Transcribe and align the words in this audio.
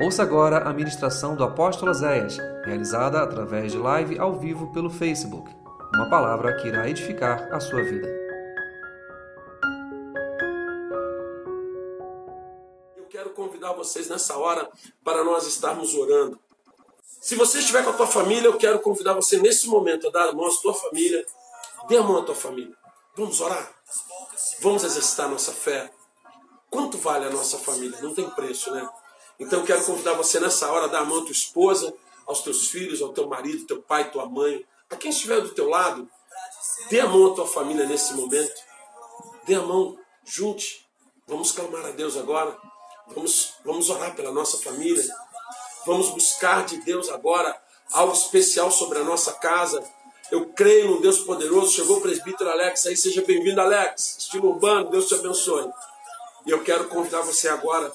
Ouça 0.00 0.24
agora 0.24 0.68
a 0.68 0.72
ministração 0.72 1.36
do 1.36 1.44
apóstolo 1.44 1.94
Zéias, 1.94 2.36
realizada 2.64 3.22
através 3.22 3.70
de 3.70 3.78
live 3.78 4.18
ao 4.18 4.34
vivo 4.34 4.72
pelo 4.72 4.90
Facebook. 4.90 5.48
Uma 5.94 6.10
palavra 6.10 6.56
que 6.56 6.66
irá 6.66 6.88
edificar 6.88 7.48
a 7.54 7.60
sua 7.60 7.80
vida. 7.80 8.08
Eu 12.96 13.04
quero 13.08 13.30
convidar 13.30 13.72
vocês 13.74 14.08
nessa 14.08 14.36
hora 14.36 14.68
para 15.04 15.22
nós 15.22 15.46
estarmos 15.46 15.94
orando. 15.94 16.40
Se 17.20 17.36
você 17.36 17.60
estiver 17.60 17.84
com 17.84 17.90
a 17.90 17.94
tua 17.94 18.08
família, 18.08 18.48
eu 18.48 18.58
quero 18.58 18.80
convidar 18.80 19.14
você 19.14 19.38
nesse 19.38 19.68
momento 19.68 20.08
a 20.08 20.10
dar 20.10 20.30
a 20.30 20.32
mão 20.32 20.46
à 20.46 20.50
tua 20.60 20.74
família. 20.74 21.24
Dê 21.86 21.98
a 21.98 22.02
mão 22.02 22.18
à 22.18 22.24
tua 22.24 22.34
família. 22.34 22.74
Vamos 23.16 23.40
orar? 23.40 23.72
Vamos 24.60 24.82
exercitar 24.82 25.28
nossa 25.28 25.52
fé. 25.52 25.88
Quanto 26.68 26.98
vale 26.98 27.26
a 27.26 27.30
nossa 27.30 27.58
família? 27.58 27.96
Não 28.02 28.12
tem 28.12 28.28
preço, 28.30 28.72
né? 28.74 28.88
Então 29.38 29.60
eu 29.60 29.66
quero 29.66 29.84
convidar 29.84 30.14
você 30.14 30.38
nessa 30.38 30.70
hora 30.70 30.84
a 30.84 30.88
dar 30.88 31.00
a 31.00 31.04
mão 31.04 31.18
à 31.18 31.22
tua 31.22 31.32
esposa, 31.32 31.94
aos 32.26 32.42
teus 32.42 32.68
filhos, 32.68 33.02
ao 33.02 33.12
teu 33.12 33.26
marido, 33.26 33.66
teu 33.66 33.82
pai, 33.82 34.10
tua 34.10 34.26
mãe, 34.26 34.64
a 34.90 34.96
quem 34.96 35.10
estiver 35.10 35.40
do 35.40 35.50
teu 35.50 35.68
lado. 35.68 36.08
Dê 36.88 37.00
a 37.00 37.06
mão 37.06 37.32
à 37.32 37.34
tua 37.34 37.46
família 37.46 37.86
nesse 37.86 38.14
momento. 38.14 38.54
Dê 39.44 39.54
a 39.54 39.62
mão, 39.62 39.98
junte. 40.24 40.86
Vamos 41.26 41.52
clamar 41.52 41.84
a 41.86 41.90
Deus 41.90 42.16
agora. 42.16 42.56
Vamos, 43.08 43.54
vamos 43.64 43.90
orar 43.90 44.14
pela 44.14 44.32
nossa 44.32 44.58
família. 44.58 45.04
Vamos 45.86 46.10
buscar 46.10 46.64
de 46.64 46.78
Deus 46.78 47.10
agora 47.10 47.60
algo 47.92 48.12
especial 48.12 48.70
sobre 48.70 48.98
a 48.98 49.04
nossa 49.04 49.32
casa. 49.34 49.82
Eu 50.30 50.46
creio 50.52 50.92
no 50.92 51.00
Deus 51.00 51.18
poderoso. 51.20 51.72
Chegou 51.72 51.98
o 51.98 52.00
presbítero 52.00 52.50
Alex 52.50 52.86
aí, 52.86 52.96
seja 52.96 53.22
bem-vindo, 53.22 53.60
Alex. 53.60 54.16
Estilo 54.18 54.50
urbano, 54.50 54.90
Deus 54.90 55.06
te 55.06 55.14
abençoe. 55.14 55.70
E 56.46 56.50
eu 56.50 56.62
quero 56.62 56.88
convidar 56.88 57.20
você 57.20 57.48
agora 57.48 57.92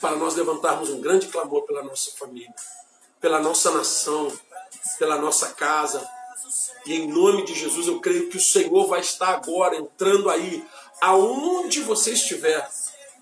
para 0.00 0.16
nós 0.16 0.34
levantarmos 0.34 0.88
um 0.90 1.00
grande 1.00 1.28
clamor 1.28 1.62
pela 1.62 1.82
nossa 1.82 2.10
família, 2.12 2.52
pela 3.20 3.38
nossa 3.38 3.70
nação, 3.70 4.32
pela 4.98 5.18
nossa 5.18 5.50
casa. 5.50 6.06
E 6.86 6.94
em 6.94 7.08
nome 7.08 7.44
de 7.44 7.54
Jesus, 7.54 7.86
eu 7.86 8.00
creio 8.00 8.28
que 8.28 8.38
o 8.38 8.40
Senhor 8.40 8.86
vai 8.86 9.00
estar 9.00 9.28
agora 9.28 9.76
entrando 9.76 10.30
aí, 10.30 10.64
aonde 11.00 11.80
você 11.82 12.12
estiver, 12.12 12.68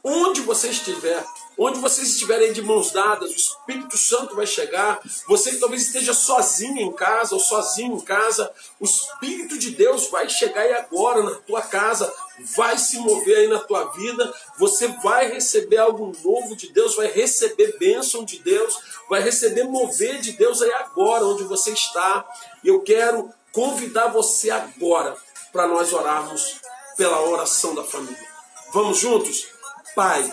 onde 0.02 0.40
você 0.40 0.68
estiver, 0.68 1.24
onde 1.58 1.80
vocês 1.80 2.08
estiverem 2.10 2.52
de 2.52 2.62
mãos 2.62 2.92
dadas, 2.92 3.30
o 3.30 3.36
Espírito 3.36 3.98
Santo 3.98 4.36
vai 4.36 4.46
chegar. 4.46 5.00
Você 5.26 5.50
que 5.50 5.56
talvez 5.58 5.82
esteja 5.82 6.14
sozinho 6.14 6.78
em 6.78 6.92
casa 6.92 7.34
ou 7.34 7.40
sozinho 7.40 7.96
em 7.96 8.00
casa, 8.00 8.50
o 8.78 8.84
Espírito 8.84 9.58
de 9.58 9.72
Deus 9.72 10.08
vai 10.08 10.28
chegar 10.28 10.62
aí 10.62 10.72
agora 10.74 11.22
na 11.22 11.34
tua 11.34 11.62
casa, 11.62 12.12
vai 12.40 12.78
se 12.78 12.98
mover 12.98 13.38
aí 13.38 13.48
na 13.48 13.58
tua 13.58 13.84
vida. 13.92 14.32
Você 14.58 14.88
vai 15.02 15.30
receber 15.30 15.78
algo 15.78 16.12
novo 16.22 16.56
de 16.56 16.72
Deus, 16.72 16.94
vai 16.94 17.08
receber 17.08 17.76
bênção 17.78 18.24
de 18.24 18.38
Deus, 18.38 18.78
vai 19.08 19.22
receber 19.22 19.64
mover 19.64 20.20
de 20.20 20.32
Deus 20.32 20.62
aí 20.62 20.72
agora, 20.72 21.24
onde 21.24 21.44
você 21.44 21.70
está. 21.70 22.26
E 22.62 22.68
eu 22.68 22.80
quero 22.80 23.32
convidar 23.52 24.08
você 24.08 24.50
agora 24.50 25.16
para 25.52 25.66
nós 25.66 25.92
orarmos 25.92 26.60
pela 26.96 27.20
oração 27.22 27.74
da 27.74 27.84
família. 27.84 28.28
Vamos 28.72 28.98
juntos? 28.98 29.48
Pai, 29.94 30.32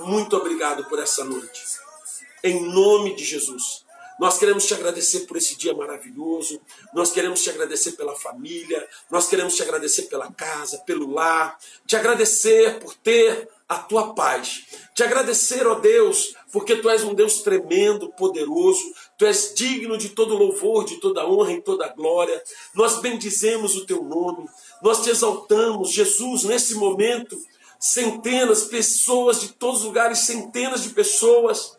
muito 0.00 0.36
obrigado 0.36 0.84
por 0.84 0.98
essa 0.98 1.24
noite. 1.24 1.62
Em 2.42 2.62
nome 2.62 3.14
de 3.14 3.24
Jesus. 3.24 3.87
Nós 4.18 4.38
queremos 4.38 4.66
te 4.66 4.74
agradecer 4.74 5.20
por 5.20 5.36
esse 5.36 5.56
dia 5.56 5.74
maravilhoso. 5.74 6.60
Nós 6.92 7.12
queremos 7.12 7.42
te 7.42 7.50
agradecer 7.50 7.92
pela 7.92 8.14
família. 8.16 8.86
Nós 9.10 9.28
queremos 9.28 9.54
te 9.54 9.62
agradecer 9.62 10.02
pela 10.02 10.32
casa, 10.32 10.78
pelo 10.78 11.10
lar. 11.10 11.58
Te 11.86 11.96
agradecer 11.96 12.80
por 12.80 12.94
ter 12.94 13.48
a 13.68 13.78
tua 13.78 14.14
paz. 14.14 14.64
Te 14.94 15.02
agradecer, 15.02 15.66
ó 15.66 15.74
Deus, 15.76 16.34
porque 16.50 16.76
tu 16.76 16.88
és 16.88 17.04
um 17.04 17.14
Deus 17.14 17.42
tremendo, 17.42 18.10
poderoso. 18.10 18.82
Tu 19.16 19.26
és 19.26 19.52
digno 19.54 19.96
de 19.96 20.08
todo 20.08 20.36
louvor, 20.36 20.84
de 20.84 20.96
toda 20.96 21.26
honra 21.26 21.52
e 21.52 21.62
toda 21.62 21.88
glória. 21.88 22.42
Nós 22.74 23.00
bendizemos 23.00 23.76
o 23.76 23.86
teu 23.86 24.02
nome. 24.02 24.48
Nós 24.82 25.02
te 25.02 25.10
exaltamos, 25.10 25.92
Jesus, 25.92 26.44
nesse 26.44 26.74
momento 26.74 27.38
centenas, 27.78 28.64
pessoas 28.64 29.40
de 29.40 29.50
todos 29.50 29.80
os 29.80 29.86
lugares, 29.86 30.20
centenas 30.20 30.82
de 30.82 30.90
pessoas 30.90 31.77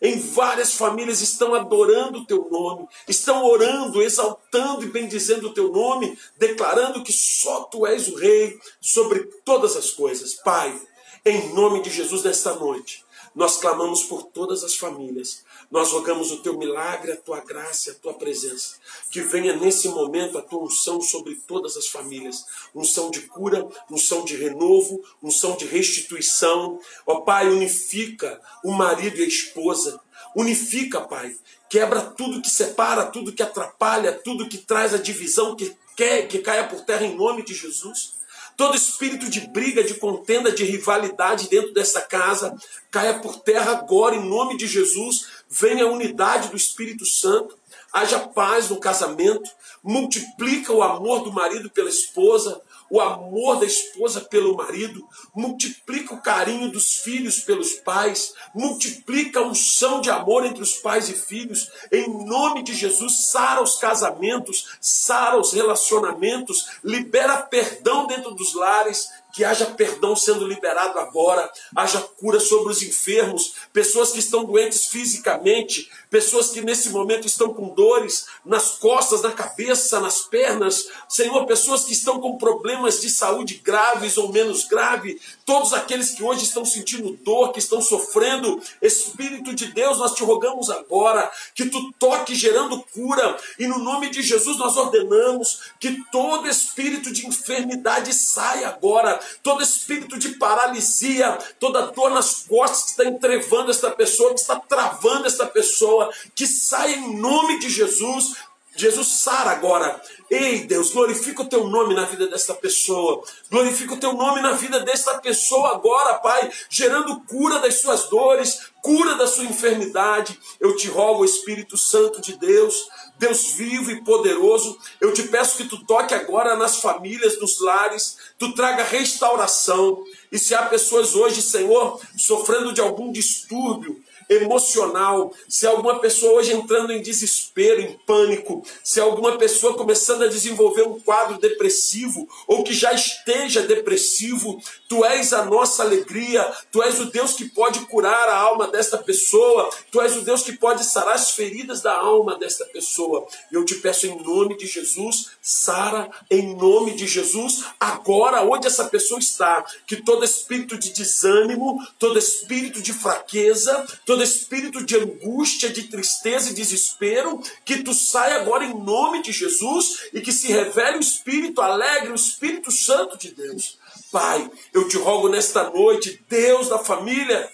em 0.00 0.18
várias 0.18 0.74
famílias 0.74 1.20
estão 1.20 1.54
adorando 1.54 2.18
o 2.18 2.24
teu 2.24 2.48
nome, 2.50 2.88
estão 3.06 3.44
orando, 3.44 4.02
exaltando 4.02 4.84
e 4.84 4.88
bendizendo 4.88 5.48
o 5.48 5.54
teu 5.54 5.70
nome, 5.70 6.18
declarando 6.38 7.02
que 7.02 7.12
só 7.12 7.64
tu 7.64 7.86
és 7.86 8.08
o 8.08 8.16
rei 8.16 8.58
sobre 8.80 9.20
todas 9.44 9.76
as 9.76 9.90
coisas. 9.90 10.34
Pai, 10.34 10.80
em 11.24 11.52
nome 11.52 11.82
de 11.82 11.90
Jesus 11.90 12.22
nesta 12.22 12.54
noite, 12.54 13.04
nós 13.34 13.58
clamamos 13.58 14.02
por 14.04 14.24
todas 14.24 14.64
as 14.64 14.76
famílias. 14.76 15.44
Nós 15.70 15.92
rogamos 15.92 16.32
o 16.32 16.38
teu 16.38 16.58
milagre, 16.58 17.12
a 17.12 17.16
tua 17.16 17.40
graça, 17.40 17.92
a 17.92 17.94
tua 17.94 18.14
presença. 18.14 18.74
Que 19.10 19.20
venha 19.20 19.54
nesse 19.54 19.88
momento 19.88 20.36
a 20.36 20.42
tua 20.42 20.64
unção 20.64 21.00
sobre 21.00 21.36
todas 21.46 21.76
as 21.76 21.86
famílias. 21.86 22.44
Unção 22.74 23.10
de 23.10 23.22
cura, 23.22 23.66
unção 23.90 24.24
de 24.24 24.36
renovo, 24.36 25.02
unção 25.22 25.56
de 25.56 25.64
restituição. 25.64 26.80
Ó 27.06 27.20
Pai, 27.20 27.48
unifica 27.48 28.40
o 28.64 28.72
marido 28.72 29.18
e 29.18 29.24
a 29.24 29.28
esposa. 29.28 30.00
Unifica, 30.34 31.00
Pai. 31.00 31.36
Quebra 31.68 32.00
tudo 32.00 32.42
que 32.42 32.50
separa, 32.50 33.06
tudo 33.06 33.32
que 33.32 33.42
atrapalha, 33.42 34.12
tudo 34.12 34.48
que 34.48 34.58
traz 34.58 34.92
a 34.92 34.98
divisão, 34.98 35.54
que 35.54 35.76
quer 35.96 36.26
que 36.26 36.40
caia 36.40 36.66
por 36.66 36.80
terra 36.80 37.04
em 37.04 37.14
nome 37.14 37.44
de 37.44 37.54
Jesus. 37.54 38.19
Todo 38.60 38.76
espírito 38.76 39.30
de 39.30 39.40
briga, 39.48 39.82
de 39.82 39.94
contenda, 39.94 40.52
de 40.52 40.64
rivalidade 40.64 41.48
dentro 41.48 41.72
dessa 41.72 42.02
casa 42.02 42.54
caia 42.90 43.18
por 43.18 43.38
terra 43.38 43.70
agora 43.70 44.14
em 44.14 44.28
nome 44.28 44.58
de 44.58 44.66
Jesus. 44.66 45.28
Venha 45.48 45.84
a 45.84 45.90
unidade 45.90 46.50
do 46.50 46.58
Espírito 46.58 47.06
Santo. 47.06 47.56
Haja 47.90 48.18
paz 48.18 48.68
no 48.68 48.78
casamento. 48.78 49.48
Multiplica 49.82 50.74
o 50.74 50.82
amor 50.82 51.24
do 51.24 51.32
marido 51.32 51.70
pela 51.70 51.88
esposa 51.88 52.60
o 52.90 53.00
amor 53.00 53.60
da 53.60 53.66
esposa 53.66 54.20
pelo 54.20 54.56
marido, 54.56 55.06
multiplica 55.34 56.12
o 56.12 56.20
carinho 56.20 56.72
dos 56.72 56.96
filhos 56.96 57.38
pelos 57.38 57.74
pais, 57.74 58.34
multiplica 58.52 59.38
a 59.38 59.46
unção 59.46 60.00
de 60.00 60.10
amor 60.10 60.44
entre 60.44 60.62
os 60.62 60.74
pais 60.74 61.08
e 61.08 61.14
filhos. 61.14 61.70
Em 61.92 62.26
nome 62.26 62.64
de 62.64 62.74
Jesus, 62.74 63.28
sara 63.28 63.62
os 63.62 63.76
casamentos, 63.76 64.76
sara 64.80 65.38
os 65.38 65.52
relacionamentos, 65.52 66.68
libera 66.82 67.42
perdão 67.42 68.08
dentro 68.08 68.32
dos 68.32 68.54
lares, 68.54 69.08
que 69.32 69.44
haja 69.44 69.66
perdão 69.66 70.16
sendo 70.16 70.46
liberado 70.46 70.98
agora, 70.98 71.50
haja 71.76 72.00
cura 72.00 72.40
sobre 72.40 72.72
os 72.72 72.82
enfermos, 72.82 73.54
pessoas 73.72 74.10
que 74.10 74.18
estão 74.18 74.44
doentes 74.44 74.86
fisicamente, 74.86 75.90
pessoas 76.10 76.50
que 76.50 76.60
nesse 76.60 76.90
momento 76.90 77.26
estão 77.26 77.54
com 77.54 77.68
dores 77.68 78.26
nas 78.44 78.72
costas, 78.78 79.22
na 79.22 79.30
cabeça, 79.30 80.00
nas 80.00 80.22
pernas, 80.22 80.88
Senhor, 81.08 81.46
pessoas 81.46 81.84
que 81.84 81.92
estão 81.92 82.20
com 82.20 82.36
problemas 82.36 83.00
de 83.00 83.08
saúde 83.08 83.60
graves 83.64 84.16
ou 84.16 84.32
menos 84.32 84.64
grave, 84.64 85.20
todos 85.46 85.72
aqueles 85.72 86.10
que 86.10 86.22
hoje 86.22 86.44
estão 86.44 86.64
sentindo 86.64 87.16
dor, 87.22 87.52
que 87.52 87.58
estão 87.58 87.80
sofrendo, 87.80 88.60
Espírito 88.82 89.54
de 89.54 89.66
Deus, 89.66 89.98
nós 89.98 90.14
te 90.14 90.24
rogamos 90.24 90.70
agora 90.70 91.30
que 91.54 91.66
tu 91.66 91.92
toque 91.98 92.34
gerando 92.34 92.82
cura, 92.92 93.36
e 93.58 93.66
no 93.66 93.78
nome 93.78 94.10
de 94.10 94.22
Jesus 94.22 94.56
nós 94.56 94.76
ordenamos 94.76 95.60
que 95.78 96.02
todo 96.10 96.48
espírito 96.48 97.12
de 97.12 97.26
enfermidade 97.26 98.12
saia 98.14 98.68
agora 98.68 99.19
todo 99.42 99.62
espírito 99.62 100.18
de 100.18 100.30
paralisia, 100.30 101.38
toda 101.58 101.92
dor 101.92 102.10
nas 102.10 102.44
costas 102.48 102.82
que 102.84 102.90
está 102.90 103.04
entrevando 103.04 103.70
esta 103.70 103.90
pessoa, 103.90 104.34
que 104.34 104.40
está 104.40 104.56
travando 104.56 105.26
esta 105.26 105.46
pessoa, 105.46 106.10
que 106.34 106.46
saia 106.46 106.96
em 106.96 107.16
nome 107.16 107.58
de 107.58 107.68
Jesus. 107.68 108.34
Jesus 108.76 109.08
sara 109.08 109.50
agora. 109.50 110.00
Ei, 110.30 110.60
Deus, 110.60 110.92
glorifica 110.92 111.42
o 111.42 111.48
teu 111.48 111.66
nome 111.66 111.94
na 111.94 112.04
vida 112.04 112.26
desta 112.28 112.54
pessoa. 112.54 113.22
Glorifica 113.50 113.94
o 113.94 113.96
teu 113.98 114.12
nome 114.12 114.40
na 114.40 114.52
vida 114.52 114.80
desta 114.80 115.18
pessoa 115.18 115.72
agora, 115.72 116.18
Pai, 116.18 116.50
gerando 116.68 117.20
cura 117.22 117.58
das 117.58 117.80
suas 117.80 118.08
dores, 118.08 118.60
cura 118.80 119.16
da 119.16 119.26
sua 119.26 119.44
enfermidade. 119.44 120.38
Eu 120.60 120.76
te 120.76 120.88
rogo, 120.88 121.24
Espírito 121.24 121.76
Santo 121.76 122.20
de 122.20 122.36
Deus, 122.38 122.88
Deus 123.18 123.52
vivo 123.52 123.90
e 123.90 124.02
poderoso, 124.02 124.78
eu 125.00 125.12
te 125.12 125.24
peço 125.24 125.56
que 125.56 125.64
tu 125.64 125.84
toque 125.84 126.14
agora 126.14 126.56
nas 126.56 126.80
famílias, 126.80 127.38
nos 127.38 127.60
lares, 127.60 128.16
tu 128.38 128.54
traga 128.54 128.84
restauração. 128.84 130.02
E 130.30 130.38
se 130.38 130.54
há 130.54 130.62
pessoas 130.62 131.14
hoje, 131.14 131.42
Senhor, 131.42 132.00
sofrendo 132.16 132.72
de 132.72 132.80
algum 132.80 133.12
distúrbio, 133.12 134.00
emocional, 134.30 135.34
se 135.48 135.66
alguma 135.66 135.98
pessoa 135.98 136.34
hoje 136.34 136.52
entrando 136.52 136.92
em 136.92 137.02
desespero, 137.02 137.80
em 137.80 137.98
pânico, 138.06 138.64
se 138.82 139.00
alguma 139.00 139.36
pessoa 139.36 139.76
começando 139.76 140.22
a 140.22 140.28
desenvolver 140.28 140.82
um 140.82 141.00
quadro 141.00 141.38
depressivo 141.38 142.28
ou 142.46 142.62
que 142.62 142.72
já 142.72 142.92
esteja 142.92 143.62
depressivo, 143.62 144.60
tu 144.90 145.04
és 145.04 145.32
a 145.32 145.44
nossa 145.44 145.84
alegria, 145.84 146.42
tu 146.72 146.82
és 146.82 146.98
o 146.98 147.04
Deus 147.04 147.34
que 147.34 147.48
pode 147.48 147.78
curar 147.86 148.28
a 148.28 148.36
alma 148.36 148.66
desta 148.66 148.98
pessoa, 148.98 149.70
tu 149.88 150.00
és 150.00 150.16
o 150.16 150.22
Deus 150.22 150.42
que 150.42 150.54
pode 150.54 150.84
sarar 150.84 151.14
as 151.14 151.30
feridas 151.30 151.80
da 151.80 151.96
alma 151.96 152.36
desta 152.36 152.64
pessoa. 152.64 153.24
Eu 153.52 153.64
te 153.64 153.76
peço 153.76 154.08
em 154.08 154.20
nome 154.20 154.56
de 154.56 154.66
Jesus, 154.66 155.30
sara 155.40 156.10
em 156.28 156.56
nome 156.56 156.96
de 156.96 157.06
Jesus, 157.06 157.66
agora 157.78 158.42
onde 158.42 158.66
essa 158.66 158.86
pessoa 158.86 159.20
está, 159.20 159.64
que 159.86 160.02
todo 160.02 160.24
espírito 160.24 160.76
de 160.76 160.90
desânimo, 160.90 161.78
todo 161.96 162.18
espírito 162.18 162.82
de 162.82 162.92
fraqueza, 162.92 163.86
todo 164.04 164.24
espírito 164.24 164.84
de 164.84 164.96
angústia, 164.96 165.70
de 165.70 165.84
tristeza 165.84 166.50
e 166.50 166.54
desespero, 166.54 167.40
que 167.64 167.84
tu 167.84 167.94
saia 167.94 168.40
agora 168.40 168.64
em 168.64 168.74
nome 168.74 169.22
de 169.22 169.30
Jesus 169.30 170.08
e 170.12 170.20
que 170.20 170.32
se 170.32 170.48
revele 170.48 170.96
o 170.96 171.00
Espírito 171.00 171.60
alegre, 171.60 172.10
o 172.10 172.16
Espírito 172.16 172.72
Santo 172.72 173.16
de 173.16 173.30
Deus. 173.30 173.78
Pai, 174.10 174.50
eu 174.74 174.88
te 174.88 174.96
rogo 174.96 175.28
nesta 175.28 175.70
noite, 175.70 176.24
Deus 176.28 176.68
da 176.68 176.78
família, 176.78 177.48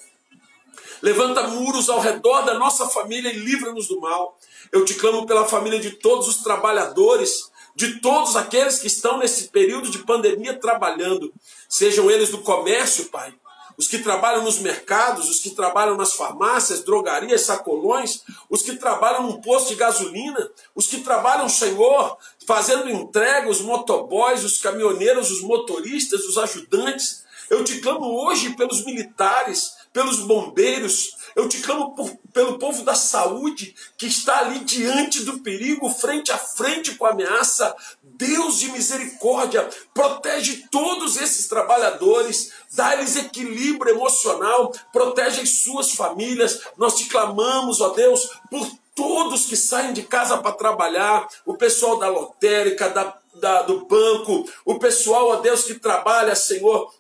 levanta 1.03 1.49
muros 1.49 1.91
ao 1.91 2.01
redor 2.01 2.43
da 2.43 2.55
nossa 2.55 2.89
família 2.89 3.31
e 3.31 3.39
livra-nos 3.39 3.89
do 3.89 4.01
mal. 4.01 4.39
Eu 4.73 4.85
te 4.85 4.95
clamo 4.95 5.27
pela 5.27 5.45
família 5.45 5.79
de 5.79 5.91
todos 5.91 6.27
os 6.29 6.39
trabalhadores, 6.39 7.51
de 7.75 8.01
todos 8.01 8.37
aqueles 8.37 8.79
que 8.79 8.87
estão 8.87 9.19
nesse 9.19 9.49
período 9.49 9.91
de 9.91 9.99
pandemia 9.99 10.59
trabalhando, 10.59 11.31
sejam 11.69 12.11
eles 12.11 12.31
do 12.31 12.39
comércio, 12.39 13.07
Pai, 13.11 13.35
os 13.77 13.87
que 13.87 13.99
trabalham 13.99 14.43
nos 14.43 14.59
mercados, 14.59 15.29
os 15.29 15.41
que 15.41 15.51
trabalham 15.51 15.97
nas 15.97 16.15
farmácias, 16.15 16.83
drogarias, 16.83 17.43
sacolões, 17.43 18.23
os 18.49 18.63
que 18.63 18.77
trabalham 18.77 19.25
num 19.25 19.41
posto 19.43 19.69
de 19.69 19.75
gasolina, 19.75 20.51
os 20.75 20.87
que 20.87 21.03
trabalham, 21.03 21.49
Senhor, 21.49 22.17
fazendo 22.47 22.89
entrega, 22.89 23.49
os 23.49 23.61
motoboys, 23.61 24.45
os 24.45 24.59
caminhoneiros, 24.59 25.31
os 25.31 25.43
motoristas, 25.43 26.21
os 26.25 26.39
ajudantes. 26.39 27.25
Eu 27.51 27.65
te 27.65 27.81
clamo 27.81 28.07
hoje 28.07 28.55
pelos 28.57 28.85
militares, 28.85 29.73
pelos 29.93 30.21
bombeiros, 30.21 31.17
eu 31.37 31.49
te 31.51 31.59
clamo 31.61 31.95
por, 31.95 32.11
pelo 32.33 32.59
povo 32.59 32.83
da 32.83 32.95
saúde 32.95 33.75
que 33.99 34.07
está 34.07 34.39
ali 34.39 34.61
diante 34.61 35.23
do 35.23 35.41
perigo, 35.41 35.91
frente 35.91 36.33
a 36.33 36.39
frente 36.39 36.95
com 36.95 37.05
a 37.05 37.11
ameaça. 37.11 37.77
Deus 38.03 38.59
de 38.59 38.71
misericórdia, 38.71 39.69
protege 39.93 40.67
todos 40.71 41.19
esses 41.19 41.47
trabalhadores, 41.47 42.53
dá-lhes 42.73 43.17
equilíbrio 43.17 43.95
emocional, 43.95 44.73
protege 44.91 45.43
as 45.43 45.63
suas 45.63 45.93
famílias. 45.93 46.61
Nós 46.79 46.97
te 46.97 47.05
clamamos, 47.05 47.83
ó 47.83 47.91
Deus, 47.91 48.31
por 48.51 48.67
todos 48.97 49.45
que 49.47 49.57
saem 49.57 49.93
de 49.93 50.03
casa 50.03 50.39
para 50.39 50.53
trabalhar, 50.53 51.29
o 51.45 51.55
pessoal 51.55 51.99
da 51.99 52.09
lotérica, 52.09 52.89
da, 52.89 53.17
da, 53.35 53.63
do 53.63 53.85
banco, 53.85 54.51
o 54.65 54.79
pessoal, 54.79 55.29
ó 55.29 55.37
Deus, 55.37 55.63
que 55.63 55.75
trabalha, 55.75 56.35
Senhor, 56.35 56.91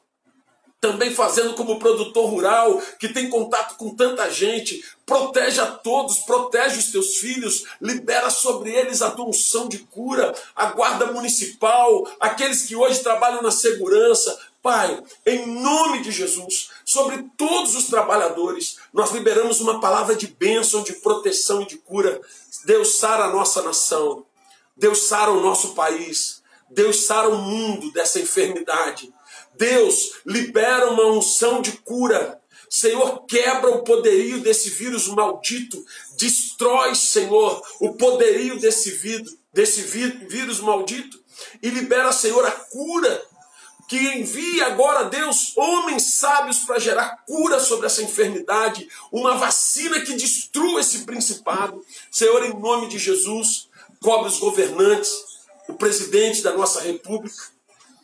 também 0.78 1.12
fazendo 1.12 1.54
como 1.54 1.78
produtor 1.78 2.28
rural, 2.28 2.80
que 3.00 3.08
tem 3.08 3.30
contato 3.30 3.76
com 3.76 3.94
tanta 3.94 4.30
gente. 4.30 4.84
Protege 5.06 5.60
a 5.60 5.66
todos, 5.66 6.18
protege 6.18 6.78
os 6.78 6.92
teus 6.92 7.16
filhos, 7.16 7.64
libera 7.80 8.28
sobre 8.28 8.72
eles 8.72 9.00
a 9.00 9.10
tua 9.10 9.26
unção 9.26 9.68
de 9.68 9.78
cura, 9.78 10.34
a 10.54 10.66
guarda 10.66 11.06
municipal, 11.06 12.06
aqueles 12.20 12.62
que 12.66 12.76
hoje 12.76 13.02
trabalham 13.02 13.42
na 13.42 13.50
segurança. 13.50 14.38
Pai, 14.62 15.00
em 15.24 15.46
nome 15.46 16.02
de 16.02 16.10
Jesus, 16.10 16.70
sobre 16.96 17.28
todos 17.36 17.76
os 17.76 17.88
trabalhadores, 17.88 18.78
nós 18.90 19.10
liberamos 19.10 19.60
uma 19.60 19.78
palavra 19.80 20.16
de 20.16 20.28
bênção, 20.28 20.82
de 20.82 20.94
proteção 20.94 21.60
e 21.60 21.66
de 21.66 21.76
cura. 21.76 22.18
Deus 22.64 22.96
sara 22.96 23.24
a 23.24 23.30
nossa 23.30 23.60
nação, 23.60 24.24
Deus 24.74 25.02
sara 25.06 25.30
o 25.30 25.42
nosso 25.42 25.74
país, 25.74 26.42
Deus 26.70 27.04
sara 27.04 27.28
o 27.28 27.36
mundo 27.36 27.92
dessa 27.92 28.18
enfermidade. 28.18 29.12
Deus 29.58 30.12
libera 30.24 30.90
uma 30.90 31.08
unção 31.08 31.60
de 31.60 31.72
cura. 31.72 32.40
Senhor, 32.70 33.26
quebra 33.26 33.70
o 33.70 33.84
poderio 33.84 34.40
desse 34.40 34.70
vírus 34.70 35.06
maldito. 35.06 35.84
Destrói, 36.16 36.94
Senhor, 36.94 37.62
o 37.78 37.92
poderio 37.92 38.58
desse 38.58 38.90
vírus, 38.90 39.36
desse 39.52 39.82
vírus 39.82 40.60
maldito. 40.60 41.22
E 41.62 41.68
libera, 41.68 42.10
Senhor, 42.10 42.44
a 42.46 42.50
cura. 42.50 43.22
Que 43.88 44.18
envia 44.18 44.66
agora, 44.66 45.04
Deus, 45.04 45.52
homens 45.56 46.14
sábios 46.16 46.58
para 46.60 46.78
gerar 46.78 47.24
cura 47.26 47.60
sobre 47.60 47.86
essa 47.86 48.02
enfermidade. 48.02 48.88
Uma 49.12 49.36
vacina 49.36 50.00
que 50.00 50.14
destrua 50.14 50.80
esse 50.80 51.04
principado. 51.04 51.84
Senhor, 52.10 52.44
em 52.44 52.58
nome 52.58 52.88
de 52.88 52.98
Jesus, 52.98 53.68
cobre 54.00 54.28
os 54.28 54.38
governantes, 54.38 55.12
o 55.68 55.74
presidente 55.74 56.42
da 56.42 56.52
nossa 56.52 56.80
república 56.80 57.56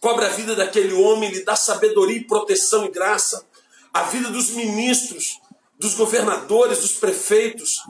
cobre 0.02 0.24
a 0.24 0.30
vida 0.30 0.56
daquele 0.56 0.92
homem, 0.94 1.30
lhe 1.30 1.44
dá 1.44 1.54
sabedoria 1.54 2.26
proteção 2.26 2.84
e 2.84 2.90
graça, 2.90 3.46
a 3.94 4.02
vida 4.02 4.30
dos 4.30 4.50
ministros, 4.50 5.40
dos 5.78 5.94
governadores, 5.94 6.80
dos 6.80 6.94
prefeitos, 6.94 7.80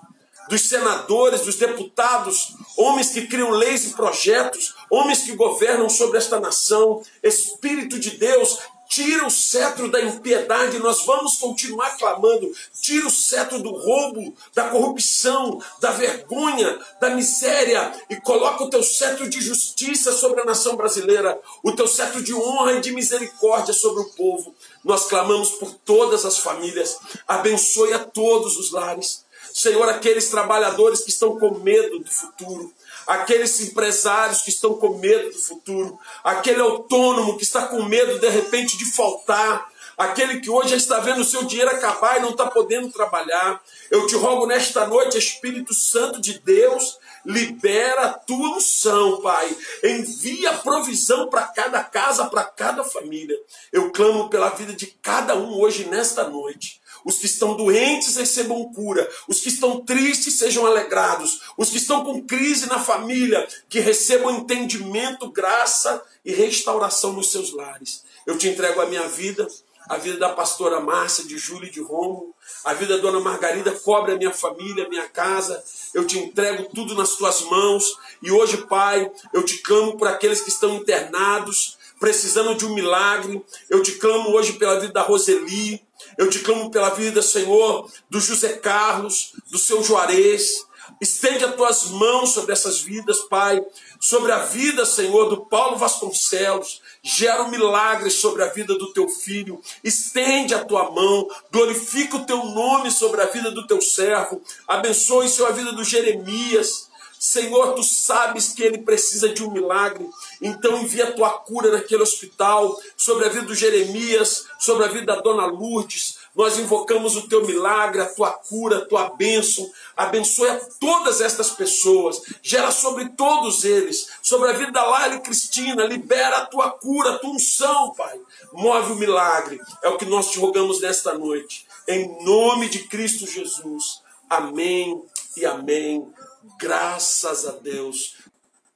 dos 0.47 0.61
senadores, 0.61 1.41
dos 1.41 1.57
deputados, 1.57 2.55
homens 2.77 3.09
que 3.09 3.27
criam 3.27 3.49
leis 3.49 3.87
e 3.87 3.95
projetos, 3.95 4.75
homens 4.93 5.23
que 5.23 5.35
governam 5.35 5.89
sobre 5.89 6.19
esta 6.19 6.39
nação. 6.39 7.03
Espírito 7.23 7.99
de 7.99 8.11
Deus, 8.11 8.59
tira 8.87 9.27
o 9.27 9.31
cetro 9.31 9.91
da 9.91 10.03
impiedade, 10.03 10.79
nós 10.79 11.07
vamos 11.07 11.39
continuar 11.39 11.97
clamando, 11.97 12.53
tira 12.79 13.07
o 13.07 13.11
cetro 13.11 13.59
do 13.63 13.71
roubo, 13.71 14.35
da 14.55 14.69
corrupção, 14.69 15.59
da 15.81 15.93
vergonha, 15.93 16.79
da 17.01 17.09
miséria 17.09 17.91
e 18.11 18.17
coloca 18.17 18.65
o 18.65 18.69
teu 18.69 18.83
cetro 18.83 19.31
de 19.31 19.41
justiça 19.41 20.13
sobre 20.13 20.43
a 20.43 20.45
nação 20.45 20.77
brasileira, 20.77 21.41
o 21.63 21.73
teu 21.73 21.89
cetro 21.89 22.23
de 22.23 22.35
honra 22.35 22.75
e 22.75 22.81
de 22.83 22.93
misericórdia 22.93 23.73
sobre 23.73 24.03
o 24.03 24.11
povo. 24.11 24.55
Nós 24.85 25.07
clamamos 25.07 25.53
por 25.53 25.73
todas 25.73 26.27
as 26.27 26.37
famílias, 26.37 26.99
abençoe 27.27 27.95
a 27.95 27.99
todos 27.99 28.59
os 28.59 28.73
lares. 28.73 29.25
Senhor, 29.55 29.89
aqueles 29.89 30.29
trabalhadores 30.29 31.01
que 31.01 31.11
estão 31.11 31.39
com 31.39 31.59
medo 31.59 31.99
do 31.99 32.11
futuro, 32.11 32.73
aqueles 33.07 33.61
empresários 33.61 34.43
que 34.43 34.51
estão 34.51 34.75
com 34.75 34.99
medo 34.99 35.31
do 35.31 35.39
futuro, 35.39 35.99
aquele 36.23 36.61
autônomo 36.61 37.37
que 37.37 37.45
está 37.45 37.67
com 37.67 37.83
medo 37.83 38.19
de 38.19 38.29
repente 38.29 38.77
de 38.77 38.85
faltar, 38.93 39.71
aquele 39.97 40.41
que 40.41 40.51
hoje 40.51 40.71
já 40.71 40.77
está 40.77 41.01
vendo 41.01 41.21
o 41.21 41.25
seu 41.25 41.45
dinheiro 41.45 41.71
acabar 41.71 42.19
e 42.19 42.23
não 42.23 42.31
está 42.31 42.47
podendo 42.47 42.91
trabalhar. 42.91 43.63
Eu 43.91 44.07
te 44.07 44.15
rogo 44.17 44.47
nesta 44.47 44.87
noite, 44.87 45.19
Espírito 45.19 45.75
Santo 45.75 46.21
de 46.21 46.39
Deus, 46.39 46.99
libera 47.25 48.07
a 48.07 48.13
tua 48.15 48.57
unção, 48.57 49.21
Pai. 49.21 49.57
Envia 49.85 50.55
provisão 50.55 51.29
para 51.29 51.43
cada 51.43 51.83
casa, 51.85 52.27
para 52.27 52.45
cada 52.45 52.85
família. 52.85 53.37
Eu 53.73 53.91
clamo 53.91 54.29
pela 54.29 54.51
vida 54.51 54.73
de 54.73 54.87
cada 54.87 55.37
um 55.37 55.59
hoje, 55.61 55.85
nesta 55.85 56.29
noite. 56.29 56.82
Os 57.05 57.19
que 57.19 57.27
estão 57.27 57.57
doentes 57.57 58.17
recebam 58.17 58.73
cura. 58.73 59.09
Os 59.29 59.41
que 59.41 59.49
estão 59.49 59.81
tristes 59.81 60.39
sejam 60.39 60.67
alegrados. 60.67 61.41
Os 61.57 61.71
que 61.71 61.79
estão 61.79 62.05
com 62.05 62.23
crise 62.23 62.67
na 62.67 62.79
família, 62.79 63.47
que 63.69 63.81
recebam 63.81 64.39
entendimento, 64.39 65.31
graça 65.31 66.03
e 66.25 66.33
restauração 66.33 67.13
nos 67.13 67.31
seus 67.31 67.53
lares. 67.53 68.05
Eu 68.27 68.39
te 68.39 68.49
entrego 68.49 68.81
a 68.81 68.87
minha 68.87 69.07
vida, 69.09 69.47
a 69.89 69.97
vida 69.97 70.17
da 70.17 70.29
pastora 70.31 70.81
Márcia, 70.81 71.25
de 71.25 71.37
Júlia 71.37 71.69
e 71.69 71.73
de 71.73 71.81
Romo, 71.81 72.35
a 72.65 72.73
vida 72.73 72.97
da 72.97 73.03
dona 73.03 73.21
Margarida, 73.21 73.73
cobre 73.73 74.13
a 74.13 74.17
minha 74.17 74.33
família, 74.33 74.87
a 74.87 74.89
minha 74.89 75.09
casa. 75.09 75.63
Eu 75.93 76.07
te 76.07 76.19
entrego 76.19 76.69
tudo 76.75 76.95
nas 76.95 77.17
tuas 77.17 77.43
mãos. 77.43 77.99
E 78.23 78.31
hoje, 78.31 78.59
Pai, 78.69 79.11
eu 79.33 79.45
te 79.45 79.59
clamo 79.59 79.97
por 79.97 80.07
aqueles 80.07 80.41
que 80.41 80.51
estão 80.51 80.77
internados, 80.77 81.77
precisando 81.99 82.55
de 82.55 82.65
um 82.65 82.75
milagre. 82.75 83.45
Eu 83.69 83.83
te 83.83 83.93
clamo 83.93 84.31
hoje 84.31 84.55
pela 84.55 84.79
vida 84.79 84.93
da 84.93 85.03
Roseli, 85.03 85.83
eu 86.23 86.31
te 86.31 86.39
clamo 86.39 86.71
pela 86.71 86.91
vida, 86.91 87.21
Senhor, 87.21 87.91
do 88.09 88.21
José 88.21 88.55
Carlos, 88.55 89.33
do 89.51 89.59
seu 89.59 89.83
Juarez. 89.83 90.67
Estende 91.01 91.45
as 91.45 91.57
tuas 91.57 91.87
mãos 91.87 92.31
sobre 92.31 92.53
essas 92.53 92.81
vidas, 92.81 93.19
Pai. 93.23 93.61
Sobre 93.99 94.31
a 94.31 94.39
vida, 94.39 94.85
Senhor, 94.87 95.29
do 95.29 95.45
Paulo 95.47 95.77
Vasconcelos. 95.77 96.81
Gera 97.03 97.43
um 97.43 97.51
milagre 97.51 98.09
sobre 98.09 98.45
a 98.45 98.49
vida 98.49 98.79
do 98.79 98.93
teu 98.93 99.09
filho. 99.09 99.61
Estende 99.83 100.55
a 100.55 100.65
tua 100.65 100.93
mão. 100.93 101.29
Glorifica 101.51 102.17
o 102.17 102.25
teu 102.25 102.45
nome 102.45 102.93
sobre 102.93 103.21
a 103.21 103.27
vida 103.27 103.51
do 103.51 103.67
teu 103.67 103.81
servo. 103.81 104.41
Abençoe, 104.69 105.29
Senhor, 105.29 105.49
a 105.49 105.53
vida 105.53 105.73
do 105.73 105.83
Jeremias. 105.83 106.89
Senhor, 107.23 107.75
tu 107.75 107.85
sabes 107.85 108.49
que 108.49 108.65
ele 108.65 108.79
precisa 108.79 109.29
de 109.29 109.45
um 109.45 109.51
milagre, 109.53 110.05
então 110.41 110.83
envia 110.83 111.05
a 111.05 111.13
tua 111.13 111.31
cura 111.31 111.71
naquele 111.71 112.03
hospital, 112.03 112.77
sobre 112.97 113.27
a 113.27 113.29
vida 113.29 113.47
do 113.47 113.55
Jeremias, 113.55 114.45
sobre 114.59 114.87
a 114.87 114.89
vida 114.89 115.07
da 115.07 115.21
dona 115.21 115.47
Lourdes. 115.47 116.19
Nós 116.35 116.59
invocamos 116.59 117.15
o 117.15 117.29
teu 117.29 117.47
milagre, 117.47 118.01
a 118.01 118.13
tua 118.13 118.33
cura, 118.33 118.79
a 118.79 118.87
tua 118.87 119.11
bênção. 119.11 119.71
Abençoe 119.97 120.49
a 120.49 120.61
todas 120.81 121.21
estas 121.21 121.51
pessoas. 121.51 122.21
Gera 122.43 122.73
sobre 122.73 123.11
todos 123.11 123.63
eles, 123.63 124.09
sobre 124.21 124.51
a 124.51 124.55
vida 124.55 124.73
da 124.73 124.85
Laila 124.85 125.21
Cristina. 125.21 125.85
Libera 125.85 126.39
a 126.39 126.47
tua 126.47 126.71
cura, 126.71 127.13
a 127.13 127.19
tua 127.21 127.31
unção, 127.31 127.95
Pai. 127.95 128.19
Move 128.53 128.95
o 128.95 128.97
milagre. 128.97 129.61
É 129.81 129.89
o 129.89 129.97
que 129.97 130.07
nós 130.07 130.29
te 130.29 130.41
rogamos 130.41 130.81
nesta 130.81 131.15
noite. 131.15 131.69
Em 131.87 132.25
nome 132.25 132.69
de 132.69 132.81
Cristo 132.89 133.29
Jesus. 133.29 134.03
Amém 134.29 135.01
e 135.37 135.47
amém. 135.47 136.11
Graças 136.59 137.47
a 137.47 137.53
Deus. 137.53 138.17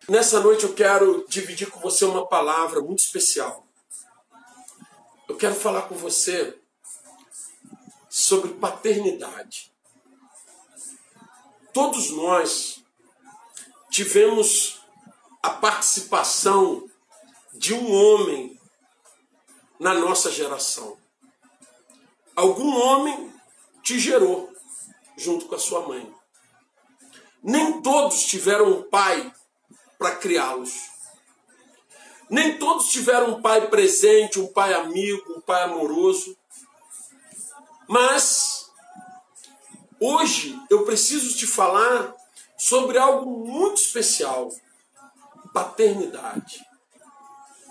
Nessa 0.09 0.39
noite 0.41 0.65
eu 0.65 0.73
quero 0.73 1.27
dividir 1.29 1.69
com 1.69 1.81
você 1.81 2.05
uma 2.05 2.27
palavra 2.27 2.81
muito 2.81 3.01
especial. 3.01 3.67
Eu 5.29 5.37
quero 5.37 5.55
falar 5.55 5.83
com 5.83 5.97
você 5.97 6.57
sobre 8.09 8.55
paternidade. 8.55 9.73
Todos 11.73 12.11
nós 12.11 12.85
tivemos 13.91 14.81
a 15.43 15.51
participação 15.51 16.89
de 17.53 17.75
um 17.75 17.93
homem 17.93 18.61
na 19.79 19.93
nossa 19.93 20.31
geração. 20.31 20.97
Algum 22.35 22.77
homem 22.77 23.33
te 23.83 23.99
gerou. 23.99 24.55
junto 25.19 25.47
com 25.47 25.55
a 25.55 25.59
sua 25.59 25.89
mãe. 25.89 26.15
Nem 27.47 27.81
todos 27.81 28.25
tiveram 28.25 28.69
um 28.71 28.83
pai 28.83 29.33
para 29.97 30.17
criá-los. 30.17 30.91
Nem 32.29 32.59
todos 32.59 32.89
tiveram 32.89 33.37
um 33.37 33.41
pai 33.41 33.69
presente, 33.69 34.41
um 34.41 34.49
pai 34.49 34.75
amigo, 34.75 35.35
um 35.35 35.41
pai 35.41 35.63
amoroso. 35.63 36.37
Mas 37.89 38.69
hoje 40.01 40.61
eu 40.69 40.85
preciso 40.85 41.37
te 41.37 41.47
falar 41.47 42.13
sobre 42.59 42.99
algo 42.99 43.47
muito 43.47 43.81
especial: 43.81 44.51
paternidade. 45.55 46.67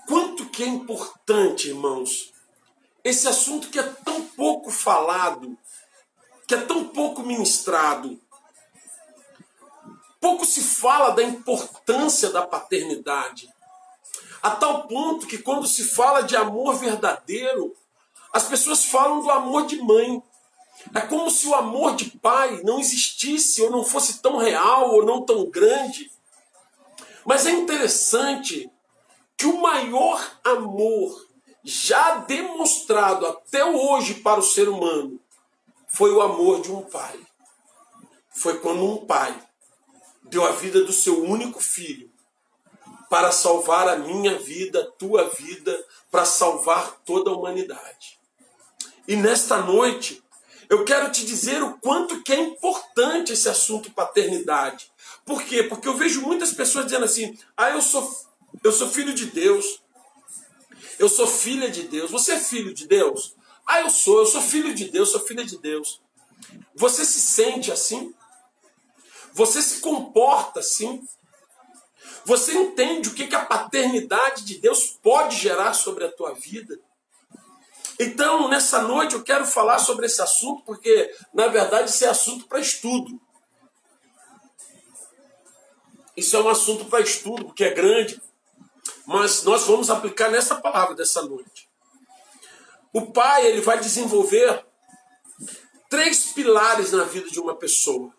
Quanto 0.08 0.46
que 0.46 0.64
é 0.64 0.68
importante, 0.68 1.68
irmãos, 1.68 2.32
esse 3.04 3.28
assunto 3.28 3.68
que 3.68 3.80
é 3.80 3.84
tão 3.84 4.26
pouco 4.26 4.72
falado, 4.72 5.58
que 6.48 6.56
é 6.56 6.62
tão 6.62 6.88
pouco 6.88 7.24
ministrado. 7.24 8.18
Pouco 10.26 10.44
se 10.44 10.60
fala 10.60 11.12
da 11.12 11.22
importância 11.22 12.32
da 12.32 12.42
paternidade, 12.42 13.48
a 14.42 14.50
tal 14.50 14.88
ponto 14.88 15.28
que 15.28 15.38
quando 15.38 15.68
se 15.68 15.84
fala 15.84 16.24
de 16.24 16.36
amor 16.36 16.78
verdadeiro, 16.78 17.76
as 18.34 18.46
pessoas 18.46 18.86
falam 18.86 19.22
do 19.22 19.30
amor 19.30 19.68
de 19.68 19.80
mãe. 19.84 20.24
É 20.96 21.02
como 21.02 21.30
se 21.30 21.46
o 21.46 21.54
amor 21.54 21.96
de 21.96 22.10
pai 22.18 22.60
não 22.64 22.80
existisse, 22.80 23.62
ou 23.62 23.70
não 23.70 23.84
fosse 23.84 24.20
tão 24.20 24.38
real, 24.38 24.96
ou 24.96 25.06
não 25.06 25.22
tão 25.22 25.48
grande. 25.48 26.12
Mas 27.24 27.46
é 27.46 27.52
interessante 27.52 28.68
que 29.38 29.46
o 29.46 29.62
maior 29.62 30.20
amor 30.44 31.24
já 31.64 32.18
demonstrado 32.18 33.28
até 33.28 33.64
hoje 33.64 34.16
para 34.16 34.40
o 34.40 34.44
ser 34.44 34.70
humano 34.70 35.20
foi 35.88 36.12
o 36.12 36.20
amor 36.24 36.62
de 36.62 36.72
um 36.72 36.82
pai. 36.82 37.16
Foi 38.32 38.58
quando 38.58 38.84
um 38.84 39.06
pai 39.06 39.40
deu 40.30 40.46
a 40.46 40.52
vida 40.52 40.84
do 40.84 40.94
seu 40.94 41.24
único 41.24 41.62
filho 41.62 42.12
para 43.10 43.32
salvar 43.32 43.88
a 43.88 43.98
minha 43.98 44.38
vida, 44.38 44.82
a 44.82 44.92
tua 44.92 45.30
vida, 45.30 45.86
para 46.12 46.26
salvar 46.26 47.00
toda 47.06 47.30
a 47.30 47.34
humanidade. 47.36 48.20
E 49.08 49.16
nesta 49.16 49.58
noite, 49.58 50.24
eu 50.70 50.84
quero 50.84 51.12
te 51.12 51.26
dizer 51.26 51.62
o 51.62 51.78
quanto 51.78 52.24
que 52.24 52.34
é 52.34 52.40
importante 52.40 53.34
esse 53.34 53.48
assunto 53.48 53.92
paternidade. 53.92 54.92
Por 55.24 55.44
quê? 55.44 55.64
Porque 55.64 55.88
eu 55.88 55.96
vejo 55.96 56.22
muitas 56.22 56.52
pessoas 56.52 56.86
dizendo 56.86 57.06
assim: 57.06 57.38
"Ah, 57.56 57.70
eu 57.70 57.82
sou 57.82 58.04
eu 58.64 58.72
sou 58.72 58.90
filho 58.90 59.14
de 59.14 59.28
Deus. 59.28 59.82
Eu 60.98 61.10
sou 61.10 61.28
filha 61.28 61.70
de 61.70 61.84
Deus. 61.84 62.10
Você 62.12 62.34
é 62.34 62.40
filho 62.40 62.74
de 62.74 62.88
Deus? 62.88 63.36
Ah, 63.66 63.82
eu 63.82 63.90
sou, 63.90 64.20
eu 64.20 64.26
sou 64.26 64.42
filho 64.42 64.74
de 64.74 64.86
Deus, 64.86 65.10
sou 65.10 65.20
filha 65.22 65.44
de 65.44 65.58
Deus. 65.58 66.00
Você 66.76 67.06
se 67.06 67.20
sente 67.20 67.72
assim? 67.72 68.14
Você 69.36 69.62
se 69.62 69.82
comporta 69.82 70.62
assim? 70.62 71.06
Você 72.24 72.54
entende 72.54 73.10
o 73.10 73.14
que, 73.14 73.28
que 73.28 73.36
a 73.36 73.46
paternidade 73.46 74.46
de 74.46 74.60
Deus 74.60 74.98
pode 75.04 75.36
gerar 75.36 75.74
sobre 75.74 76.06
a 76.06 76.12
tua 76.12 76.34
vida? 76.34 76.80
Então, 78.00 78.48
nessa 78.48 78.82
noite 78.82 79.14
eu 79.14 79.24
quero 79.24 79.46
falar 79.46 79.80
sobre 79.80 80.06
esse 80.06 80.22
assunto, 80.22 80.64
porque, 80.64 81.14
na 81.34 81.48
verdade, 81.48 81.90
isso 81.90 82.06
é 82.06 82.08
assunto 82.08 82.48
para 82.48 82.62
estudo. 82.62 83.20
Isso 86.16 86.38
é 86.38 86.42
um 86.42 86.48
assunto 86.48 86.86
para 86.86 87.02
estudo, 87.02 87.44
porque 87.44 87.66
é 87.66 87.74
grande. 87.74 88.22
Mas 89.06 89.44
nós 89.44 89.68
vamos 89.68 89.90
aplicar 89.90 90.32
nessa 90.32 90.56
palavra 90.56 90.96
dessa 90.96 91.22
noite. 91.22 91.70
O 92.94 93.12
pai, 93.12 93.48
ele 93.48 93.60
vai 93.60 93.82
desenvolver 93.82 94.66
três 95.90 96.28
pilares 96.28 96.94
na 96.94 97.04
vida 97.04 97.30
de 97.30 97.40
uma 97.42 97.54
pessoa. 97.54 98.15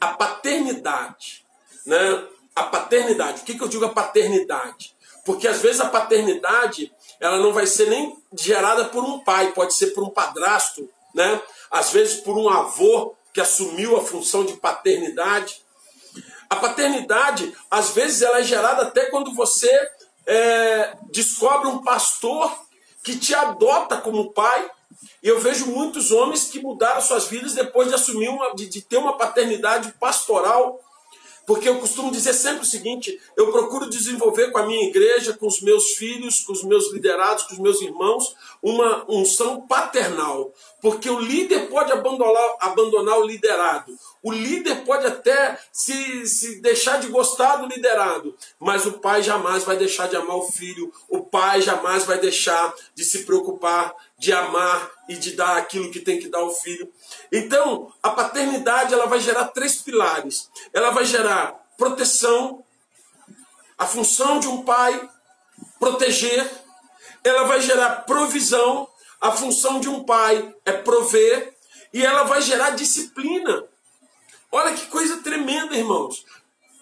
A 0.00 0.08
paternidade, 0.08 1.44
né? 1.84 2.26
A 2.54 2.64
paternidade. 2.64 3.42
O 3.42 3.44
que, 3.44 3.56
que 3.56 3.62
eu 3.62 3.68
digo 3.68 3.84
a 3.84 3.90
paternidade? 3.90 4.94
Porque 5.24 5.48
às 5.48 5.60
vezes 5.60 5.80
a 5.80 5.88
paternidade 5.88 6.92
ela 7.20 7.38
não 7.38 7.52
vai 7.52 7.66
ser 7.66 7.88
nem 7.88 8.16
gerada 8.38 8.86
por 8.86 9.02
um 9.02 9.20
pai, 9.20 9.52
pode 9.52 9.74
ser 9.74 9.88
por 9.88 10.04
um 10.04 10.10
padrasto, 10.10 10.88
né? 11.14 11.40
Às 11.70 11.90
vezes 11.90 12.20
por 12.20 12.36
um 12.38 12.48
avô 12.48 13.14
que 13.32 13.40
assumiu 13.40 13.96
a 13.96 14.04
função 14.04 14.44
de 14.44 14.54
paternidade. 14.54 15.62
A 16.48 16.56
paternidade, 16.56 17.54
às 17.70 17.90
vezes, 17.90 18.22
ela 18.22 18.38
é 18.38 18.42
gerada 18.42 18.82
até 18.82 19.06
quando 19.06 19.34
você 19.34 19.70
é, 20.26 20.96
descobre 21.10 21.68
um 21.68 21.82
pastor 21.82 22.56
que 23.02 23.16
te 23.16 23.34
adota 23.34 23.98
como 23.98 24.32
pai 24.32 24.70
e 25.22 25.28
eu 25.28 25.40
vejo 25.40 25.66
muitos 25.66 26.10
homens 26.10 26.44
que 26.44 26.60
mudaram 26.60 27.00
suas 27.00 27.26
vidas 27.26 27.54
depois 27.54 27.88
de 27.88 27.94
assumir 27.94 28.28
uma, 28.28 28.54
de, 28.54 28.66
de 28.66 28.82
ter 28.82 28.96
uma 28.96 29.16
paternidade 29.16 29.92
pastoral 30.00 30.80
porque 31.46 31.68
eu 31.68 31.78
costumo 31.78 32.10
dizer 32.10 32.34
sempre 32.34 32.62
o 32.62 32.66
seguinte: 32.66 33.18
eu 33.36 33.52
procuro 33.52 33.88
desenvolver 33.88 34.50
com 34.50 34.58
a 34.58 34.66
minha 34.66 34.88
igreja, 34.88 35.32
com 35.32 35.46
os 35.46 35.62
meus 35.62 35.92
filhos, 35.92 36.40
com 36.40 36.52
os 36.52 36.64
meus 36.64 36.92
liderados, 36.92 37.44
com 37.44 37.52
os 37.54 37.60
meus 37.60 37.80
irmãos, 37.80 38.34
uma 38.60 39.04
unção 39.08 39.60
paternal. 39.60 40.52
Porque 40.82 41.08
o 41.08 41.20
líder 41.20 41.68
pode 41.68 41.92
abandonar, 41.92 42.56
abandonar 42.60 43.18
o 43.18 43.26
liderado. 43.26 43.96
O 44.22 44.32
líder 44.32 44.84
pode 44.84 45.06
até 45.06 45.58
se, 45.72 46.26
se 46.26 46.60
deixar 46.60 46.98
de 46.98 47.08
gostar 47.08 47.56
do 47.56 47.66
liderado. 47.66 48.34
Mas 48.58 48.84
o 48.84 48.94
pai 48.94 49.22
jamais 49.22 49.62
vai 49.62 49.76
deixar 49.76 50.08
de 50.08 50.16
amar 50.16 50.36
o 50.36 50.50
filho. 50.50 50.92
O 51.08 51.20
pai 51.20 51.62
jamais 51.62 52.04
vai 52.04 52.18
deixar 52.18 52.74
de 52.94 53.04
se 53.04 53.24
preocupar, 53.24 53.94
de 54.18 54.32
amar 54.32 54.90
e 55.08 55.16
de 55.16 55.32
dar 55.32 55.56
aquilo 55.56 55.90
que 55.90 56.00
tem 56.00 56.18
que 56.18 56.28
dar 56.28 56.38
ao 56.38 56.50
filho. 56.50 56.90
Então, 57.30 57.92
a 58.02 58.10
paternidade 58.10 58.94
ela 58.94 59.06
vai 59.06 59.20
gerar 59.20 59.48
três 59.48 59.76
pilares. 59.82 60.50
Ela 60.72 60.90
vai 60.90 61.04
gerar 61.04 61.54
proteção, 61.76 62.64
a 63.76 63.86
função 63.86 64.40
de 64.40 64.48
um 64.48 64.62
pai 64.62 65.08
proteger, 65.78 66.50
ela 67.22 67.44
vai 67.44 67.60
gerar 67.60 68.04
provisão, 68.06 68.88
a 69.20 69.32
função 69.32 69.80
de 69.80 69.88
um 69.88 70.04
pai 70.04 70.54
é 70.64 70.72
prover, 70.72 71.54
e 71.92 72.04
ela 72.04 72.24
vai 72.24 72.40
gerar 72.40 72.70
disciplina. 72.70 73.64
Olha 74.50 74.74
que 74.74 74.86
coisa 74.86 75.22
tremenda, 75.22 75.76
irmãos. 75.76 76.24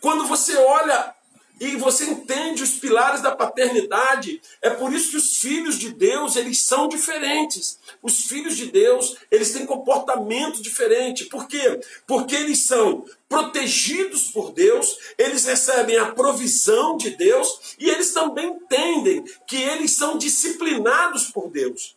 Quando 0.01 0.27
você 0.27 0.57
olha 0.57 1.14
e 1.61 1.77
você 1.77 2.05
entende 2.05 2.63
os 2.65 2.73
pilares 2.73 3.23
da 3.23 3.35
paternidade, 3.35 4.43
é 4.61 4.71
por 4.71 4.93
isso 4.93 5.11
que 5.11 5.17
os 5.17 5.37
filhos 5.39 5.79
de 5.79 5.91
Deus, 5.91 6.35
eles 6.35 6.65
são 6.65 6.89
diferentes. 6.89 7.79
Os 8.03 8.27
filhos 8.27 8.57
de 8.57 8.67
Deus, 8.67 9.17
eles 9.31 9.53
têm 9.53 9.65
comportamento 9.65 10.61
diferente. 10.61 11.27
Por 11.27 11.47
quê? 11.47 11.81
Porque 12.07 12.35
eles 12.35 12.67
são 12.67 13.05
protegidos 13.29 14.31
por 14.31 14.53
Deus, 14.53 14.97
eles 15.17 15.45
recebem 15.45 15.97
a 15.97 16.13
provisão 16.13 16.97
de 16.97 17.11
Deus 17.11 17.77
e 17.79 17.89
eles 17.89 18.13
também 18.13 18.47
entendem 18.47 19.25
que 19.47 19.57
eles 19.57 19.93
são 19.93 20.19
disciplinados 20.19 21.31
por 21.31 21.51
Deus. 21.51 21.97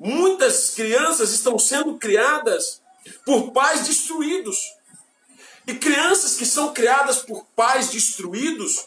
Muitas 0.00 0.70
crianças 0.70 1.32
estão 1.32 1.58
sendo 1.58 1.98
criadas 1.98 2.80
por 3.24 3.52
pais 3.52 3.86
destruídos. 3.86 4.75
E 5.66 5.74
crianças 5.74 6.36
que 6.36 6.46
são 6.46 6.72
criadas 6.72 7.18
por 7.18 7.44
pais 7.56 7.88
destruídos, 7.88 8.86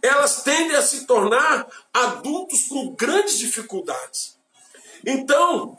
elas 0.00 0.42
tendem 0.42 0.76
a 0.76 0.82
se 0.82 1.06
tornar 1.06 1.66
adultos 1.92 2.68
com 2.68 2.94
grandes 2.94 3.38
dificuldades. 3.38 4.36
Então, 5.06 5.76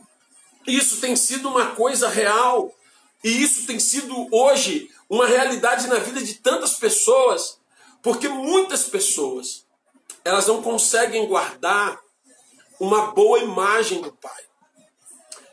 isso 0.67 0.99
tem 1.01 1.15
sido 1.15 1.49
uma 1.49 1.71
coisa 1.75 2.07
real. 2.07 2.73
E 3.23 3.41
isso 3.41 3.65
tem 3.65 3.79
sido 3.79 4.27
hoje 4.31 4.89
uma 5.09 5.27
realidade 5.27 5.87
na 5.87 5.97
vida 5.97 6.21
de 6.21 6.35
tantas 6.35 6.73
pessoas, 6.75 7.59
porque 8.01 8.27
muitas 8.27 8.83
pessoas 8.83 9.65
elas 10.23 10.47
não 10.47 10.61
conseguem 10.61 11.27
guardar 11.27 11.99
uma 12.79 13.11
boa 13.11 13.39
imagem 13.39 14.01
do 14.01 14.11
pai. 14.11 14.43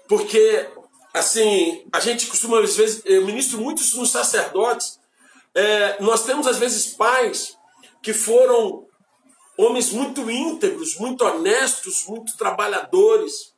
Porque 0.08 0.68
assim, 1.12 1.84
a 1.92 2.00
gente 2.00 2.26
costuma, 2.26 2.60
às 2.60 2.76
vezes, 2.76 3.02
eu 3.04 3.24
ministro 3.26 3.60
muitos 3.60 3.92
nos 3.94 4.10
sacerdotes, 4.10 4.98
é, 5.54 6.02
nós 6.02 6.24
temos 6.24 6.46
às 6.46 6.58
vezes 6.58 6.94
pais 6.94 7.56
que 8.02 8.12
foram 8.12 8.86
homens 9.56 9.90
muito 9.90 10.30
íntegros, 10.30 10.96
muito 10.96 11.24
honestos, 11.24 12.06
muito 12.06 12.36
trabalhadores, 12.36 13.52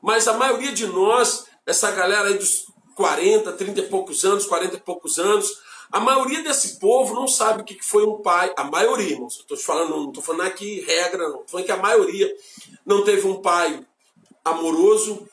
mas 0.00 0.28
a 0.28 0.34
maioria 0.34 0.72
de 0.72 0.86
nós, 0.86 1.46
essa 1.66 1.90
galera 1.90 2.28
aí 2.28 2.38
dos 2.38 2.66
40, 2.94 3.52
30 3.52 3.80
e 3.80 3.88
poucos 3.88 4.24
anos, 4.24 4.46
40 4.46 4.76
e 4.76 4.80
poucos 4.80 5.18
anos, 5.18 5.50
a 5.90 6.00
maioria 6.00 6.42
desse 6.42 6.78
povo 6.78 7.14
não 7.14 7.28
sabe 7.28 7.60
o 7.60 7.64
que 7.64 7.78
foi 7.82 8.06
um 8.06 8.22
pai. 8.22 8.52
A 8.56 8.64
maioria, 8.64 9.10
irmãos. 9.10 9.38
Estou 9.38 9.58
falando, 9.58 9.90
não 9.90 10.08
estou 10.08 10.22
falando 10.22 10.46
aqui 10.46 10.80
regra, 10.80 11.28
não. 11.28 11.40
Estou 11.40 11.48
falando 11.48 11.66
que 11.66 11.72
a 11.72 11.76
maioria 11.76 12.34
não 12.86 13.04
teve 13.04 13.28
um 13.28 13.42
pai 13.42 13.84
amoroso, 14.42 15.28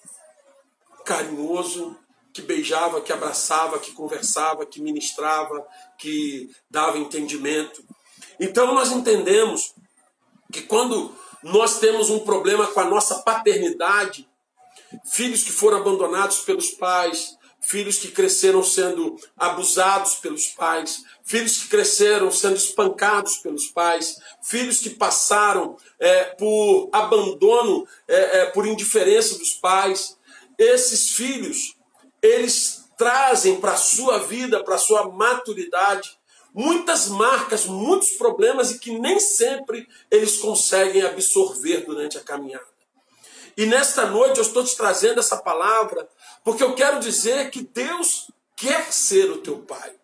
carinhoso, 1.10 1.98
que 2.32 2.44
beijava, 2.44 3.01
que 3.01 3.12
abraçava, 3.12 3.80
que 3.80 3.94
conversava, 3.94 4.63
que 4.63 4.80
ministrava, 4.80 5.66
que 5.98 6.51
dava 6.70 7.00
entendimento. 7.00 7.84
Então 8.39 8.75
nós 8.75 8.92
entendemos 8.92 9.74
que 10.54 10.62
quando 10.62 11.12
nós 11.42 11.80
temos 11.80 12.12
um 12.12 12.20
problema 12.20 12.68
com 12.68 12.80
a 12.80 12.86
nossa 12.86 13.24
paternidade, 13.24 14.30
filhos 15.04 15.42
que 15.42 15.51
foram 15.51 15.80
abandonados 15.80 16.42
pelos 16.42 16.70
pais, 16.70 17.36
filhos 17.60 17.98
que 17.98 18.10
cresceram 18.10 18.63
sendo 18.63 19.20
abusados 19.36 20.16
pelos 20.16 20.46
pais, 20.48 21.04
filhos 21.25 21.58
que 21.58 21.70
cresceram 21.70 22.32
sendo 22.32 22.56
espancados 22.56 23.38
pelos 23.38 23.66
pais, 23.66 24.20
filhos 24.44 24.78
que 24.78 24.92
passaram 24.92 25.75
é, 26.00 26.24
por 26.25 26.89
abandono, 26.94 27.88
é, 28.08 28.42
é, 28.42 28.46
por 28.48 28.68
indiferença 28.68 29.39
dos 29.39 29.54
pais. 29.54 30.19
Esses 30.60 31.12
filhos, 31.12 31.75
eles 32.22 32.84
trazem 32.98 33.62
para 33.62 33.72
a 33.72 33.78
sua 33.78 34.20
vida, 34.20 34.62
para 34.62 34.75
a 34.75 34.80
sua 34.80 35.10
maturidade, 35.10 36.20
muitas 36.54 37.08
marcas, 37.08 37.66
muitos 37.66 38.10
problemas 38.10 38.72
e 38.72 38.80
que 38.80 39.00
nem 39.00 39.20
sempre 39.22 39.88
eles 40.12 40.38
conseguem 40.38 41.01
absorver 41.04 41.86
durante 41.86 42.18
a 42.18 42.22
caminhada. 42.22 42.68
E 43.56 43.66
nesta 43.66 44.06
noite 44.06 44.38
eu 44.38 44.44
estou 44.44 44.63
te 44.63 44.75
trazendo 44.75 45.20
essa 45.20 45.38
palavra 45.38 46.08
porque 46.44 46.63
eu 46.63 46.75
quero 46.75 47.00
dizer 47.00 47.50
que 47.51 47.62
Deus 47.62 48.30
quer 48.58 48.92
ser 48.92 49.32
o 49.32 49.38
teu 49.38 49.60
pai. 49.60 49.96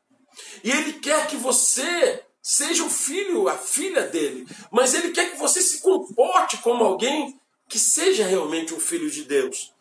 E 0.63 0.71
Ele 0.71 0.93
quer 0.93 1.27
que 1.27 1.35
você 1.35 2.23
seja 2.41 2.83
o 2.83 2.89
filho, 2.89 3.49
a 3.49 3.57
filha 3.57 4.03
dele. 4.03 4.47
Mas 4.71 4.93
Ele 4.93 5.11
quer 5.11 5.31
que 5.31 5.37
você 5.37 5.61
se 5.61 5.81
comporte 5.81 6.57
como 6.57 6.83
alguém 6.83 7.39
que 7.67 7.77
seja 7.77 8.25
realmente 8.25 8.73
um 8.73 8.79
filho 8.79 9.09
de 9.09 9.23
Deus. 9.23 9.74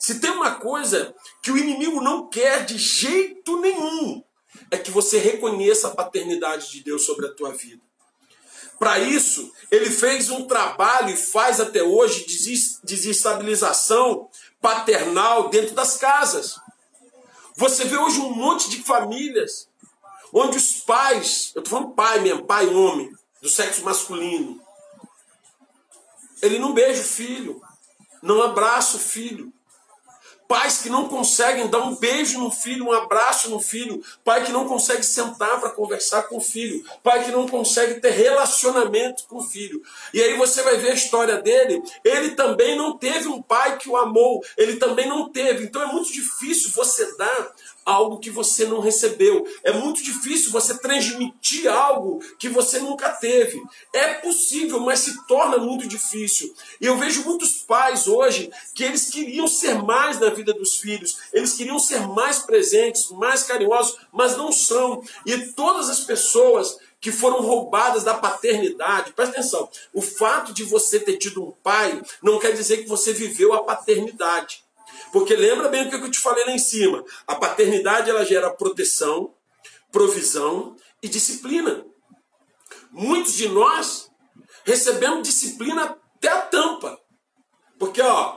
Se 0.00 0.18
tem 0.18 0.30
uma 0.30 0.52
coisa 0.52 1.14
que 1.42 1.52
o 1.52 1.58
inimigo 1.58 2.00
não 2.00 2.26
quer 2.26 2.64
de 2.64 2.78
jeito 2.78 3.60
nenhum, 3.60 4.24
é 4.70 4.78
que 4.78 4.90
você 4.90 5.18
reconheça 5.18 5.88
a 5.88 5.94
paternidade 5.94 6.70
de 6.70 6.82
Deus 6.82 7.04
sobre 7.04 7.26
a 7.26 7.34
tua 7.34 7.52
vida. 7.52 7.82
Para 8.78 8.98
isso, 8.98 9.52
ele 9.70 9.90
fez 9.90 10.30
um 10.30 10.46
trabalho 10.46 11.10
e 11.10 11.16
faz 11.18 11.60
até 11.60 11.82
hoje 11.82 12.24
desestabilização 12.82 14.30
paternal 14.58 15.50
dentro 15.50 15.74
das 15.74 15.98
casas. 15.98 16.58
Você 17.54 17.84
vê 17.84 17.98
hoje 17.98 18.20
um 18.20 18.34
monte 18.34 18.70
de 18.70 18.82
famílias 18.82 19.68
onde 20.32 20.56
os 20.56 20.80
pais, 20.80 21.52
eu 21.54 21.60
estou 21.60 21.78
falando 21.78 21.94
pai 21.94 22.20
mesmo, 22.20 22.46
pai 22.46 22.66
homem, 22.68 23.12
do 23.42 23.50
sexo 23.50 23.84
masculino, 23.84 24.58
ele 26.40 26.58
não 26.58 26.72
beija 26.72 27.02
o 27.02 27.04
filho, 27.04 27.60
não 28.22 28.40
abraça 28.40 28.96
o 28.96 29.00
filho, 29.00 29.52
Pais 30.50 30.78
que 30.78 30.90
não 30.90 31.06
conseguem 31.06 31.68
dar 31.68 31.78
um 31.78 31.94
beijo 31.94 32.40
no 32.40 32.50
filho, 32.50 32.86
um 32.86 32.92
abraço 32.92 33.48
no 33.50 33.60
filho. 33.60 34.02
Pai 34.24 34.44
que 34.44 34.50
não 34.50 34.66
consegue 34.66 35.04
sentar 35.04 35.60
para 35.60 35.70
conversar 35.70 36.24
com 36.24 36.38
o 36.38 36.40
filho. 36.40 36.84
Pai 37.04 37.24
que 37.24 37.30
não 37.30 37.46
consegue 37.46 38.00
ter 38.00 38.10
relacionamento 38.10 39.28
com 39.28 39.36
o 39.36 39.44
filho. 39.44 39.80
E 40.12 40.20
aí 40.20 40.36
você 40.36 40.60
vai 40.64 40.76
ver 40.76 40.90
a 40.90 40.94
história 40.94 41.40
dele. 41.40 41.80
Ele 42.04 42.30
também 42.30 42.76
não 42.76 42.98
teve 42.98 43.28
um 43.28 43.40
pai 43.40 43.78
que 43.78 43.88
o 43.88 43.96
amou. 43.96 44.42
Ele 44.58 44.74
também 44.74 45.08
não 45.08 45.28
teve. 45.28 45.66
Então 45.66 45.82
é 45.82 45.86
muito 45.86 46.12
difícil 46.12 46.72
você 46.72 47.16
dar 47.16 47.54
algo 47.84 48.18
que 48.18 48.30
você 48.30 48.64
não 48.66 48.80
recebeu. 48.80 49.46
É 49.62 49.72
muito 49.72 50.02
difícil 50.02 50.50
você 50.50 50.78
transmitir 50.78 51.70
algo 51.70 52.20
que 52.38 52.48
você 52.48 52.78
nunca 52.78 53.10
teve. 53.10 53.60
É 53.92 54.14
possível, 54.14 54.80
mas 54.80 55.00
se 55.00 55.26
torna 55.26 55.58
muito 55.58 55.86
difícil. 55.86 56.54
E 56.80 56.86
eu 56.86 56.96
vejo 56.96 57.24
muitos 57.24 57.62
pais 57.62 58.06
hoje 58.06 58.50
que 58.74 58.84
eles 58.84 59.10
queriam 59.10 59.46
ser 59.46 59.82
mais 59.82 60.18
na 60.18 60.30
vida 60.30 60.52
dos 60.52 60.76
filhos, 60.76 61.18
eles 61.32 61.54
queriam 61.54 61.78
ser 61.78 62.06
mais 62.06 62.40
presentes, 62.40 63.10
mais 63.10 63.42
carinhosos, 63.42 63.96
mas 64.12 64.36
não 64.36 64.52
são. 64.52 65.02
E 65.26 65.38
todas 65.52 65.88
as 65.88 66.00
pessoas 66.00 66.78
que 67.00 67.10
foram 67.10 67.40
roubadas 67.40 68.04
da 68.04 68.14
paternidade. 68.14 69.12
Presta 69.14 69.34
atenção, 69.34 69.68
o 69.94 70.02
fato 70.02 70.52
de 70.52 70.64
você 70.64 71.00
ter 71.00 71.16
tido 71.16 71.42
um 71.42 71.50
pai 71.62 72.00
não 72.22 72.38
quer 72.38 72.52
dizer 72.52 72.78
que 72.78 72.88
você 72.88 73.12
viveu 73.12 73.54
a 73.54 73.64
paternidade. 73.64 74.62
Porque 75.12 75.34
lembra 75.34 75.68
bem 75.68 75.86
o 75.86 75.90
que 75.90 75.96
eu 75.96 76.10
te 76.10 76.18
falei 76.18 76.44
lá 76.44 76.52
em 76.52 76.58
cima. 76.58 77.04
A 77.26 77.34
paternidade 77.34 78.10
ela 78.10 78.24
gera 78.24 78.50
proteção, 78.50 79.34
provisão 79.90 80.76
e 81.02 81.08
disciplina. 81.08 81.84
Muitos 82.90 83.34
de 83.34 83.48
nós 83.48 84.10
recebemos 84.64 85.26
disciplina 85.26 85.96
até 86.16 86.28
a 86.28 86.42
tampa. 86.42 86.98
Porque, 87.78 88.00
ó, 88.02 88.34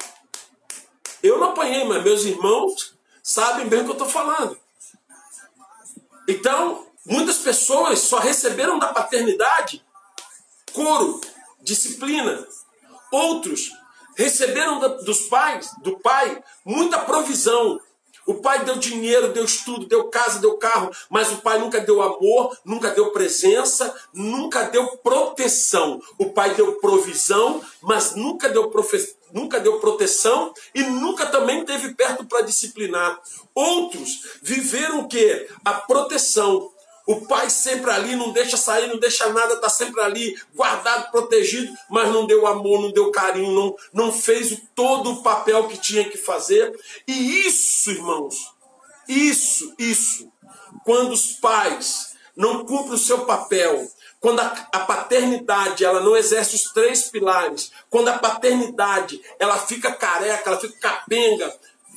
eu 1.21 1.39
não 1.39 1.49
apanhei, 1.49 1.83
mas 1.83 2.03
meus 2.03 2.23
irmãos 2.23 2.97
sabem 3.21 3.67
bem 3.67 3.81
o 3.81 3.83
que 3.83 3.89
eu 3.89 3.93
estou 3.93 4.09
falando. 4.09 4.57
Então, 6.27 6.87
muitas 7.05 7.39
pessoas 7.39 7.99
só 7.99 8.17
receberam 8.19 8.79
da 8.79 8.93
paternidade 8.93 9.83
couro, 10.73 11.21
disciplina. 11.61 12.45
Outros 13.11 13.71
receberam 14.17 14.79
dos 15.03 15.21
pais, 15.27 15.71
do 15.81 15.99
pai, 15.99 16.43
muita 16.65 16.99
provisão. 16.99 17.79
O 18.25 18.35
pai 18.35 18.63
deu 18.63 18.77
dinheiro, 18.77 19.33
deu 19.33 19.43
estudo, 19.43 19.85
deu 19.85 20.05
casa, 20.05 20.39
deu 20.39 20.57
carro, 20.57 20.89
mas 21.09 21.31
o 21.31 21.37
pai 21.37 21.59
nunca 21.59 21.81
deu 21.81 22.01
amor, 22.01 22.57
nunca 22.63 22.89
deu 22.91 23.11
presença, 23.11 23.93
nunca 24.13 24.63
deu 24.63 24.95
proteção. 24.97 26.01
O 26.17 26.29
pai 26.29 26.53
deu 26.55 26.73
provisão, 26.79 27.61
mas 27.81 28.15
nunca 28.15 28.47
deu, 28.47 28.69
profe... 28.69 29.13
nunca 29.33 29.59
deu 29.59 29.77
proteção 29.79 30.53
e 30.73 30.83
nunca 30.83 31.25
também 31.25 31.65
teve 31.65 31.93
perto 31.95 32.23
para 32.23 32.43
disciplinar. 32.43 33.19
Outros 33.53 34.39
viveram 34.41 35.01
o 35.01 35.07
quê? 35.07 35.49
A 35.65 35.73
proteção, 35.73 36.71
o 37.05 37.25
pai 37.25 37.49
sempre 37.49 37.91
ali, 37.91 38.15
não 38.15 38.31
deixa 38.31 38.55
sair, 38.55 38.87
não 38.87 38.97
deixa 38.97 39.27
nada, 39.29 39.55
está 39.55 39.67
sempre 39.67 40.01
ali, 40.01 40.39
guardado, 40.55 41.11
protegido, 41.11 41.73
mas 41.89 42.09
não 42.09 42.25
deu 42.25 42.47
amor, 42.47 42.81
não 42.81 42.91
deu 42.91 43.11
carinho, 43.11 43.51
não, 43.51 43.75
não 43.91 44.11
fez 44.11 44.61
todo 44.73 45.11
o 45.11 45.23
papel 45.23 45.67
que 45.67 45.77
tinha 45.77 46.09
que 46.09 46.17
fazer. 46.17 46.73
E 47.05 47.45
isso, 47.45 47.91
irmãos, 47.91 48.35
isso, 49.07 49.73
isso, 49.77 50.31
quando 50.85 51.11
os 51.11 51.33
pais 51.33 52.13
não 52.35 52.65
cumprem 52.65 52.93
o 52.93 52.97
seu 52.97 53.25
papel, 53.25 53.85
quando 54.19 54.39
a, 54.39 54.45
a, 54.71 54.79
paternidade 54.79 55.83
ela 55.83 55.99
não 55.99 56.15
exerce 56.15 56.55
os 56.55 56.71
três 56.71 57.09
pilares, 57.09 57.71
quando 57.89 58.07
a 58.07 58.17
paternidade 58.17 59.21
ela 59.37 59.57
fica 59.57 59.91
careca, 59.91 60.49
ela 60.49 60.59
fica 60.59 60.79
capenga, 60.79 61.53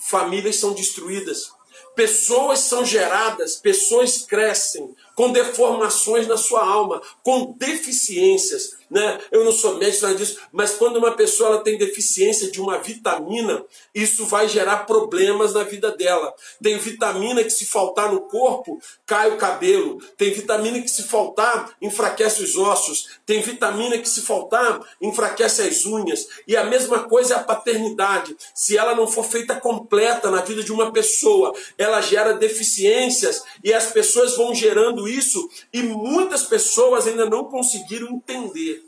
famílias 0.09 0.57
são 0.57 0.73
destruídas. 0.73 1.53
Pessoas 1.97 2.61
são 2.61 2.85
geradas, 2.85 3.57
pessoas 3.57 4.19
crescem 4.19 4.95
com 5.17 5.33
deformações 5.33 6.29
na 6.29 6.37
sua 6.37 6.63
alma, 6.63 7.03
com 7.25 7.57
deficiências. 7.59 8.77
Né? 8.89 9.19
Eu 9.33 9.45
não 9.45 9.51
sou 9.51 9.79
médico 9.79 10.05
nada 10.05 10.15
disso, 10.15 10.39
mas 10.53 10.75
quando 10.75 10.99
uma 10.99 11.13
pessoa 11.13 11.51
ela 11.51 11.65
tem 11.65 11.77
deficiência 11.77 12.51
de 12.51 12.61
uma 12.61 12.79
vitamina, 12.79 13.65
isso 13.93 14.27
vai 14.27 14.49
gerar 14.49 14.87
problemas 14.87 15.55
na 15.55 15.65
vida 15.65 15.91
dela. 15.91 16.33
Tem 16.63 16.79
vitamina 16.79 17.43
que 17.43 17.51
se 17.51 17.67
faltar 17.67 18.13
no 18.13 18.21
corpo, 18.23 18.81
cai 19.05 19.31
o 19.31 19.37
cabelo. 19.37 19.99
Tem 20.17 20.31
vitamina 20.33 20.81
que 20.81 20.89
se 20.89 21.03
faltar, 21.03 21.75
enfraquece 21.83 22.43
os 22.43 22.57
ossos. 22.57 23.09
Tem 23.25 23.41
vitamina 23.41 23.99
que 23.99 24.09
se 24.09 24.23
faltar, 24.23 24.81
enfraquece 25.01 25.63
as 25.63 25.85
unhas. 25.85 26.29
E 26.47 26.57
a 26.57 26.65
mesma 26.65 27.05
coisa 27.05 27.35
é 27.35 27.37
a 27.39 27.43
paternidade. 27.43 28.37
Se 28.55 28.77
ela 28.77 28.95
não 28.95 29.09
for 29.09 29.25
feita 29.25 29.57
completa 29.57 30.31
na 30.31 30.43
vida 30.43 30.63
de 30.63 30.73
uma 30.73 30.93
pessoa, 30.93 31.53
ela 31.77 32.01
gera 32.01 32.35
deficiências 32.35 33.43
e 33.65 33.75
as 33.75 33.91
pessoas 33.91 34.37
vão 34.37 34.55
gerando 34.55 35.06
isso 35.09 35.49
e 35.73 35.83
muitas 35.83 36.45
pessoas 36.45 37.07
ainda 37.07 37.29
não 37.29 37.45
conseguiram 37.45 38.09
entender 38.09 38.85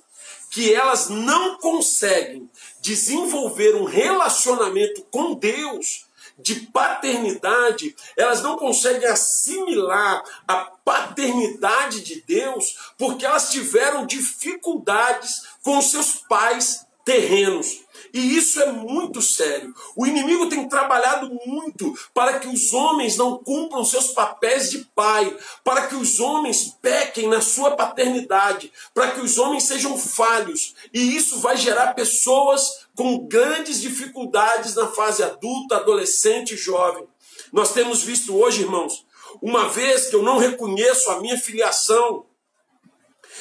que 0.51 0.73
elas 0.73 1.09
não 1.09 1.59
conseguem 1.59 2.51
desenvolver 2.81 3.75
um 3.77 3.85
relacionamento 3.85 5.03
com 5.11 5.35
Deus 5.35 6.07
de 6.39 6.55
paternidade, 6.67 7.95
elas 8.17 8.43
não 8.43 8.57
conseguem 8.57 9.09
assimilar 9.09 10.23
a 10.47 10.57
paternidade 10.85 12.01
de 12.01 12.23
Deus 12.23 12.77
porque 12.97 13.27
elas 13.27 13.51
tiveram 13.51 14.07
dificuldades 14.07 15.43
com 15.63 15.83
seus 15.83 16.15
pais 16.29 16.87
terrenos. 17.05 17.81
E 18.13 18.37
isso 18.37 18.61
é 18.61 18.73
muito 18.73 19.21
sério. 19.21 19.75
O 19.97 20.07
inimigo 20.07 20.49
tem 20.49 20.69
trabalhado 20.69 21.31
muito 21.47 21.97
para 22.15 22.39
que 22.39 22.49
os 22.49 22.73
homens 22.73 23.17
não 23.17 23.39
cumpram 23.39 23.85
seus 23.85 24.09
papéis 24.09 24.71
de 24.71 24.79
pai, 24.95 25.37
para 25.63 25.87
que 25.87 25.95
os 25.95 26.21
homens 26.21 26.77
pequem 26.81 27.29
na 27.29 27.41
sua 27.41 27.73
paternidade, 27.73 28.73
para 28.95 29.11
que 29.11 29.21
os 29.21 29.39
homens 29.39 29.65
sejam 29.65 29.97
falhos. 29.99 30.75
E 30.93 31.17
isso 31.17 31.39
vai 31.41 31.57
gerar 31.57 31.95
pessoas 31.95 32.87
com 32.95 33.27
grandes 33.27 33.81
dificuldades 33.81 34.75
na 34.75 34.89
fase 34.89 35.23
adulta, 35.23 35.77
adolescente 35.77 36.55
e 36.55 36.57
jovem. 36.57 37.07
Nós 37.53 37.73
temos 37.73 38.03
visto 38.03 38.37
hoje, 38.37 38.63
irmãos, 38.63 39.07
uma 39.41 39.69
vez 39.69 40.07
que 40.07 40.17
eu 40.17 40.23
não 40.23 40.39
reconheço 40.39 41.11
a 41.11 41.21
minha 41.21 41.39
filiação, 41.39 42.25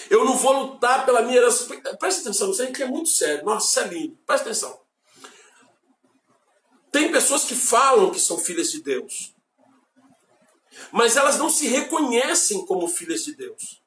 eu 0.10 0.26
não 0.26 0.36
vou 0.36 0.54
lutar 0.54 1.06
pela 1.06 1.22
minha 1.22 1.38
herança. 1.38 1.66
Presta 1.98 2.22
atenção, 2.22 2.52
isso 2.52 2.64
aqui 2.64 2.84
é 2.84 2.88
muito 2.88 3.10
sério. 3.10 3.46
Nossa, 3.46 3.68
isso 3.68 3.80
é 3.80 3.94
lindo. 3.94 4.18
Presta 4.26 4.50
atenção. 4.50 4.80
Tem 6.92 7.12
pessoas 7.12 7.44
que 7.44 7.56
falam 7.56 8.12
que 8.12 8.20
são 8.20 8.38
filhas 8.38 8.72
de 8.72 8.82
Deus, 8.82 9.36
mas 10.92 11.18
elas 11.18 11.38
não 11.38 11.50
se 11.50 11.68
reconhecem 11.68 12.66
como 12.66 12.88
filhas 12.88 13.24
de 13.26 13.36
Deus. 13.36 13.82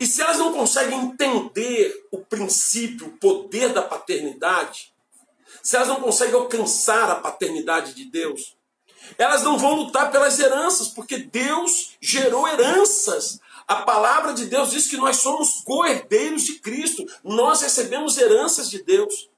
E 0.00 0.06
se 0.06 0.22
elas 0.22 0.38
não 0.38 0.52
conseguem 0.52 0.98
entender 1.00 2.06
o 2.10 2.18
princípio, 2.18 3.08
o 3.08 3.18
poder 3.18 3.72
da 3.72 3.82
paternidade, 3.82 4.92
se 5.62 5.76
elas 5.76 5.88
não 5.88 6.00
conseguem 6.00 6.34
alcançar 6.34 7.10
a 7.10 7.16
paternidade 7.16 7.94
de 7.94 8.04
Deus, 8.06 8.56
Elas 9.18 9.42
não 9.42 9.58
vão 9.58 9.74
lutar 9.74 10.10
pelas 10.10 10.38
heranças, 10.38 10.88
porque 10.88 11.18
Deus 11.18 11.92
gerou 12.00 12.48
heranças. 12.48 13.38
A 13.66 13.76
palavra 13.76 14.34
de 14.34 14.46
Deus 14.46 14.70
diz 14.70 14.86
que 14.86 14.96
nós 14.96 15.16
somos 15.16 15.62
co-herdeiros 15.64 16.42
de 16.42 16.58
Cristo. 16.58 17.06
Nós 17.22 17.62
recebemos 17.62 18.18
heranças 18.18 18.70
de 18.70 18.82
Deus. 18.82 19.28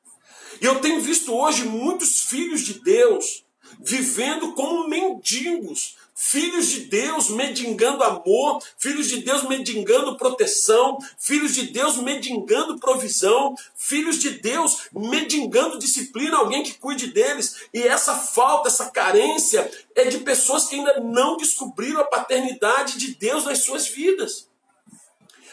E 0.60 0.64
eu 0.64 0.80
tenho 0.80 1.00
visto 1.00 1.34
hoje 1.34 1.64
muitos 1.64 2.22
filhos 2.22 2.62
de 2.62 2.80
Deus 2.80 3.44
vivendo 3.80 4.52
como 4.52 4.88
mendigos, 4.88 5.96
filhos 6.18 6.68
de 6.68 6.80
Deus 6.86 7.28
mendigando 7.28 8.02
amor, 8.02 8.62
filhos 8.78 9.06
de 9.06 9.20
Deus 9.20 9.42
mendigando 9.42 10.16
proteção, 10.16 10.98
filhos 11.18 11.54
de 11.54 11.66
Deus 11.66 11.98
mendigando 11.98 12.80
provisão, 12.80 13.54
filhos 13.76 14.18
de 14.18 14.30
Deus 14.30 14.88
mendigando 14.94 15.78
disciplina, 15.78 16.38
alguém 16.38 16.62
que 16.62 16.72
cuide 16.72 17.08
deles. 17.08 17.56
E 17.72 17.82
essa 17.82 18.14
falta, 18.14 18.68
essa 18.68 18.86
carência 18.86 19.70
é 19.94 20.06
de 20.06 20.18
pessoas 20.20 20.64
que 20.64 20.76
ainda 20.76 21.00
não 21.00 21.36
descobriram 21.36 22.00
a 22.00 22.04
paternidade 22.04 22.96
de 22.96 23.14
Deus 23.14 23.44
nas 23.44 23.58
suas 23.58 23.86
vidas. 23.86 24.48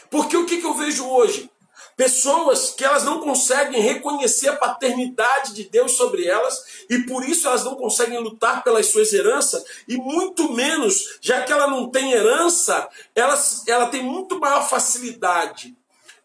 Porque 0.09 0.37
o 0.37 0.45
que, 0.45 0.61
que 0.61 0.65
eu 0.65 0.75
vejo 0.75 1.05
hoje? 1.05 1.49
Pessoas 1.95 2.71
que 2.71 2.83
elas 2.83 3.03
não 3.03 3.19
conseguem 3.19 3.81
reconhecer 3.81 4.49
a 4.49 4.55
paternidade 4.55 5.53
de 5.53 5.65
Deus 5.65 5.93
sobre 5.93 6.25
elas 6.25 6.85
e 6.89 6.99
por 6.99 7.23
isso 7.23 7.47
elas 7.47 7.63
não 7.63 7.75
conseguem 7.75 8.19
lutar 8.19 8.63
pelas 8.63 8.87
suas 8.87 9.13
heranças 9.13 9.63
e 9.87 9.95
muito 9.97 10.51
menos, 10.53 11.17
já 11.21 11.43
que 11.43 11.51
ela 11.51 11.67
não 11.67 11.89
tem 11.89 12.11
herança, 12.11 12.89
ela, 13.13 13.39
ela 13.67 13.87
tem 13.87 14.03
muito 14.03 14.39
maior 14.39 14.67
facilidade. 14.67 15.75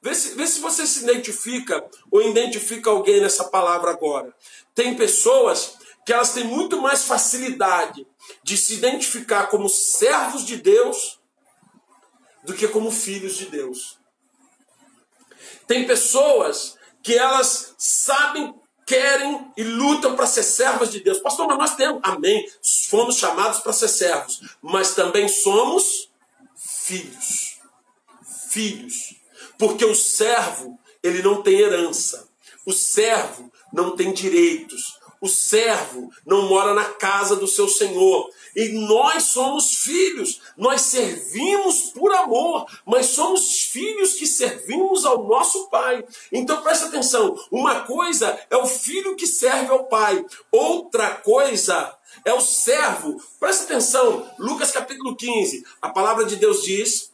Vê 0.01 0.15
se, 0.15 0.35
vê 0.35 0.47
se 0.47 0.61
você 0.61 0.87
se 0.87 1.03
identifica 1.03 1.85
ou 2.11 2.23
identifica 2.23 2.89
alguém 2.89 3.21
nessa 3.21 3.45
palavra 3.45 3.91
agora. 3.91 4.33
Tem 4.75 4.95
pessoas 4.95 5.77
que 6.07 6.13
elas 6.13 6.33
têm 6.33 6.45
muito 6.45 6.81
mais 6.81 7.05
facilidade 7.05 8.07
de 8.43 8.57
se 8.57 8.75
identificar 8.75 9.49
como 9.49 9.69
servos 9.69 10.47
de 10.47 10.57
Deus 10.57 11.19
do 12.45 12.55
que 12.55 12.67
como 12.69 12.91
filhos 12.91 13.37
de 13.37 13.47
Deus. 13.47 13.98
Tem 15.69 15.87
pessoas 15.87 16.77
que 17.03 17.15
elas 17.15 17.75
sabem, 17.79 18.55
querem 18.87 19.53
e 19.55 19.63
lutam 19.63 20.17
para 20.17 20.27
ser 20.27 20.43
servas 20.43 20.91
de 20.91 21.01
Deus. 21.01 21.19
Pastor, 21.19 21.47
mas 21.47 21.59
nós 21.59 21.77
temos, 21.77 22.01
amém, 22.03 22.51
fomos 22.89 23.17
chamados 23.17 23.61
para 23.61 23.75
ser 23.75 23.89
servos, 23.89 24.41
mas 24.63 24.95
também 24.95 25.29
somos 25.29 26.11
filhos. 26.57 27.59
Filhos. 28.51 29.15
Porque 29.59 29.85
o 29.85 29.95
servo, 29.95 30.81
ele 31.03 31.23
não 31.23 31.43
tem 31.43 31.61
herança. 31.61 32.27
O 32.65 32.73
servo 32.73 33.53
não 33.71 33.95
tem 33.95 34.13
direitos. 34.13 34.98
O 35.21 35.29
servo 35.29 36.11
não 36.25 36.49
mora 36.49 36.75
na 36.75 36.85
casa 36.85 37.37
do 37.37 37.47
seu 37.47 37.69
senhor. 37.69 38.31
E 38.55 38.69
nós 38.71 39.25
somos 39.25 39.75
filhos, 39.77 40.41
nós 40.57 40.83
servimos 40.83 41.91
por 41.91 42.13
amor, 42.13 42.67
mas 42.85 43.07
somos 43.07 43.63
filhos 43.63 44.15
que 44.15 44.27
servimos 44.27 45.05
ao 45.05 45.25
nosso 45.25 45.69
pai. 45.69 46.05
Então 46.33 46.63
presta 46.63 46.87
atenção: 46.87 47.37
uma 47.51 47.81
coisa 47.81 48.39
é 48.51 48.57
o 48.57 48.67
filho 48.67 49.17
que 49.17 49.27
serve 49.27 49.71
ao 49.71 49.85
pai, 49.85 50.25
outra 50.51 51.11
coisa 51.11 51.95
é 52.25 52.33
o 52.33 52.41
servo. 52.41 53.21
Presta 53.39 53.65
atenção, 53.65 54.29
Lucas 54.39 54.71
capítulo 54.73 55.17
15, 55.17 55.65
a 55.81 55.89
palavra 55.91 56.25
de 56.25 56.37
Deus 56.37 56.63
diz 56.63 57.11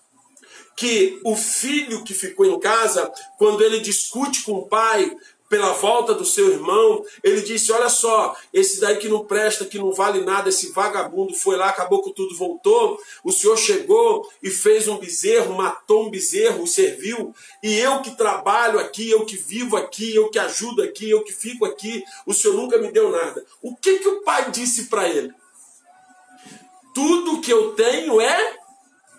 que 0.76 1.20
o 1.24 1.36
filho 1.36 2.02
que 2.02 2.14
ficou 2.14 2.46
em 2.46 2.58
casa, 2.58 3.12
quando 3.38 3.62
ele 3.62 3.80
discute 3.80 4.42
com 4.42 4.52
o 4.52 4.66
pai, 4.66 5.16
pela 5.48 5.72
volta 5.72 6.14
do 6.14 6.24
seu 6.24 6.50
irmão, 6.50 7.04
ele 7.22 7.42
disse: 7.42 7.70
Olha 7.70 7.88
só, 7.88 8.36
esse 8.52 8.80
daí 8.80 8.96
que 8.96 9.08
não 9.08 9.24
presta, 9.24 9.64
que 9.64 9.78
não 9.78 9.92
vale 9.92 10.20
nada, 10.20 10.48
esse 10.48 10.72
vagabundo 10.72 11.34
foi 11.34 11.56
lá, 11.56 11.68
acabou 11.68 12.02
com 12.02 12.10
tudo, 12.10 12.36
voltou. 12.36 12.98
O 13.22 13.30
senhor 13.30 13.56
chegou 13.56 14.28
e 14.42 14.50
fez 14.50 14.88
um 14.88 14.96
bezerro, 14.96 15.54
matou 15.54 16.06
um 16.06 16.10
bezerro, 16.10 16.66
serviu. 16.66 17.34
E 17.62 17.78
eu 17.78 18.00
que 18.00 18.16
trabalho 18.16 18.78
aqui, 18.78 19.10
eu 19.10 19.24
que 19.24 19.36
vivo 19.36 19.76
aqui, 19.76 20.14
eu 20.14 20.30
que 20.30 20.38
ajudo 20.38 20.82
aqui, 20.82 21.10
eu 21.10 21.22
que 21.22 21.32
fico 21.32 21.64
aqui, 21.64 22.02
o 22.26 22.32
senhor 22.32 22.54
nunca 22.54 22.78
me 22.78 22.90
deu 22.90 23.10
nada. 23.10 23.44
O 23.62 23.76
que, 23.76 23.98
que 23.98 24.08
o 24.08 24.22
pai 24.22 24.50
disse 24.50 24.86
para 24.86 25.08
ele? 25.08 25.32
Tudo 26.94 27.40
que 27.40 27.52
eu 27.52 27.72
tenho 27.72 28.20
é 28.20 28.56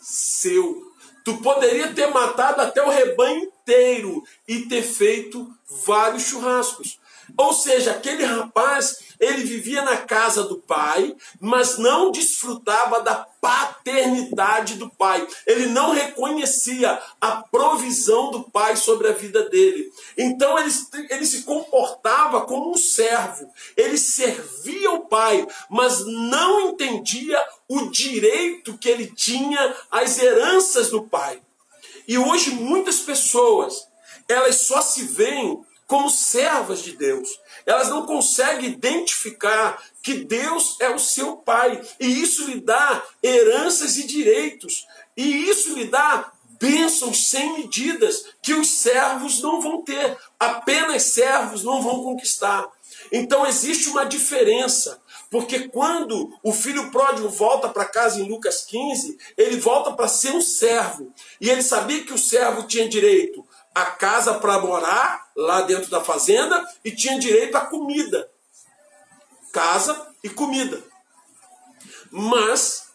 seu. 0.01 0.81
Tu 1.23 1.37
poderia 1.37 1.93
ter 1.93 2.07
matado 2.07 2.61
até 2.61 2.83
o 2.83 2.89
rebanho 2.89 3.51
inteiro 3.65 4.23
e 4.47 4.59
ter 4.67 4.83
feito 4.83 5.51
vários 5.85 6.23
churrascos. 6.23 6.99
Ou 7.35 7.53
seja, 7.53 7.89
aquele 7.89 8.23
rapaz, 8.23 8.99
ele 9.19 9.43
vivia 9.43 9.81
na 9.81 9.97
casa 9.97 10.43
do 10.43 10.57
pai, 10.57 11.15
mas 11.39 11.79
não 11.79 12.11
desfrutava 12.11 13.01
da 13.01 13.15
paternidade 13.41 14.75
do 14.75 14.91
pai. 14.91 15.27
Ele 15.47 15.65
não 15.65 15.91
reconhecia 15.91 17.01
a 17.19 17.37
provisão 17.37 18.29
do 18.29 18.43
pai 18.43 18.75
sobre 18.75 19.07
a 19.07 19.13
vida 19.13 19.49
dele. 19.49 19.91
Então 20.15 20.59
ele, 20.59 20.71
ele 21.09 21.25
se 21.25 21.41
comportava 21.41 22.41
como 22.41 22.71
um 22.71 22.77
servo. 22.77 23.51
Ele 23.75 23.97
servia 23.97 24.91
o 24.91 25.07
pai, 25.07 25.47
mas 25.67 26.05
não 26.05 26.69
entendia 26.69 27.43
o 27.67 27.89
direito 27.89 28.77
que 28.77 28.87
ele 28.87 29.07
tinha 29.07 29.75
às 29.89 30.19
heranças 30.19 30.91
do 30.91 31.01
pai. 31.01 31.41
E 32.07 32.17
hoje 32.17 32.51
muitas 32.51 32.99
pessoas, 32.99 33.87
elas 34.27 34.61
só 34.61 34.81
se 34.81 35.03
veem 35.03 35.63
como 35.87 36.09
servas 36.09 36.81
de 36.81 36.93
Deus. 36.93 37.29
Elas 37.65 37.89
não 37.89 38.05
conseguem 38.05 38.69
identificar 38.71 39.81
que 40.01 40.15
Deus 40.15 40.77
é 40.79 40.89
o 40.89 40.99
seu 40.99 41.37
pai. 41.37 41.81
E 41.99 42.21
isso 42.21 42.45
lhe 42.45 42.59
dá 42.59 43.03
heranças 43.23 43.97
e 43.97 44.05
direitos. 44.05 44.87
E 45.15 45.49
isso 45.49 45.73
lhe 45.75 45.85
dá 45.85 46.31
bênçãos 46.59 47.29
sem 47.29 47.53
medidas 47.53 48.25
que 48.41 48.53
os 48.53 48.67
servos 48.67 49.41
não 49.41 49.61
vão 49.61 49.83
ter. 49.83 50.17
Apenas 50.39 51.03
servos 51.03 51.63
não 51.63 51.81
vão 51.81 52.03
conquistar. 52.03 52.67
Então 53.11 53.45
existe 53.45 53.89
uma 53.89 54.05
diferença. 54.05 55.01
Porque 55.29 55.67
quando 55.67 56.33
o 56.43 56.53
filho 56.53 56.91
pródigo 56.91 57.29
volta 57.29 57.69
para 57.69 57.85
casa 57.85 58.19
em 58.19 58.27
Lucas 58.29 58.63
15, 58.65 59.17
ele 59.37 59.57
volta 59.57 59.91
para 59.91 60.07
ser 60.07 60.31
um 60.31 60.41
servo. 60.41 61.11
E 61.41 61.49
ele 61.49 61.63
sabia 61.63 62.03
que 62.03 62.13
o 62.13 62.17
servo 62.17 62.63
tinha 62.63 62.87
direito 62.87 63.45
a 63.73 63.85
casa 63.85 64.35
para 64.35 64.59
morar 64.59 65.29
lá 65.35 65.61
dentro 65.61 65.89
da 65.89 66.01
fazenda 66.01 66.65
e 66.83 66.91
tinha 66.91 67.19
direito 67.19 67.55
à 67.55 67.61
comida. 67.61 68.29
Casa 69.51 70.07
e 70.23 70.29
comida. 70.29 70.81
Mas 72.09 72.85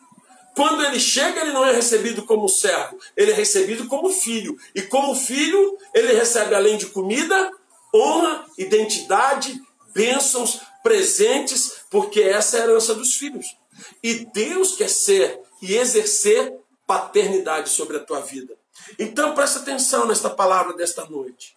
quando 0.54 0.84
ele 0.84 0.98
chega, 0.98 1.40
ele 1.40 1.52
não 1.52 1.64
é 1.64 1.72
recebido 1.72 2.24
como 2.24 2.48
servo, 2.48 2.98
ele 3.16 3.30
é 3.30 3.34
recebido 3.34 3.86
como 3.86 4.10
filho. 4.10 4.58
E 4.74 4.82
como 4.82 5.14
filho, 5.14 5.78
ele 5.94 6.12
recebe 6.12 6.54
além 6.54 6.76
de 6.76 6.86
comida, 6.86 7.50
honra, 7.94 8.46
identidade, 8.58 9.60
bênçãos, 9.94 10.60
presentes, 10.82 11.79
porque 11.90 12.20
essa 12.20 12.57
é 12.57 12.61
a 12.61 12.64
herança 12.64 12.94
dos 12.94 13.16
filhos. 13.16 13.57
E 14.03 14.24
Deus 14.26 14.76
quer 14.76 14.88
ser 14.88 15.40
e 15.61 15.74
exercer 15.74 16.55
paternidade 16.87 17.68
sobre 17.68 17.96
a 17.96 18.05
tua 18.05 18.20
vida. 18.20 18.57
Então 18.98 19.35
presta 19.35 19.59
atenção 19.59 20.07
nesta 20.07 20.31
palavra 20.31 20.74
desta 20.74 21.05
noite. 21.05 21.57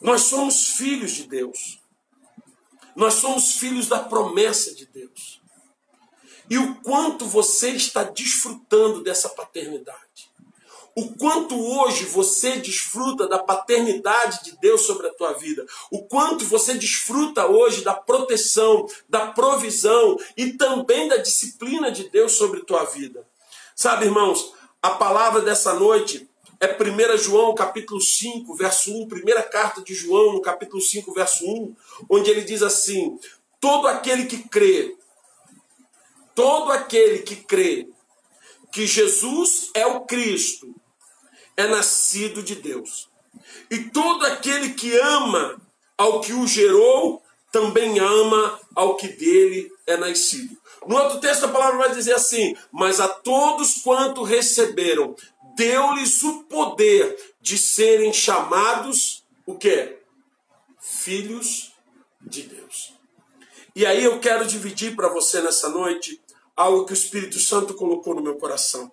Nós 0.00 0.22
somos 0.22 0.70
filhos 0.70 1.12
de 1.12 1.24
Deus. 1.24 1.80
Nós 2.94 3.14
somos 3.14 3.52
filhos 3.56 3.88
da 3.88 4.00
promessa 4.00 4.74
de 4.74 4.86
Deus. 4.86 5.40
E 6.48 6.58
o 6.58 6.76
quanto 6.76 7.26
você 7.26 7.70
está 7.70 8.02
desfrutando 8.02 9.02
dessa 9.02 9.28
paternidade. 9.28 10.25
O 10.98 11.14
quanto 11.14 11.54
hoje 11.54 12.06
você 12.06 12.56
desfruta 12.56 13.28
da 13.28 13.38
paternidade 13.38 14.42
de 14.44 14.58
Deus 14.58 14.86
sobre 14.86 15.06
a 15.06 15.12
tua 15.12 15.34
vida. 15.34 15.66
O 15.90 16.06
quanto 16.06 16.42
você 16.46 16.72
desfruta 16.72 17.46
hoje 17.46 17.84
da 17.84 17.92
proteção, 17.92 18.88
da 19.06 19.26
provisão 19.26 20.16
e 20.38 20.54
também 20.54 21.06
da 21.06 21.18
disciplina 21.18 21.92
de 21.92 22.08
Deus 22.08 22.32
sobre 22.32 22.60
a 22.60 22.64
tua 22.64 22.84
vida. 22.84 23.28
Sabe, 23.74 24.06
irmãos, 24.06 24.54
a 24.80 24.88
palavra 24.88 25.42
dessa 25.42 25.74
noite 25.74 26.26
é 26.58 26.66
1 26.66 27.18
João 27.18 27.54
capítulo 27.54 28.00
5, 28.00 28.54
verso 28.54 28.90
1, 28.90 29.06
primeira 29.06 29.42
carta 29.42 29.82
de 29.82 29.92
João, 29.92 30.32
no 30.32 30.40
capítulo 30.40 30.80
5, 30.80 31.12
verso 31.12 31.44
1, 31.44 31.76
onde 32.08 32.30
ele 32.30 32.40
diz 32.40 32.62
assim: 32.62 33.18
Todo 33.60 33.86
aquele 33.86 34.24
que 34.24 34.48
crê, 34.48 34.96
todo 36.34 36.72
aquele 36.72 37.18
que 37.18 37.36
crê 37.36 37.86
que 38.72 38.86
Jesus 38.86 39.70
é 39.74 39.86
o 39.86 40.00
Cristo, 40.02 40.74
é 41.56 41.66
nascido 41.66 42.42
de 42.42 42.56
Deus. 42.56 43.08
E 43.70 43.78
todo 43.90 44.24
aquele 44.26 44.74
que 44.74 44.96
ama 44.98 45.60
ao 45.96 46.20
que 46.20 46.32
o 46.32 46.46
gerou, 46.46 47.22
também 47.50 47.98
ama 47.98 48.60
ao 48.74 48.96
que 48.96 49.08
dele 49.08 49.70
é 49.86 49.96
nascido. 49.96 50.56
No 50.86 50.96
outro 50.96 51.20
texto 51.20 51.44
a 51.44 51.48
palavra 51.48 51.78
vai 51.78 51.94
dizer 51.94 52.14
assim: 52.14 52.54
Mas 52.70 53.00
a 53.00 53.08
todos 53.08 53.82
quanto 53.82 54.22
receberam, 54.22 55.16
deu-lhes 55.56 56.22
o 56.22 56.44
poder 56.44 57.34
de 57.40 57.56
serem 57.56 58.12
chamados 58.12 59.24
o 59.46 59.54
quê? 59.54 59.98
Filhos 60.80 61.72
de 62.20 62.42
Deus. 62.42 62.92
E 63.74 63.84
aí 63.86 64.04
eu 64.04 64.18
quero 64.20 64.46
dividir 64.46 64.94
para 64.94 65.08
você 65.08 65.40
nessa 65.40 65.68
noite 65.68 66.20
algo 66.54 66.84
que 66.84 66.92
o 66.92 66.94
Espírito 66.94 67.38
Santo 67.38 67.74
colocou 67.74 68.14
no 68.14 68.22
meu 68.22 68.36
coração. 68.36 68.90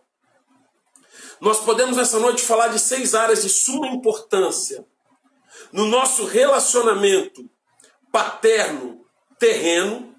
Nós 1.43 1.59
podemos 1.59 1.97
nessa 1.97 2.19
noite 2.19 2.41
falar 2.41 2.69
de 2.69 2.79
seis 2.79 3.13
áreas 3.13 3.41
de 3.41 3.49
suma 3.49 3.87
importância 3.87 4.85
no 5.73 5.85
nosso 5.87 6.23
relacionamento 6.23 7.43
paterno 8.13 9.05
terreno 9.37 10.15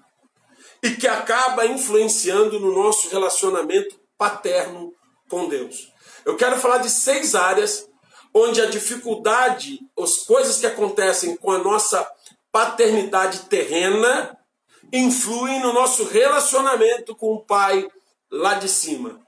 e 0.83 0.91
que 0.91 1.07
acaba 1.07 1.65
influenciando 1.65 2.59
no 2.59 2.71
nosso 2.75 3.09
relacionamento 3.09 3.99
paterno 4.15 4.93
com 5.27 5.49
Deus. 5.49 5.91
Eu 6.23 6.35
quero 6.35 6.59
falar 6.59 6.77
de 6.77 6.91
seis 6.91 7.33
áreas 7.33 7.89
onde 8.31 8.61
a 8.61 8.69
dificuldade, 8.69 9.79
as 9.97 10.17
coisas 10.17 10.59
que 10.59 10.67
acontecem 10.67 11.35
com 11.37 11.49
a 11.49 11.57
nossa 11.57 12.07
paternidade 12.51 13.45
terrena, 13.49 14.37
influem 14.93 15.59
no 15.59 15.73
nosso 15.73 16.03
relacionamento 16.03 17.15
com 17.15 17.33
o 17.33 17.43
Pai 17.43 17.87
lá 18.29 18.53
de 18.53 18.69
cima. 18.69 19.19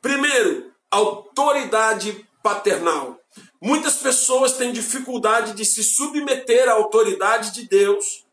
Primeiro, 0.00 0.71
autoridade 0.92 2.26
paternal. 2.42 3.18
Muitas 3.60 3.96
pessoas 3.96 4.52
têm 4.52 4.72
dificuldade 4.72 5.54
de 5.54 5.64
se 5.64 5.82
submeter 5.82 6.68
à 6.68 6.72
autoridade 6.72 7.52
de 7.52 7.66
Deus, 7.66 8.24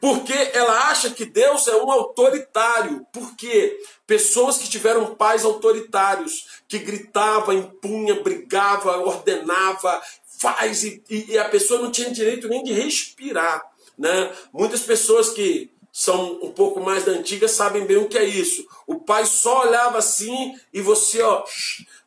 porque 0.00 0.32
ela 0.52 0.90
acha 0.90 1.10
que 1.10 1.24
Deus 1.24 1.66
é 1.66 1.76
um 1.76 1.90
autoritário. 1.90 3.04
Porque 3.12 3.78
pessoas 4.06 4.58
que 4.58 4.68
tiveram 4.68 5.14
pais 5.14 5.44
autoritários, 5.44 6.62
que 6.68 6.78
gritava, 6.78 7.54
impunha, 7.54 8.22
brigava, 8.22 8.98
ordenava, 8.98 10.00
faz 10.38 10.84
e, 10.84 11.02
e 11.08 11.36
a 11.38 11.48
pessoa 11.48 11.80
não 11.80 11.90
tinha 11.90 12.10
direito 12.10 12.48
nem 12.48 12.62
de 12.62 12.72
respirar, 12.72 13.60
né? 13.98 14.32
Muitas 14.52 14.82
pessoas 14.82 15.30
que 15.30 15.70
são 15.98 16.38
um 16.40 16.52
pouco 16.52 16.78
mais 16.78 17.04
da 17.04 17.10
antiga 17.10 17.48
sabem 17.48 17.84
bem 17.84 17.96
o 17.96 18.06
que 18.06 18.16
é 18.16 18.22
isso. 18.22 18.64
O 18.86 19.00
pai 19.00 19.26
só 19.26 19.66
olhava 19.66 19.98
assim 19.98 20.56
e 20.72 20.80
você, 20.80 21.20
ó, 21.22 21.42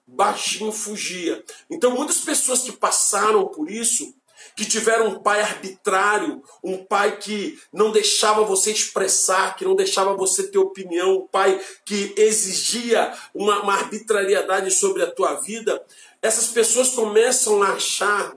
baixinho 0.07 0.71
fugia. 0.71 1.43
Então, 1.69 1.91
muitas 1.91 2.19
pessoas 2.19 2.61
que 2.61 2.71
passaram 2.71 3.45
por 3.47 3.69
isso, 3.69 4.15
que 4.55 4.63
tiveram 4.63 5.07
um 5.07 5.19
pai 5.19 5.41
arbitrário, 5.41 6.41
um 6.63 6.77
pai 6.77 7.17
que 7.17 7.59
não 7.73 7.91
deixava 7.91 8.45
você 8.45 8.71
expressar, 8.71 9.57
que 9.57 9.65
não 9.65 9.75
deixava 9.75 10.13
você 10.13 10.47
ter 10.47 10.57
opinião, 10.57 11.17
um 11.17 11.27
pai 11.27 11.59
que 11.83 12.13
exigia 12.15 13.13
uma, 13.33 13.61
uma 13.61 13.73
arbitrariedade 13.73 14.71
sobre 14.71 15.03
a 15.03 15.11
tua 15.11 15.33
vida, 15.33 15.85
essas 16.21 16.47
pessoas 16.47 16.91
começam 16.91 17.61
a 17.61 17.73
achar 17.73 18.33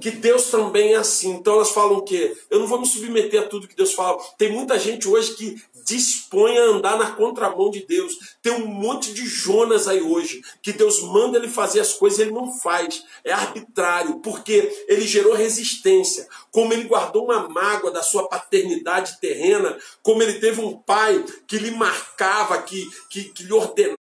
que 0.00 0.10
Deus 0.10 0.46
também 0.46 0.94
é 0.94 0.96
assim. 0.96 1.30
Então 1.32 1.54
elas 1.54 1.70
falam 1.70 1.98
o 1.98 2.02
quê? 2.02 2.36
Eu 2.48 2.60
não 2.60 2.66
vou 2.66 2.80
me 2.80 2.86
submeter 2.86 3.42
a 3.42 3.46
tudo 3.46 3.68
que 3.68 3.76
Deus 3.76 3.92
fala. 3.92 4.18
Tem 4.38 4.50
muita 4.50 4.78
gente 4.78 5.06
hoje 5.06 5.34
que 5.34 5.62
dispõe 5.84 6.56
a 6.58 6.64
andar 6.64 6.98
na 6.98 7.12
contramão 7.12 7.70
de 7.70 7.84
Deus. 7.86 8.12
Tem 8.42 8.52
um 8.52 8.66
monte 8.66 9.12
de 9.12 9.26
Jonas 9.26 9.86
aí 9.88 10.00
hoje, 10.00 10.42
que 10.62 10.72
Deus 10.72 11.02
manda 11.02 11.38
ele 11.38 11.48
fazer 11.48 11.80
as 11.80 11.92
coisas 11.94 12.18
e 12.18 12.22
ele 12.22 12.32
não 12.32 12.52
faz. 12.52 13.04
É 13.24 13.32
arbitrário, 13.32 14.20
porque 14.20 14.84
ele 14.88 15.06
gerou 15.06 15.34
resistência. 15.34 16.28
Como 16.50 16.72
ele 16.72 16.84
guardou 16.84 17.24
uma 17.24 17.48
mágoa 17.48 17.90
da 17.90 18.02
sua 18.02 18.28
paternidade 18.28 19.20
terrena, 19.20 19.76
como 20.02 20.22
ele 20.22 20.34
teve 20.34 20.60
um 20.60 20.76
pai 20.76 21.24
que 21.46 21.58
lhe 21.58 21.70
marcava, 21.70 22.62
que, 22.62 22.88
que, 23.08 23.24
que 23.24 23.42
lhe 23.44 23.52
ordenava 23.52 23.99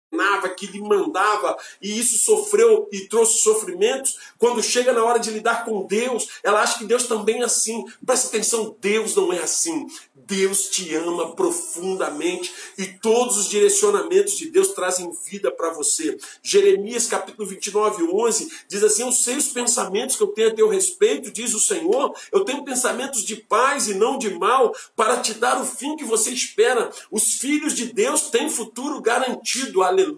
que 0.50 0.68
lhe 0.68 0.82
mandava, 0.82 1.58
e 1.82 2.00
isso 2.00 2.18
sofreu 2.18 2.88
e 2.92 3.08
trouxe 3.08 3.40
sofrimentos. 3.40 4.18
Quando 4.38 4.62
chega 4.62 4.94
na 4.94 5.04
hora 5.04 5.20
de 5.20 5.32
lidar 5.32 5.66
com 5.66 5.86
Deus, 5.86 6.28
ela 6.44 6.62
acha 6.62 6.78
que 6.78 6.86
Deus 6.86 7.08
também 7.08 7.42
é 7.42 7.46
assim. 7.46 7.86
Presta 8.06 8.28
atenção, 8.28 8.76
Deus 8.80 9.16
não 9.16 9.32
é 9.32 9.40
assim. 9.40 9.88
Deus 10.30 10.70
te 10.70 10.94
ama 10.94 11.36
profundamente 11.36 12.54
e 12.78 12.86
todos 12.86 13.36
os 13.38 13.50
direcionamentos 13.50 14.38
de 14.38 14.52
Deus 14.52 14.70
trazem 14.70 15.12
vida 15.26 15.52
para 15.52 15.72
você. 15.72 16.18
Jeremias 16.44 17.08
capítulo 17.08 17.48
29, 17.48 18.04
11 18.04 18.52
diz 18.68 18.84
assim: 18.84 19.04
Eu 19.04 19.12
sei 19.12 19.38
os 19.38 19.48
pensamentos 19.48 20.16
que 20.16 20.22
eu 20.22 20.28
tenho 20.28 20.50
a 20.50 20.54
teu 20.54 20.70
respeito, 20.70 21.32
diz 21.32 21.56
o 21.56 21.60
Senhor. 21.60 22.16
Eu 22.32 22.46
tenho 22.46 22.64
pensamentos 22.64 23.24
de 23.24 23.38
paz 23.38 23.88
e 23.88 23.96
não 23.96 24.20
de 24.20 24.30
mal, 24.30 24.76
para 24.96 25.18
te 25.18 25.34
dar 25.34 25.60
o 25.60 25.66
fim 25.66 25.96
que 25.96 26.04
você 26.04 26.30
espera. 26.30 26.92
Os 27.10 27.34
filhos 27.34 27.74
de 27.74 27.86
Deus 27.86 28.30
têm 28.30 28.52
futuro 28.52 29.02
garantido, 29.02 29.82
aleluia. 29.82 30.09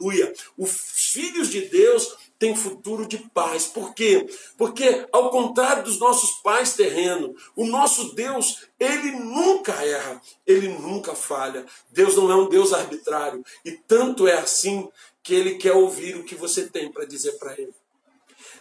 Os 0.58 0.72
filhos 0.72 1.50
de 1.50 1.62
Deus 1.62 2.16
tem 2.38 2.56
futuro 2.56 3.08
de 3.08 3.18
paz. 3.18 3.66
Por 3.68 3.94
quê? 3.94 4.28
Porque, 4.58 5.06
ao 5.12 5.30
contrário 5.30 5.84
dos 5.84 6.00
nossos 6.00 6.42
pais 6.42 6.74
terrenos, 6.74 7.40
o 7.56 7.66
nosso 7.66 8.16
Deus, 8.16 8.66
ele 8.80 9.12
nunca 9.12 9.74
erra, 9.86 10.20
ele 10.46 10.68
nunca 10.70 11.14
falha. 11.14 11.66
Deus 11.92 12.16
não 12.16 12.32
é 12.32 12.36
um 12.36 12.50
Deus 12.50 12.74
arbitrário. 12.74 13.46
E 13.64 13.72
tanto 13.72 14.28
é 14.28 14.34
assim 14.34 14.90
que 15.22 15.36
ele 15.36 15.56
quer 15.56 15.74
ouvir 15.74 16.16
o 16.16 16.24
que 16.24 16.34
você 16.34 16.68
tem 16.68 16.92
para 16.92 17.06
dizer 17.06 17.34
para 17.34 17.54
ele. 17.54 17.74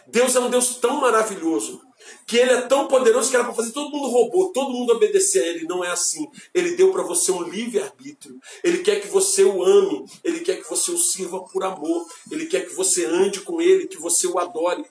Deus 0.07 0.35
é 0.35 0.39
um 0.39 0.49
Deus 0.49 0.75
tão 0.77 0.99
maravilhoso 0.99 1.81
que 2.25 2.37
ele 2.37 2.51
é 2.51 2.61
tão 2.61 2.87
poderoso 2.87 3.29
que 3.29 3.35
era 3.35 3.45
para 3.45 3.53
fazer 3.53 3.71
todo 3.71 3.91
mundo 3.91 4.07
robô, 4.07 4.51
todo 4.53 4.71
mundo 4.71 4.93
obedecer 4.93 5.43
a 5.43 5.47
ele. 5.47 5.67
Não 5.67 5.83
é 5.83 5.89
assim. 5.89 6.27
Ele 6.53 6.75
deu 6.75 6.91
para 6.91 7.03
você 7.03 7.31
um 7.31 7.43
livre-arbítrio. 7.43 8.39
Ele 8.63 8.79
quer 8.79 9.01
que 9.01 9.07
você 9.07 9.43
o 9.43 9.63
ame. 9.63 10.05
Ele 10.23 10.39
quer 10.39 10.57
que 10.61 10.69
você 10.69 10.91
o 10.91 10.97
sirva 10.97 11.43
por 11.43 11.63
amor. 11.63 12.07
Ele 12.31 12.45
quer 12.45 12.61
que 12.61 12.73
você 12.73 13.05
ande 13.05 13.41
com 13.41 13.61
ele, 13.61 13.87
que 13.87 13.97
você 13.97 14.27
o 14.27 14.39
adore. 14.39 14.85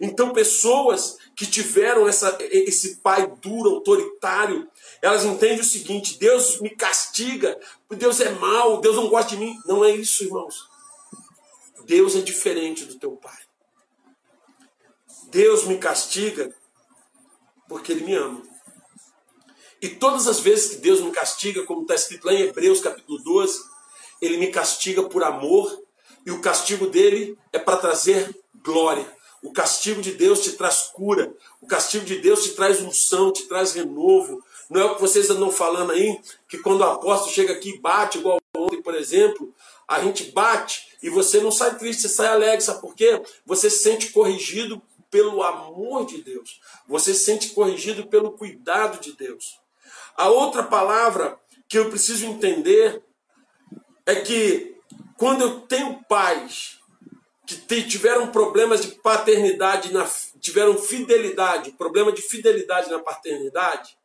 Então, 0.00 0.32
pessoas 0.32 1.18
que 1.36 1.46
tiveram 1.46 2.08
essa, 2.08 2.36
esse 2.40 2.96
pai 2.96 3.30
duro, 3.40 3.70
autoritário, 3.70 4.68
elas 5.00 5.24
entendem 5.24 5.60
o 5.60 5.64
seguinte: 5.64 6.18
Deus 6.18 6.60
me 6.60 6.70
castiga, 6.70 7.58
Deus 7.90 8.20
é 8.20 8.30
mau, 8.30 8.80
Deus 8.80 8.96
não 8.96 9.08
gosta 9.08 9.30
de 9.30 9.36
mim. 9.36 9.56
Não 9.66 9.84
é 9.84 9.90
isso, 9.94 10.24
irmãos. 10.24 10.68
Deus 11.84 12.16
é 12.16 12.20
diferente 12.20 12.84
do 12.84 12.98
teu 12.98 13.12
pai. 13.12 13.38
Deus 15.32 15.64
me 15.64 15.78
castiga 15.78 16.54
porque 17.66 17.90
Ele 17.90 18.04
me 18.04 18.14
ama. 18.14 18.42
E 19.80 19.88
todas 19.88 20.28
as 20.28 20.40
vezes 20.40 20.72
que 20.72 20.76
Deus 20.76 21.00
me 21.00 21.10
castiga, 21.10 21.64
como 21.64 21.82
está 21.82 21.94
escrito 21.94 22.26
lá 22.26 22.34
em 22.34 22.42
Hebreus 22.42 22.82
capítulo 22.82 23.18
12, 23.18 23.58
Ele 24.20 24.36
me 24.36 24.48
castiga 24.48 25.02
por 25.04 25.24
amor, 25.24 25.82
e 26.26 26.30
o 26.30 26.40
castigo 26.40 26.86
dele 26.86 27.36
é 27.50 27.58
para 27.58 27.78
trazer 27.78 28.30
glória. 28.62 29.10
O 29.42 29.52
castigo 29.52 30.02
de 30.02 30.12
Deus 30.12 30.40
te 30.40 30.52
traz 30.52 30.90
cura, 30.92 31.34
o 31.62 31.66
castigo 31.66 32.04
de 32.04 32.18
Deus 32.18 32.44
te 32.44 32.50
traz 32.50 32.82
unção, 32.82 33.32
te 33.32 33.48
traz 33.48 33.72
renovo. 33.72 34.44
Não 34.68 34.80
é 34.82 34.84
o 34.84 34.94
que 34.94 35.00
vocês 35.00 35.30
andam 35.30 35.50
falando 35.50 35.92
aí, 35.92 36.20
que 36.46 36.58
quando 36.58 36.82
o 36.82 36.84
apóstolo 36.84 37.32
chega 37.32 37.54
aqui 37.54 37.70
e 37.70 37.80
bate, 37.80 38.18
igual 38.18 38.38
ontem, 38.54 38.82
por 38.82 38.94
exemplo, 38.94 39.52
a 39.88 40.00
gente 40.00 40.24
bate 40.30 40.92
e 41.02 41.08
você 41.10 41.40
não 41.40 41.50
sai 41.50 41.76
triste, 41.76 42.02
você 42.02 42.08
sai 42.10 42.28
alegre, 42.28 42.60
sabe 42.60 42.80
por 42.80 42.94
quê? 42.94 43.20
Você 43.44 43.68
se 43.68 43.82
sente 43.82 44.12
corrigido 44.12 44.80
pelo 45.12 45.42
amor 45.42 46.06
de 46.06 46.22
Deus. 46.22 46.58
Você 46.88 47.12
se 47.12 47.26
sente 47.26 47.50
corrigido 47.50 48.06
pelo 48.06 48.32
cuidado 48.32 48.98
de 48.98 49.12
Deus. 49.12 49.60
A 50.16 50.30
outra 50.30 50.62
palavra 50.62 51.38
que 51.68 51.78
eu 51.78 51.90
preciso 51.90 52.24
entender 52.24 53.04
é 54.06 54.16
que 54.16 54.74
quando 55.18 55.42
eu 55.42 55.60
tenho 55.60 56.02
pais 56.08 56.78
que 57.68 57.82
tiveram 57.82 58.28
problemas 58.28 58.80
de 58.80 58.92
paternidade, 59.02 59.92
na, 59.92 60.08
tiveram 60.40 60.78
fidelidade, 60.78 61.72
problema 61.72 62.10
de 62.10 62.22
fidelidade 62.22 62.90
na 62.90 62.98
paternidade, 62.98 63.98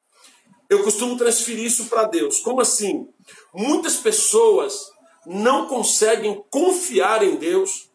eu 0.69 0.83
costumo 0.83 1.17
transferir 1.17 1.65
isso 1.65 1.85
para 1.85 2.03
Deus. 2.03 2.41
Como 2.41 2.59
assim? 2.59 3.07
Muitas 3.53 3.95
pessoas 3.95 4.91
não 5.25 5.67
conseguem 5.67 6.43
confiar 6.49 7.23
em 7.23 7.37
Deus 7.37 7.89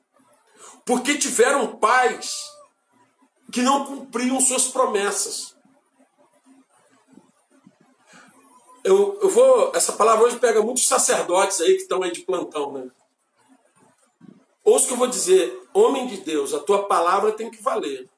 porque 0.87 1.19
tiveram 1.19 1.77
pais 1.77 2.52
que 3.53 3.61
não 3.61 3.85
cumpriam 3.85 4.41
suas 4.41 4.69
promessas. 4.69 5.55
Eu, 8.83 9.19
eu 9.21 9.29
vou. 9.29 9.71
Essa 9.75 9.93
palavra 9.93 10.25
hoje 10.25 10.39
pega 10.39 10.63
muitos 10.63 10.87
sacerdotes 10.89 11.61
aí 11.61 11.75
que 11.75 11.83
estão 11.83 12.03
aí 12.03 12.11
de 12.11 12.23
plantão, 12.23 12.73
né? 12.73 12.91
Ouça 14.65 14.85
o 14.85 14.89
que 14.89 14.95
eu 14.95 14.99
vou 14.99 15.07
dizer, 15.07 15.69
homem 15.75 16.07
de 16.07 16.19
Deus, 16.19 16.55
a 16.55 16.61
tua 16.61 16.87
palavra 16.87 17.33
tem 17.33 17.51
que 17.51 17.63
valer. 17.63 18.09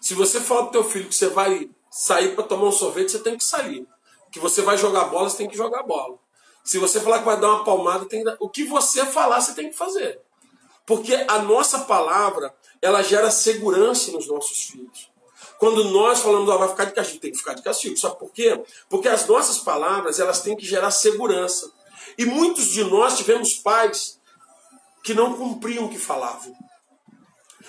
Se 0.00 0.14
você 0.14 0.40
falar 0.40 0.62
pro 0.64 0.72
teu 0.72 0.84
filho 0.84 1.08
que 1.08 1.14
você 1.14 1.28
vai 1.28 1.68
sair 1.90 2.34
para 2.34 2.44
tomar 2.44 2.68
um 2.68 2.72
sorvete, 2.72 3.10
você 3.10 3.18
tem 3.18 3.36
que 3.36 3.44
sair. 3.44 3.86
Que 4.30 4.40
você 4.40 4.62
vai 4.62 4.78
jogar 4.78 5.04
bola, 5.06 5.28
você 5.28 5.38
tem 5.38 5.48
que 5.48 5.56
jogar 5.56 5.82
bola. 5.82 6.18
Se 6.64 6.78
você 6.78 7.00
falar 7.00 7.18
que 7.18 7.24
vai 7.24 7.38
dar 7.38 7.48
uma 7.48 7.64
palmada, 7.64 8.06
tem 8.06 8.24
que 8.24 8.36
o 8.40 8.48
que 8.48 8.64
você 8.64 9.04
falar, 9.04 9.40
você 9.40 9.54
tem 9.54 9.68
que 9.68 9.76
fazer. 9.76 10.20
Porque 10.86 11.14
a 11.28 11.40
nossa 11.40 11.80
palavra, 11.80 12.54
ela 12.82 13.00
gera 13.00 13.30
segurança 13.30 14.10
nos 14.10 14.26
nossos 14.26 14.64
filhos. 14.64 15.10
Quando 15.58 15.84
nós 15.84 16.20
falamos, 16.20 16.50
ah, 16.50 16.56
vai 16.56 16.68
ficar 16.68 16.86
de 16.86 16.92
castigo, 16.92 17.20
tem 17.20 17.30
que 17.30 17.38
ficar 17.38 17.54
de 17.54 17.62
castigo. 17.62 17.96
Sabe 17.96 18.18
por 18.18 18.32
quê? 18.32 18.60
Porque 18.90 19.08
as 19.08 19.26
nossas 19.28 19.58
palavras, 19.58 20.18
elas 20.18 20.40
têm 20.40 20.56
que 20.56 20.66
gerar 20.66 20.90
segurança. 20.90 21.70
E 22.18 22.24
muitos 22.24 22.66
de 22.66 22.82
nós 22.82 23.16
tivemos 23.16 23.54
pais 23.54 24.18
que 25.04 25.14
não 25.14 25.34
cumpriam 25.34 25.84
o 25.84 25.88
que 25.88 25.98
falavam. 25.98 26.52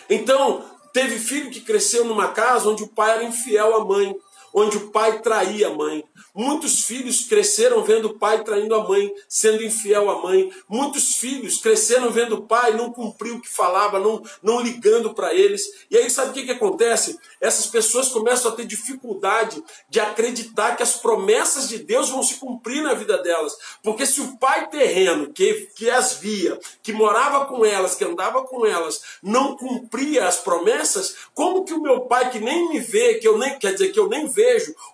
Então, 0.09 0.65
teve 0.91 1.19
filho 1.19 1.51
que 1.51 1.61
cresceu 1.61 2.03
numa 2.03 2.29
casa 2.29 2.67
onde 2.67 2.83
o 2.83 2.87
pai 2.87 3.11
era 3.11 3.23
infiel 3.23 3.75
à 3.75 3.85
mãe. 3.85 4.15
Onde 4.53 4.77
o 4.77 4.91
pai 4.91 5.19
traía 5.19 5.67
a 5.67 5.73
mãe. 5.73 6.03
Muitos 6.33 6.83
filhos 6.83 7.25
cresceram 7.25 7.83
vendo 7.83 8.09
o 8.09 8.19
pai 8.19 8.43
traindo 8.43 8.75
a 8.75 8.87
mãe, 8.87 9.13
sendo 9.27 9.63
infiel 9.63 10.09
à 10.09 10.21
mãe. 10.21 10.51
Muitos 10.67 11.15
filhos 11.15 11.57
cresceram 11.57 12.11
vendo 12.11 12.35
o 12.35 12.41
pai 12.43 12.73
não 12.73 12.91
cumprir 12.91 13.33
o 13.33 13.41
que 13.41 13.49
falava, 13.49 13.99
não, 13.99 14.21
não 14.41 14.61
ligando 14.61 15.13
para 15.13 15.33
eles. 15.33 15.63
E 15.89 15.97
aí 15.97 16.09
sabe 16.09 16.31
o 16.31 16.33
que, 16.33 16.45
que 16.45 16.51
acontece? 16.51 17.17
Essas 17.41 17.67
pessoas 17.67 18.09
começam 18.09 18.51
a 18.51 18.55
ter 18.55 18.65
dificuldade 18.65 19.63
de 19.89 19.99
acreditar 19.99 20.75
que 20.75 20.83
as 20.83 20.95
promessas 20.95 21.67
de 21.69 21.79
Deus 21.79 22.09
vão 22.09 22.23
se 22.23 22.35
cumprir 22.35 22.81
na 22.81 22.93
vida 22.93 23.17
delas. 23.17 23.55
Porque 23.83 24.05
se 24.05 24.21
o 24.21 24.37
pai 24.37 24.69
terreno 24.69 25.31
que, 25.31 25.69
que 25.75 25.89
as 25.89 26.13
via, 26.13 26.59
que 26.81 26.93
morava 26.93 27.45
com 27.45 27.65
elas, 27.65 27.95
que 27.95 28.03
andava 28.03 28.43
com 28.43 28.65
elas, 28.65 29.01
não 29.21 29.55
cumpria 29.55 30.27
as 30.27 30.37
promessas, 30.37 31.15
como 31.33 31.65
que 31.65 31.73
o 31.73 31.81
meu 31.81 32.01
pai 32.01 32.31
que 32.31 32.39
nem 32.39 32.69
me 32.69 32.79
vê, 32.79 33.15
que 33.15 33.27
eu 33.27 33.37
nem 33.37 33.57
quer 33.57 33.73
dizer 33.73 33.91
que 33.91 33.99
eu 33.99 34.09
nem 34.09 34.27
vejo, 34.27 34.42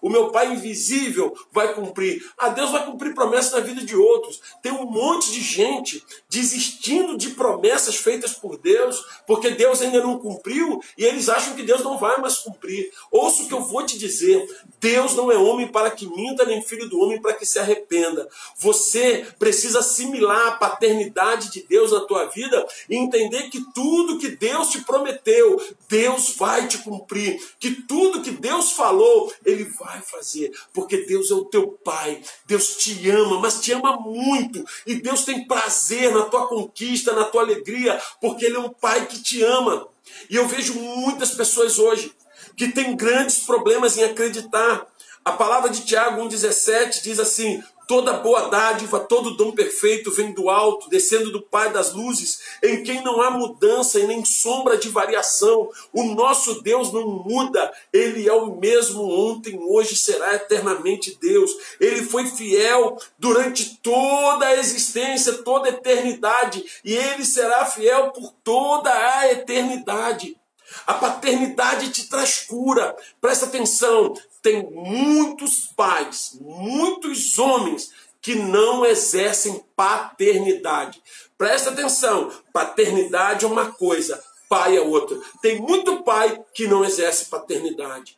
o 0.02 0.10
meu 0.10 0.32
pai 0.32 0.54
invisível 0.54 1.36
vai 1.52 1.74
cumprir? 1.74 2.24
Ah, 2.38 2.50
Deus 2.50 2.72
vai 2.72 2.86
cumprir 2.86 3.14
promessas 3.14 3.54
na 3.54 3.60
vida 3.60 3.82
de 3.82 3.96
outros. 3.96 4.42
Tem 4.62 4.72
um 4.72 4.86
monte 4.86 5.32
de 5.32 5.42
gente 5.42 6.04
desistindo 6.30 7.18
de 7.18 7.30
promessas 7.32 7.96
feitas 7.96 8.34
por 8.34 8.58
Deus, 8.58 9.04
porque 9.26 9.52
Deus 9.52 9.82
ainda 9.82 10.02
não 10.02 10.20
cumpriu 10.20 10.82
e 10.98 11.06
eles 11.06 11.30
acham 11.30 11.56
que 11.56 11.64
Deus 11.64 11.84
não 11.84 11.98
vai 11.98 12.20
mais 12.20 12.38
cumprir. 12.38 12.92
Ouça 13.12 13.44
o 13.44 13.48
que 13.48 13.54
eu 13.54 13.64
vou 13.64 13.86
te 13.86 13.98
dizer: 13.98 14.48
Deus 14.80 15.16
não 15.16 15.32
é 15.32 15.38
homem 15.38 15.68
para 15.68 15.92
que 15.92 16.08
minta, 16.08 16.46
nem 16.46 16.62
filho 16.62 16.90
do 16.90 17.00
homem 17.00 17.22
para 17.22 17.34
que 17.34 17.46
se 17.46 17.60
arrependa. 17.60 18.28
Você 18.58 19.26
precisa 19.38 19.80
assimilar 19.80 20.48
a 20.48 20.52
paternidade 20.52 21.52
de 21.52 21.64
Deus 21.64 21.92
na 21.92 22.02
tua 22.02 22.26
vida 22.26 22.66
e 22.90 22.96
entender 22.96 23.50
que 23.50 23.64
tudo 23.74 24.18
que 24.20 24.30
Deus 24.30 24.70
te 24.70 24.82
prometeu, 24.82 25.62
Deus 25.88 26.36
vai 26.36 26.68
te 26.68 26.78
cumprir. 26.80 27.42
Que 27.60 27.72
tudo 27.84 28.22
que 28.22 28.32
Deus 28.32 28.72
falou, 28.72 29.32
Ele 29.46 29.64
vai 29.64 30.02
fazer. 30.02 30.52
Porque 30.74 31.06
Deus 31.06 31.32
é 31.32 31.34
o 31.34 31.46
teu 31.46 31.72
Pai. 31.84 32.22
Deus 32.46 32.78
te 32.78 33.10
ama, 33.10 33.40
mas 33.40 33.62
te 33.62 33.72
ama 33.72 33.98
muito. 33.98 34.64
E 34.86 34.96
Deus 34.96 35.24
tem 35.24 35.48
prazer 35.48 36.14
na 36.14 36.24
tua 36.24 36.48
conquista, 36.48 37.14
na 37.14 37.26
tua 37.26 37.42
alegria, 37.42 38.02
porque 38.20 38.46
Ele 38.46 38.58
é 38.58 38.60
um 38.60 38.70
Pai 38.70 39.06
que 39.08 39.22
te 39.22 39.44
ama. 39.44 39.88
E 40.30 40.36
eu 40.36 40.48
vejo 40.48 40.74
muitas 40.76 41.32
pessoas 41.32 41.80
hoje 41.80 42.14
que 42.56 42.70
têm 42.70 42.96
grandes 42.96 43.40
problemas 43.40 43.98
em 43.98 44.04
acreditar. 44.04 44.88
A 45.24 45.32
palavra 45.32 45.70
de 45.70 45.86
Tiago 45.86 46.22
1,17 46.22 47.02
diz 47.02 47.20
assim: 47.20 47.64
Toda 47.90 48.14
boa 48.14 48.50
dádiva, 48.50 49.00
todo 49.00 49.36
dom 49.36 49.52
perfeito 49.52 50.12
vem 50.12 50.32
do 50.32 50.48
alto, 50.48 50.88
descendo 50.92 51.32
do 51.32 51.42
Pai 51.42 51.74
das 51.74 51.92
luzes, 51.92 52.40
em 52.62 52.84
quem 52.84 53.04
não 53.04 53.20
há 53.20 53.32
mudança 53.32 54.00
e 54.00 54.06
nem 54.06 54.24
sombra 54.24 54.78
de 54.78 54.90
variação. 54.90 55.68
O 55.92 56.04
nosso 56.04 56.62
Deus 56.62 56.94
não 56.94 57.08
muda, 57.08 57.74
ele 57.92 58.30
é 58.30 58.32
o 58.32 58.56
mesmo 58.58 59.02
ontem, 59.02 59.58
hoje 59.60 59.96
será 59.96 60.36
eternamente 60.36 61.18
Deus. 61.20 61.50
Ele 61.80 62.04
foi 62.04 62.28
fiel 62.28 62.96
durante 63.18 63.80
toda 63.82 64.46
a 64.46 64.56
existência, 64.56 65.42
toda 65.42 65.68
a 65.68 65.72
eternidade, 65.72 66.64
e 66.86 66.94
ele 66.94 67.26
será 67.26 67.66
fiel 67.66 68.12
por 68.12 68.32
toda 68.44 68.92
a 68.92 69.32
eternidade. 69.32 70.38
A 70.86 70.94
paternidade 70.94 71.90
te 71.90 72.08
traz 72.08 72.42
cura. 72.42 72.96
Presta 73.20 73.46
atenção, 73.46 74.14
tem 74.42 74.64
muitos 74.72 75.68
pais, 75.76 76.38
muitos 76.40 77.38
homens 77.38 77.92
que 78.22 78.36
não 78.36 78.86
exercem 78.86 79.64
paternidade. 79.76 81.02
Presta 81.38 81.70
atenção, 81.70 82.32
paternidade 82.52 83.46
é 83.46 83.48
uma 83.48 83.72
coisa, 83.72 84.22
pai 84.50 84.78
é 84.78 84.82
outra. 84.82 85.18
Tem 85.42 85.60
muito 85.62 86.04
pai 86.04 86.44
que 86.54 86.68
não 86.68 86.84
exerce 86.84 87.26
paternidade. 87.26 88.18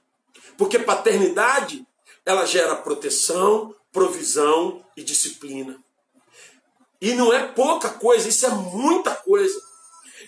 Porque 0.57 0.79
paternidade, 0.79 1.85
ela 2.25 2.45
gera 2.45 2.75
proteção, 2.75 3.75
provisão 3.91 4.83
e 4.95 5.03
disciplina. 5.03 5.77
E 6.99 7.13
não 7.13 7.33
é 7.33 7.47
pouca 7.47 7.89
coisa, 7.89 8.29
isso 8.29 8.45
é 8.45 8.49
muita 8.49 9.15
coisa. 9.15 9.59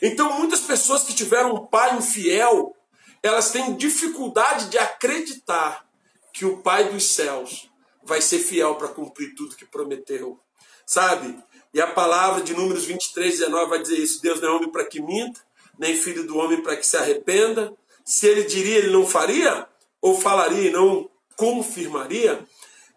Então, 0.02 0.38
muitas 0.38 0.62
pessoas 0.62 1.04
que 1.04 1.14
tiveram 1.14 1.54
um 1.54 1.66
pai 1.66 1.96
infiel, 1.98 2.76
elas 3.24 3.52
têm 3.52 3.76
dificuldade 3.76 4.70
de 4.70 4.78
acreditar 4.78 5.88
que 6.34 6.46
o 6.46 6.58
Pai 6.58 6.90
dos 6.90 7.14
céus 7.14 7.70
vai 8.04 8.22
ser 8.22 8.40
fiel 8.40 8.76
para 8.76 8.90
cumprir 8.90 9.34
tudo 9.34 9.56
que 9.56 9.66
prometeu. 9.66 10.38
Sabe? 10.86 11.42
E 11.74 11.80
a 11.80 11.88
palavra 11.88 12.44
de 12.44 12.54
Números 12.54 12.84
23, 12.84 13.40
19 13.40 13.70
vai 13.70 13.82
dizer 13.82 13.98
isso: 13.98 14.22
Deus 14.22 14.42
não 14.42 14.50
é 14.50 14.52
homem 14.52 14.70
para 14.70 14.86
que 14.86 15.02
minta, 15.02 15.40
nem 15.80 15.96
filho 15.96 16.28
do 16.28 16.38
homem 16.38 16.62
para 16.62 16.76
que 16.76 16.86
se 16.86 16.98
arrependa. 16.98 17.74
Se 18.04 18.28
ele 18.28 18.44
diria, 18.44 18.80
ele 18.80 18.92
não 18.92 19.08
faria? 19.08 19.68
Ou 20.02 20.20
falaria 20.20 20.70
e 20.70 20.74
não 20.74 21.10
confirmaria? 21.38 22.46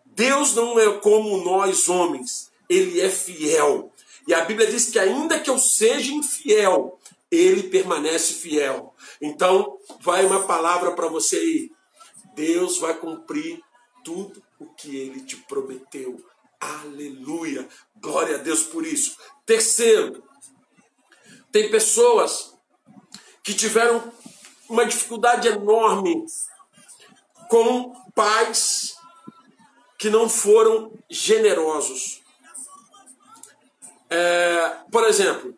Deus 0.04 0.54
não 0.54 0.78
é 0.80 0.98
como 0.98 1.44
nós 1.44 1.88
homens, 1.88 2.50
ele 2.68 3.00
é 3.00 3.08
fiel. 3.08 3.92
E 4.26 4.34
a 4.34 4.44
Bíblia 4.44 4.66
diz 4.66 4.90
que 4.90 4.98
ainda 4.98 5.38
que 5.38 5.48
eu 5.48 5.58
seja 5.58 6.12
infiel, 6.12 6.98
ele 7.30 7.64
permanece 7.64 8.34
fiel. 8.34 8.94
Então, 9.20 9.78
vai 10.00 10.24
uma 10.24 10.46
palavra 10.46 10.92
para 10.92 11.08
você 11.08 11.36
aí. 11.36 11.70
Deus 12.34 12.78
vai 12.78 12.94
cumprir 12.94 13.60
tudo 14.04 14.42
o 14.58 14.66
que 14.74 14.96
ele 14.96 15.20
te 15.22 15.36
prometeu. 15.36 16.24
Aleluia! 16.60 17.68
Glória 17.96 18.36
a 18.36 18.38
Deus 18.38 18.62
por 18.62 18.86
isso. 18.86 19.16
Terceiro, 19.44 20.22
tem 21.52 21.70
pessoas 21.70 22.54
que 23.42 23.54
tiveram 23.54 24.12
uma 24.68 24.84
dificuldade 24.84 25.48
enorme 25.48 26.24
com 27.48 27.92
pais 28.14 28.96
que 29.98 30.10
não 30.10 30.28
foram 30.28 30.92
generosos. 31.08 32.22
É, 34.10 34.76
por 34.90 35.04
exemplo, 35.04 35.56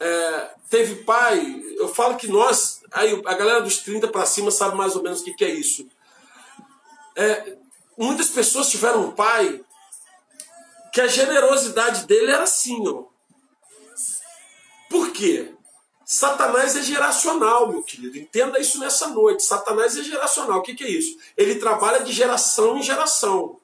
é, 0.00 0.50
teve 0.70 0.96
pai, 1.04 1.62
eu 1.78 1.88
falo 1.88 2.16
que 2.16 2.28
nós, 2.28 2.82
aí 2.92 3.20
a 3.24 3.34
galera 3.34 3.60
dos 3.60 3.78
30 3.78 4.08
para 4.08 4.26
cima 4.26 4.50
sabe 4.50 4.76
mais 4.76 4.94
ou 4.94 5.02
menos 5.02 5.20
o 5.20 5.24
que, 5.24 5.34
que 5.34 5.44
é 5.44 5.50
isso. 5.50 5.88
É, 7.16 7.56
muitas 7.96 8.28
pessoas 8.28 8.70
tiveram 8.70 9.06
um 9.06 9.10
pai 9.12 9.60
que 10.92 11.00
a 11.00 11.06
generosidade 11.08 12.06
dele 12.06 12.32
era 12.32 12.44
assim, 12.44 12.86
ó. 12.88 13.04
Por 14.88 15.12
quê? 15.12 15.54
Satanás 16.04 16.74
é 16.74 16.82
geracional, 16.82 17.68
meu 17.68 17.82
querido. 17.82 18.16
Entenda 18.16 18.58
isso 18.58 18.80
nessa 18.80 19.08
noite. 19.08 19.44
Satanás 19.44 19.94
é 19.94 20.02
geracional. 20.02 20.60
O 20.60 20.62
que, 20.62 20.74
que 20.74 20.82
é 20.82 20.88
isso? 20.88 21.18
Ele 21.36 21.56
trabalha 21.56 22.02
de 22.02 22.12
geração 22.12 22.78
em 22.78 22.82
geração. 22.82 23.60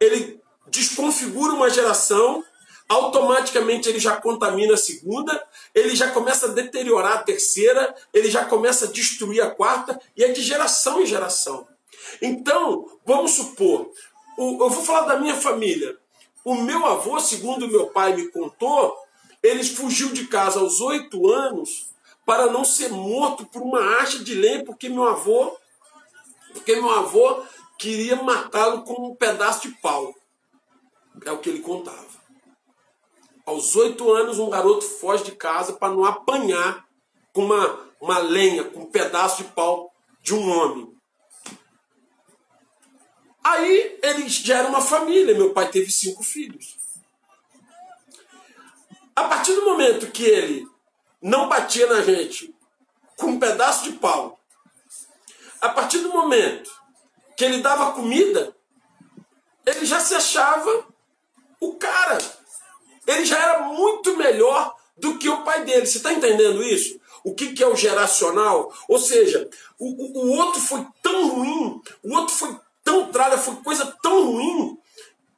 Ele 0.00 0.40
desconfigura 0.68 1.52
uma 1.52 1.68
geração 1.68 2.42
automaticamente 2.88 3.88
ele 3.88 3.98
já 3.98 4.16
contamina 4.16 4.74
a 4.74 4.78
segunda, 4.78 5.46
ele 5.74 5.96
já 5.96 6.10
começa 6.10 6.46
a 6.46 6.50
deteriorar 6.50 7.18
a 7.18 7.22
terceira, 7.22 7.94
ele 8.12 8.30
já 8.30 8.44
começa 8.44 8.84
a 8.84 8.90
destruir 8.90 9.40
a 9.42 9.50
quarta, 9.50 10.00
e 10.16 10.22
é 10.22 10.32
de 10.32 10.42
geração 10.42 11.00
em 11.00 11.06
geração. 11.06 11.66
Então, 12.20 12.86
vamos 13.04 13.32
supor, 13.32 13.90
eu 14.38 14.56
vou 14.58 14.84
falar 14.84 15.06
da 15.06 15.18
minha 15.18 15.34
família. 15.34 15.96
O 16.44 16.54
meu 16.54 16.84
avô, 16.84 17.18
segundo 17.20 17.68
meu 17.68 17.86
pai 17.86 18.14
me 18.14 18.28
contou, 18.28 18.96
ele 19.42 19.64
fugiu 19.64 20.12
de 20.12 20.26
casa 20.26 20.60
aos 20.60 20.80
oito 20.80 21.30
anos 21.30 21.88
para 22.24 22.46
não 22.46 22.64
ser 22.64 22.90
morto 22.90 23.46
por 23.46 23.62
uma 23.62 23.98
acha 23.98 24.22
de 24.22 24.34
lenha, 24.34 24.64
porque 24.64 24.88
meu 24.88 25.04
avô, 25.04 25.56
porque 26.52 26.74
meu 26.74 26.90
avô 26.90 27.42
queria 27.78 28.16
matá-lo 28.16 28.82
com 28.82 29.08
um 29.08 29.14
pedaço 29.14 29.68
de 29.68 29.74
pau. 29.76 30.14
É 31.24 31.30
o 31.30 31.38
que 31.38 31.48
ele 31.48 31.60
contava. 31.60 32.23
Aos 33.46 33.76
oito 33.76 34.10
anos, 34.10 34.38
um 34.38 34.48
garoto 34.48 34.82
foge 34.82 35.24
de 35.24 35.32
casa 35.32 35.74
para 35.74 35.92
não 35.92 36.04
apanhar 36.04 36.86
com 37.32 37.44
uma, 37.44 37.90
uma 38.00 38.18
lenha, 38.18 38.64
com 38.64 38.80
um 38.80 38.90
pedaço 38.90 39.42
de 39.42 39.50
pau 39.50 39.92
de 40.22 40.34
um 40.34 40.50
homem. 40.50 40.94
Aí 43.42 43.98
ele 44.02 44.26
gera 44.28 44.68
uma 44.68 44.80
família. 44.80 45.34
Meu 45.34 45.52
pai 45.52 45.70
teve 45.70 45.90
cinco 45.90 46.22
filhos. 46.22 46.78
A 49.14 49.24
partir 49.24 49.54
do 49.54 49.66
momento 49.66 50.10
que 50.10 50.24
ele 50.24 50.66
não 51.20 51.48
batia 51.48 51.86
na 51.86 52.00
gente 52.00 52.54
com 53.18 53.26
um 53.26 53.38
pedaço 53.38 53.84
de 53.84 53.92
pau, 53.98 54.40
a 55.60 55.68
partir 55.68 55.98
do 55.98 56.08
momento 56.08 56.70
que 57.36 57.44
ele 57.44 57.62
dava 57.62 57.92
comida, 57.92 58.56
ele 59.66 59.84
já 59.84 60.00
se 60.00 60.14
achava 60.14 60.86
o 61.60 61.74
cara 61.74 62.18
ele 63.06 63.24
já 63.24 63.38
era 63.38 63.60
muito 63.64 64.16
melhor 64.16 64.74
do 64.96 65.18
que 65.18 65.28
o 65.28 65.42
pai 65.42 65.64
dele. 65.64 65.86
Você 65.86 65.98
está 65.98 66.12
entendendo 66.12 66.62
isso? 66.62 67.00
O 67.24 67.34
que, 67.34 67.52
que 67.52 67.62
é 67.62 67.66
o 67.66 67.76
geracional? 67.76 68.72
Ou 68.88 68.98
seja, 68.98 69.48
o, 69.78 70.26
o, 70.26 70.36
outro 70.36 70.60
foi 70.60 70.86
tão 71.02 71.28
ruim, 71.28 71.80
o 72.02 72.14
outro 72.14 72.34
foi 72.34 72.54
tão 72.82 73.10
tralha, 73.10 73.38
foi 73.38 73.56
coisa 73.56 73.96
tão 74.02 74.32
ruim, 74.32 74.78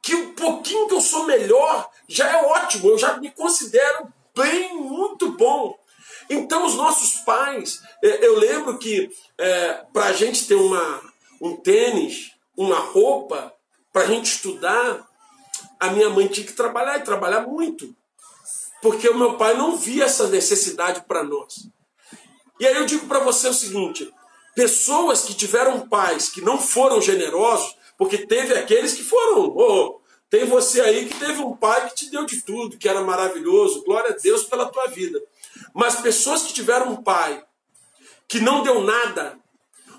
que 0.01 0.13
o 0.13 0.33
pouquinho 0.33 0.87
que 0.87 0.93
eu 0.93 1.01
sou 1.01 1.25
melhor 1.25 1.89
já 2.07 2.29
é 2.29 2.45
ótimo. 2.45 2.89
Eu 2.89 2.97
já 2.97 3.17
me 3.17 3.31
considero 3.31 4.11
bem, 4.35 4.75
muito 4.75 5.31
bom. 5.31 5.77
Então, 6.29 6.65
os 6.65 6.75
nossos 6.75 7.21
pais, 7.21 7.81
é, 8.03 8.25
eu 8.25 8.37
lembro 8.37 8.77
que 8.77 9.09
é, 9.37 9.85
para 9.93 10.05
a 10.07 10.13
gente 10.13 10.45
ter 10.45 10.55
uma, 10.55 11.01
um 11.41 11.55
tênis, 11.55 12.31
uma 12.55 12.79
roupa 12.79 13.53
para 13.93 14.03
a 14.03 14.07
gente 14.07 14.25
estudar, 14.25 15.07
a 15.79 15.91
minha 15.91 16.09
mãe 16.09 16.27
tinha 16.27 16.45
que 16.45 16.53
trabalhar 16.53 16.97
e 16.97 17.03
trabalhar 17.03 17.41
muito. 17.41 17.95
Porque 18.81 19.09
o 19.09 19.17
meu 19.17 19.37
pai 19.37 19.55
não 19.55 19.75
via 19.75 20.05
essa 20.05 20.27
necessidade 20.27 21.01
para 21.07 21.23
nós. 21.23 21.67
E 22.59 22.65
aí 22.65 22.75
eu 22.75 22.85
digo 22.85 23.07
para 23.07 23.19
você 23.19 23.47
o 23.47 23.53
seguinte: 23.53 24.11
pessoas 24.55 25.23
que 25.23 25.33
tiveram 25.33 25.87
pais 25.87 26.29
que 26.29 26.41
não 26.41 26.59
foram 26.59 27.01
generosos, 27.01 27.75
porque 27.97 28.25
teve 28.25 28.53
aqueles 28.53 28.93
que 28.93 29.03
foram. 29.03 29.53
Oh, 29.55 29.99
tem 30.29 30.45
você 30.45 30.81
aí 30.81 31.05
que 31.07 31.17
teve 31.17 31.41
um 31.41 31.55
pai 31.55 31.89
que 31.89 31.95
te 31.95 32.11
deu 32.11 32.25
de 32.25 32.41
tudo, 32.41 32.77
que 32.77 32.89
era 32.89 33.01
maravilhoso, 33.01 33.83
glória 33.83 34.11
a 34.11 34.17
Deus 34.17 34.43
pela 34.43 34.69
tua 34.69 34.87
vida. 34.87 35.21
Mas 35.73 36.01
pessoas 36.01 36.43
que 36.43 36.53
tiveram 36.53 36.91
um 36.91 37.03
pai 37.03 37.43
que 38.27 38.39
não 38.39 38.61
deu 38.61 38.81
nada, 38.81 39.39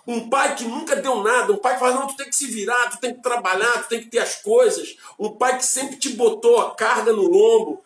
um 0.08 0.30
pai 0.30 0.56
que 0.56 0.64
nunca 0.64 0.96
deu 0.96 1.22
nada, 1.22 1.52
um 1.52 1.58
pai 1.58 1.74
que 1.74 1.80
fala, 1.80 1.96
não, 1.96 2.06
tu 2.06 2.16
tem 2.16 2.30
que 2.30 2.34
se 2.34 2.46
virar, 2.46 2.88
tu 2.90 2.98
tem 2.98 3.14
que 3.14 3.22
trabalhar, 3.22 3.82
tu 3.82 3.90
tem 3.90 4.00
que 4.00 4.06
ter 4.06 4.20
as 4.20 4.36
coisas, 4.36 4.96
um 5.18 5.36
pai 5.36 5.58
que 5.58 5.66
sempre 5.66 5.96
te 5.96 6.08
botou 6.08 6.58
a 6.58 6.74
carga 6.74 7.12
no 7.12 7.28
lombo. 7.28 7.84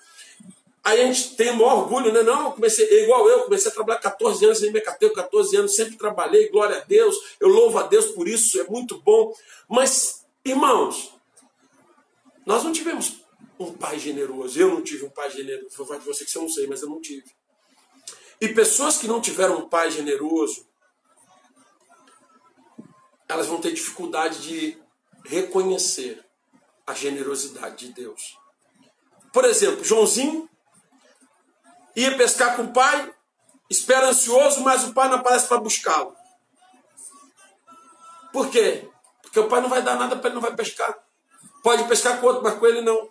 Aí 0.85 1.01
a 1.01 1.07
gente 1.07 1.35
tem 1.35 1.51
o 1.51 1.57
maior 1.57 1.79
orgulho, 1.79 2.13
né? 2.13 2.23
Não, 2.23 2.47
eu 2.47 2.53
comecei, 2.53 2.87
é 2.87 3.03
igual 3.03 3.29
eu, 3.29 3.41
comecei 3.41 3.73
a 3.73 3.75
trabalhar 3.75 3.99
14 3.99 4.45
anos, 4.45 4.61
me 4.61 4.81
catei 4.81 5.11
14 5.11 5.57
anos, 5.57 5.75
sempre 5.75 5.97
trabalhei, 5.97 6.49
glória 6.49 6.77
a 6.77 6.81
Deus, 6.81 7.17
eu 7.41 7.49
louvo 7.49 7.79
a 7.79 7.89
Deus 7.89 8.07
por 8.07 8.29
isso, 8.29 8.61
é 8.61 8.65
muito 8.65 9.01
bom. 9.01 9.35
Mas, 9.69 10.25
irmãos, 10.45 11.13
nós 12.47 12.63
não 12.63 12.73
tivemos 12.73 13.17
um 13.59 13.73
pai 13.73 13.99
generoso. 13.99 14.61
Eu 14.61 14.69
não 14.69 14.83
tive 14.83 15.05
um 15.05 15.11
pai 15.11 15.31
generoso. 15.31 15.77
Vou 15.77 15.87
falar 15.87 15.99
de 15.99 16.07
você 16.07 16.25
que 16.25 16.31
você 16.31 16.39
não 16.39 16.49
sei, 16.49 16.67
mas 16.69 16.83
eu 16.83 16.89
não 16.89 17.01
tive. 17.01 17.25
E 18.41 18.49
pessoas 18.49 18.97
que 18.97 19.07
não 19.07 19.21
tiveram 19.21 19.59
um 19.59 19.69
pai 19.69 19.91
generoso, 19.91 20.67
elas 23.33 23.47
vão 23.47 23.61
ter 23.61 23.73
dificuldade 23.73 24.43
de 24.43 24.79
reconhecer 25.25 26.25
a 26.87 26.93
generosidade 26.93 27.87
de 27.87 27.93
Deus. 27.93 28.39
Por 29.33 29.45
exemplo, 29.45 29.85
Joãozinho 29.85 30.49
ia 31.97 32.17
pescar 32.17 32.57
com 32.57 32.65
o 32.65 32.73
pai, 32.73 33.13
espera 33.71 34.09
ansioso, 34.09 34.61
mas 34.61 34.85
o 34.85 34.93
pai 34.93 35.09
não 35.09 35.17
aparece 35.17 35.49
para 35.49 35.59
buscá-lo. 35.59 36.15
Por 38.33 38.51
quê? 38.51 38.89
Porque 39.23 39.41
o 39.41 39.49
pai 39.49 39.61
não 39.61 39.69
vai 39.69 39.83
dar 39.83 39.97
nada 39.97 40.17
para 40.17 40.29
ele, 40.29 40.35
não 40.35 40.43
vai 40.43 40.55
pescar. 40.55 40.95
Pode 41.63 41.85
pescar 41.85 42.21
com 42.21 42.27
outro, 42.27 42.43
mas 42.43 42.59
com 42.59 42.67
ele 42.67 42.83
não. 42.83 43.11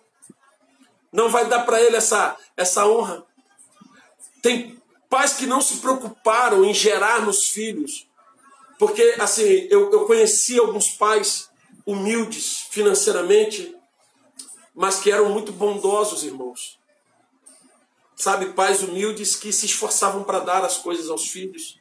Não 1.12 1.28
vai 1.28 1.46
dar 1.46 1.64
para 1.64 1.80
ele 1.80 1.96
essa, 1.96 2.36
essa 2.56 2.86
honra. 2.86 3.24
Tem 4.40 4.80
pais 5.10 5.34
que 5.34 5.46
não 5.46 5.60
se 5.60 5.78
preocuparam 5.78 6.64
em 6.64 6.72
gerar 6.72 7.22
nos 7.22 7.48
filhos. 7.48 8.08
Porque, 8.82 9.14
assim, 9.20 9.68
eu, 9.70 9.92
eu 9.92 10.06
conheci 10.06 10.58
alguns 10.58 10.88
pais 10.88 11.48
humildes 11.86 12.66
financeiramente, 12.68 13.72
mas 14.74 14.98
que 14.98 15.08
eram 15.08 15.28
muito 15.28 15.52
bondosos, 15.52 16.24
irmãos. 16.24 16.80
Sabe, 18.16 18.46
pais 18.54 18.82
humildes 18.82 19.36
que 19.36 19.52
se 19.52 19.66
esforçavam 19.66 20.24
para 20.24 20.40
dar 20.40 20.64
as 20.64 20.78
coisas 20.78 21.08
aos 21.08 21.28
filhos. 21.28 21.78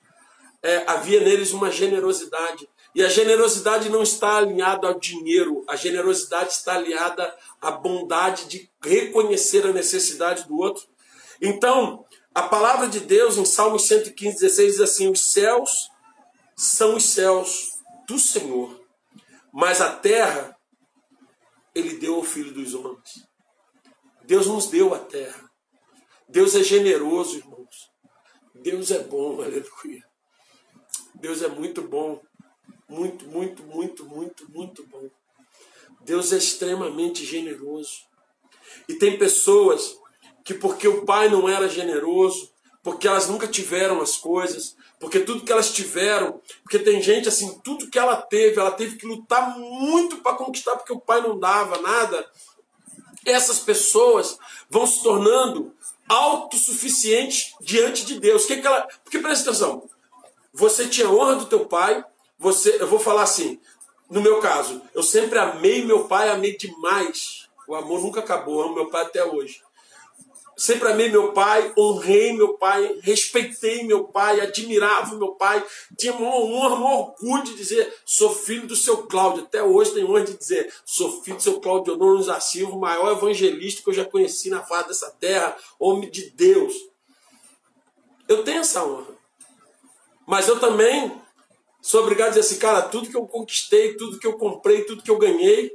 É, 0.62 0.84
havia 0.86 1.20
neles 1.22 1.54
uma 1.54 1.72
generosidade. 1.72 2.70
E 2.94 3.04
a 3.04 3.10
generosidade 3.10 3.90
não 3.90 4.04
está 4.04 4.38
alinhada 4.38 4.88
ao 4.88 5.00
dinheiro, 5.00 5.66
a 5.68 5.76
generosidade 5.76 6.52
está 6.52 6.76
alinhada 6.76 7.36
à 7.60 7.72
bondade 7.72 8.46
de 8.46 8.70
reconhecer 8.80 9.66
a 9.66 9.74
necessidade 9.74 10.48
do 10.48 10.56
outro. 10.56 10.84
Então, 11.42 12.06
a 12.36 12.44
palavra 12.44 12.88
de 12.88 13.00
Deus 13.00 13.38
em 13.38 13.46
Salmos 13.46 13.88
115, 13.88 14.40
16 14.40 14.74
diz 14.74 14.82
assim: 14.82 15.10
Os 15.10 15.20
céus 15.34 15.90
são 16.62 16.96
os 16.96 17.06
céus 17.06 17.72
do 18.08 18.20
Senhor, 18.20 18.80
mas 19.52 19.82
a 19.82 19.96
terra 19.96 20.56
ele 21.74 21.98
deu 21.98 22.16
ao 22.16 22.24
filho 22.24 22.54
dos 22.54 22.76
homens. 22.76 23.28
Deus 24.26 24.46
nos 24.46 24.68
deu 24.68 24.94
a 24.94 25.00
terra. 25.00 25.50
Deus 26.30 26.54
é 26.54 26.64
generoso, 26.64 27.38
irmãos. 27.38 27.90
Deus 28.54 28.92
é 28.92 29.00
bom, 29.02 29.42
aleluia. 29.42 30.06
Deus 31.16 31.42
é 31.42 31.48
muito 31.48 31.82
bom. 31.82 32.22
Muito, 32.88 33.28
muito, 33.28 33.64
muito, 33.64 34.06
muito, 34.06 34.52
muito 34.52 34.86
bom. 34.86 35.10
Deus 36.02 36.32
é 36.32 36.38
extremamente 36.38 37.26
generoso. 37.26 38.06
E 38.88 38.94
tem 38.94 39.18
pessoas 39.18 39.98
que, 40.46 40.54
porque 40.54 40.88
o 40.88 41.06
pai 41.06 41.28
não 41.28 41.50
era 41.50 41.68
generoso, 41.68 42.52
porque 42.84 43.08
elas 43.08 43.28
nunca 43.28 43.48
tiveram 43.48 44.00
as 44.00 44.16
coisas, 44.16 44.76
porque 45.02 45.20
tudo 45.20 45.44
que 45.44 45.52
elas 45.52 45.74
tiveram, 45.74 46.40
porque 46.62 46.78
tem 46.78 47.02
gente 47.02 47.28
assim, 47.28 47.60
tudo 47.64 47.90
que 47.90 47.98
ela 47.98 48.16
teve, 48.16 48.60
ela 48.60 48.70
teve 48.70 48.98
que 48.98 49.08
lutar 49.08 49.58
muito 49.58 50.18
para 50.18 50.36
conquistar, 50.36 50.78
porque 50.78 50.94
o 50.94 51.00
pai 51.00 51.22
não 51.22 51.40
dava 51.40 51.82
nada. 51.82 52.30
Essas 53.26 53.58
pessoas 53.58 54.38
vão 54.70 54.86
se 54.86 55.02
tornando 55.02 55.74
autossuficientes 56.08 57.56
diante 57.60 58.06
de 58.06 58.20
Deus. 58.20 58.46
Que 58.46 58.58
que 58.58 58.68
ela... 58.68 58.88
Porque 59.04 59.18
presta 59.18 59.50
atenção, 59.50 59.90
você 60.54 60.88
tinha 60.88 61.10
honra 61.10 61.36
do 61.36 61.48
teu 61.48 61.66
pai, 61.66 62.06
você, 62.38 62.78
eu 62.80 62.88
vou 62.88 63.00
falar 63.00 63.24
assim, 63.24 63.60
no 64.08 64.22
meu 64.22 64.40
caso, 64.40 64.84
eu 64.94 65.02
sempre 65.02 65.40
amei 65.40 65.84
meu 65.84 66.04
pai, 66.08 66.30
amei 66.30 66.56
demais. 66.56 67.50
O 67.68 67.74
amor 67.74 68.02
nunca 68.02 68.20
acabou, 68.20 68.62
amo 68.62 68.76
meu 68.76 68.90
pai 68.92 69.02
até 69.02 69.26
hoje. 69.26 69.64
Sempre 70.58 70.92
amei 70.92 71.10
meu 71.10 71.34
pai, 71.34 71.74
honrei 71.78 72.34
meu 72.34 72.58
pai, 72.58 73.00
respeitei 73.02 73.84
meu 73.84 74.06
pai, 74.06 74.42
admirava 74.42 75.16
meu 75.16 75.34
pai, 75.36 75.64
tinha 75.98 76.14
uma 76.14 76.36
honra, 76.36 76.76
um 76.76 76.84
orgulho 76.84 77.44
de 77.44 77.56
dizer, 77.56 77.92
sou 78.06 78.34
filho 78.34 78.68
do 78.68 78.76
seu 78.76 79.08
Cláudio. 79.08 79.44
Até 79.44 79.64
hoje 79.64 79.94
tenho 79.94 80.10
honra 80.10 80.26
de 80.26 80.38
dizer, 80.38 80.72
sou 80.86 81.22
filho 81.24 81.38
do 81.38 81.44
seu 81.44 81.60
Cláudio 81.60 81.98
o 81.98 82.80
maior 82.80 83.18
evangelista 83.18 83.82
que 83.82 83.90
eu 83.90 83.94
já 83.94 84.06
conheci 84.06 84.50
na 84.50 84.62
face 84.64 84.90
dessa 84.90 85.10
terra, 85.12 85.56
homem 85.80 86.10
de 86.10 86.30
Deus. 86.32 86.74
Eu 88.28 88.44
tenho 88.44 88.60
essa 88.60 88.84
honra. 88.86 89.20
Mas 90.28 90.48
eu 90.48 90.60
também 90.60 91.20
Sou 91.82 92.04
obrigado 92.04 92.28
a 92.28 92.30
dizer 92.30 92.42
assim, 92.42 92.60
cara, 92.60 92.84
tudo 92.84 93.10
que 93.10 93.18
eu 93.18 93.26
conquistei, 93.26 93.98
tudo 93.98 94.20
que 94.20 94.28
eu 94.28 94.38
comprei, 94.38 94.84
tudo 94.84 95.02
que 95.02 95.10
eu 95.10 95.18
ganhei, 95.18 95.72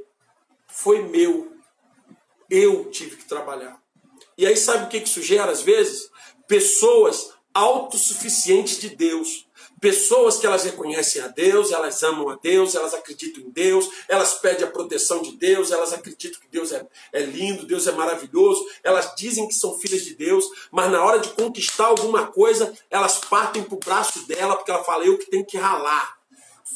foi 0.65 1.01
meu. 1.01 1.51
Eu 2.49 2.89
tive 2.89 3.17
que 3.17 3.25
trabalhar. 3.25 3.77
E 4.37 4.45
aí 4.45 4.55
sabe 4.55 4.85
o 4.85 4.87
que 4.87 4.97
isso 4.97 5.21
gera 5.21 5.51
às 5.51 5.61
vezes? 5.61 6.09
Pessoas 6.47 7.31
autossuficientes 7.53 8.79
de 8.79 8.89
Deus. 8.89 9.47
Pessoas 9.81 10.37
que 10.37 10.45
elas 10.45 10.63
reconhecem 10.63 11.21
a 11.21 11.27
Deus, 11.27 11.71
elas 11.71 12.01
amam 12.01 12.29
a 12.29 12.35
Deus, 12.35 12.73
elas 12.73 12.95
acreditam 12.95 13.43
em 13.43 13.49
Deus, 13.49 13.87
elas 14.07 14.35
pedem 14.35 14.65
a 14.65 14.71
proteção 14.71 15.21
de 15.21 15.37
Deus, 15.37 15.71
elas 15.71 15.93
acreditam 15.93 16.39
que 16.41 16.47
Deus 16.49 16.71
é, 16.71 16.85
é 17.13 17.21
lindo, 17.21 17.65
Deus 17.65 17.85
é 17.85 17.91
maravilhoso, 17.91 18.65
elas 18.83 19.13
dizem 19.15 19.47
que 19.47 19.53
são 19.53 19.77
filhas 19.77 20.03
de 20.03 20.15
Deus, 20.15 20.45
mas 20.71 20.91
na 20.91 21.03
hora 21.03 21.19
de 21.19 21.29
conquistar 21.29 21.85
alguma 21.85 22.25
coisa, 22.25 22.73
elas 22.89 23.19
partem 23.19 23.63
para 23.63 23.75
o 23.75 23.79
braço 23.79 24.27
dela, 24.27 24.55
porque 24.55 24.71
ela 24.71 24.83
fala, 24.83 25.05
eu 25.05 25.17
que 25.17 25.29
tenho 25.29 25.45
que 25.45 25.57
ralar. 25.57 26.17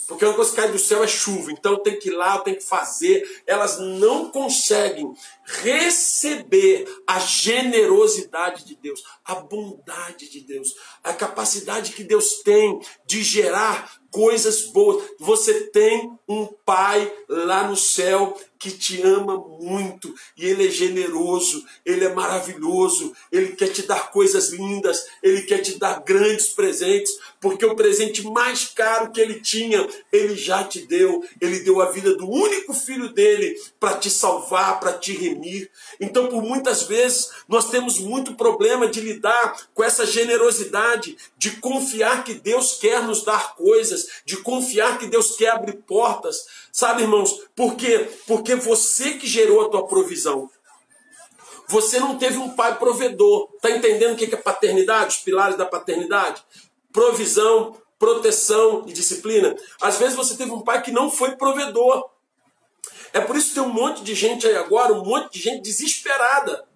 Porque 0.07 0.25
uma 0.25 0.33
coisa 0.33 0.51
que 0.51 0.57
cai 0.57 0.69
do 0.69 0.77
céu 0.77 1.03
é 1.03 1.07
chuva, 1.07 1.51
então 1.51 1.81
tem 1.81 1.97
que 1.97 2.09
ir 2.09 2.13
lá, 2.13 2.37
tem 2.39 2.55
que 2.55 2.63
fazer. 2.63 3.23
Elas 3.47 3.79
não 3.79 4.29
conseguem 4.29 5.13
receber 5.61 6.87
a 7.05 7.19
generosidade 7.19 8.65
de 8.65 8.75
Deus, 8.75 9.03
a 9.25 9.35
bondade 9.35 10.29
de 10.29 10.41
Deus, 10.41 10.73
a 11.03 11.13
capacidade 11.13 11.91
que 11.93 12.03
Deus 12.03 12.41
tem 12.43 12.79
de 13.05 13.21
gerar 13.23 14.01
coisas 14.11 14.65
boas. 14.65 15.03
Você 15.19 15.67
tem 15.71 16.11
um 16.27 16.45
pai 16.45 17.11
lá 17.27 17.67
no 17.67 17.75
céu 17.75 18.37
que 18.59 18.69
te 18.69 19.01
ama 19.01 19.37
muito 19.59 20.13
e 20.37 20.45
ele 20.45 20.67
é 20.67 20.69
generoso, 20.69 21.65
ele 21.83 22.05
é 22.05 22.13
maravilhoso, 22.13 23.11
ele 23.31 23.55
quer 23.55 23.69
te 23.69 23.81
dar 23.81 24.11
coisas 24.11 24.49
lindas, 24.49 25.03
ele 25.23 25.41
quer 25.41 25.59
te 25.59 25.79
dar 25.79 26.03
grandes 26.03 26.49
presentes, 26.49 27.11
porque 27.39 27.65
o 27.65 27.75
presente 27.75 28.21
mais 28.27 28.65
caro 28.67 29.11
que 29.11 29.19
ele 29.19 29.41
tinha, 29.41 29.87
ele 30.11 30.35
já 30.35 30.63
te 30.63 30.85
deu. 30.85 31.23
Ele 31.41 31.59
deu 31.61 31.81
a 31.81 31.91
vida 31.91 32.15
do 32.15 32.29
único 32.29 32.71
filho 32.73 33.11
dele 33.11 33.55
para 33.79 33.97
te 33.97 34.11
salvar, 34.11 34.79
para 34.79 34.93
te 34.93 35.13
remir. 35.13 35.40
Então, 35.99 36.27
por 36.27 36.41
muitas 36.41 36.83
vezes, 36.83 37.29
nós 37.47 37.69
temos 37.69 37.99
muito 37.99 38.35
problema 38.35 38.87
de 38.87 38.99
lidar 38.99 39.55
com 39.73 39.83
essa 39.83 40.05
generosidade, 40.05 41.17
de 41.37 41.51
confiar 41.57 42.23
que 42.23 42.33
Deus 42.33 42.77
quer 42.79 43.03
nos 43.03 43.23
dar 43.23 43.55
coisas, 43.55 44.07
de 44.25 44.37
confiar 44.37 44.97
que 44.97 45.07
Deus 45.07 45.35
quer 45.35 45.51
abrir 45.51 45.77
portas. 45.83 46.45
Sabe, 46.71 47.03
irmãos, 47.03 47.41
por 47.55 47.75
quê? 47.75 48.09
Porque 48.27 48.55
você 48.55 49.15
que 49.15 49.27
gerou 49.27 49.65
a 49.65 49.69
tua 49.69 49.87
provisão. 49.87 50.49
Você 51.67 51.99
não 51.99 52.17
teve 52.17 52.37
um 52.37 52.49
pai 52.49 52.77
provedor. 52.77 53.49
Está 53.55 53.71
entendendo 53.71 54.13
o 54.13 54.17
que 54.17 54.33
é 54.33 54.37
paternidade? 54.37 55.15
Os 55.15 55.23
pilares 55.23 55.57
da 55.57 55.65
paternidade? 55.65 56.43
Provisão, 56.91 57.77
proteção 57.97 58.83
e 58.87 58.91
disciplina. 58.91 59.55
Às 59.79 59.97
vezes 59.97 60.15
você 60.15 60.35
teve 60.35 60.51
um 60.51 60.61
pai 60.61 60.81
que 60.81 60.91
não 60.91 61.09
foi 61.09 61.35
provedor. 61.37 62.09
É 63.13 63.19
por 63.19 63.35
isso 63.35 63.49
que 63.49 63.55
tem 63.55 63.63
um 63.63 63.73
monte 63.73 64.03
de 64.03 64.15
gente 64.15 64.47
aí 64.47 64.55
agora, 64.55 64.93
um 64.93 65.03
monte 65.03 65.33
de 65.33 65.39
gente 65.39 65.61
desesperada. 65.61 66.67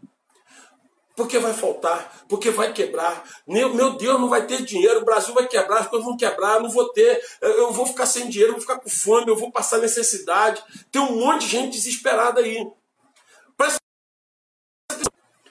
Porque 1.16 1.40
vai 1.40 1.54
faltar, 1.54 2.26
porque 2.28 2.50
vai 2.50 2.74
quebrar. 2.74 3.24
Meu, 3.48 3.94
Deus, 3.94 4.20
não 4.20 4.28
vai 4.28 4.46
ter 4.46 4.64
dinheiro, 4.64 5.00
o 5.00 5.06
Brasil 5.06 5.34
vai 5.34 5.48
quebrar, 5.48 5.80
as 5.80 5.88
coisas 5.88 6.06
vão 6.06 6.18
quebrar, 6.18 6.60
não 6.60 6.70
vou 6.70 6.90
ter, 6.92 7.24
eu 7.42 7.72
vou 7.72 7.86
ficar 7.86 8.06
sem 8.06 8.28
dinheiro, 8.28 8.52
eu 8.52 8.56
vou 8.56 8.62
ficar 8.62 8.80
com 8.80 8.90
fome, 8.90 9.30
eu 9.30 9.36
vou 9.36 9.50
passar 9.50 9.78
necessidade. 9.78 10.62
Tem 10.92 11.02
um 11.02 11.18
monte 11.18 11.42
de 11.42 11.48
gente 11.48 11.72
desesperada 11.72 12.42
aí. 12.42 12.70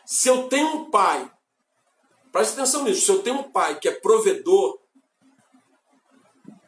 Se 0.05 0.28
eu 0.28 0.49
tenho 0.49 0.68
um 0.68 0.91
pai, 0.91 1.30
preste 2.30 2.53
atenção 2.53 2.85
nisso, 2.85 3.07
se 3.07 3.11
eu 3.11 3.22
tenho 3.22 3.37
um 3.37 3.51
pai 3.51 3.78
que 3.78 3.89
é 3.89 3.93
provedor, 3.93 4.78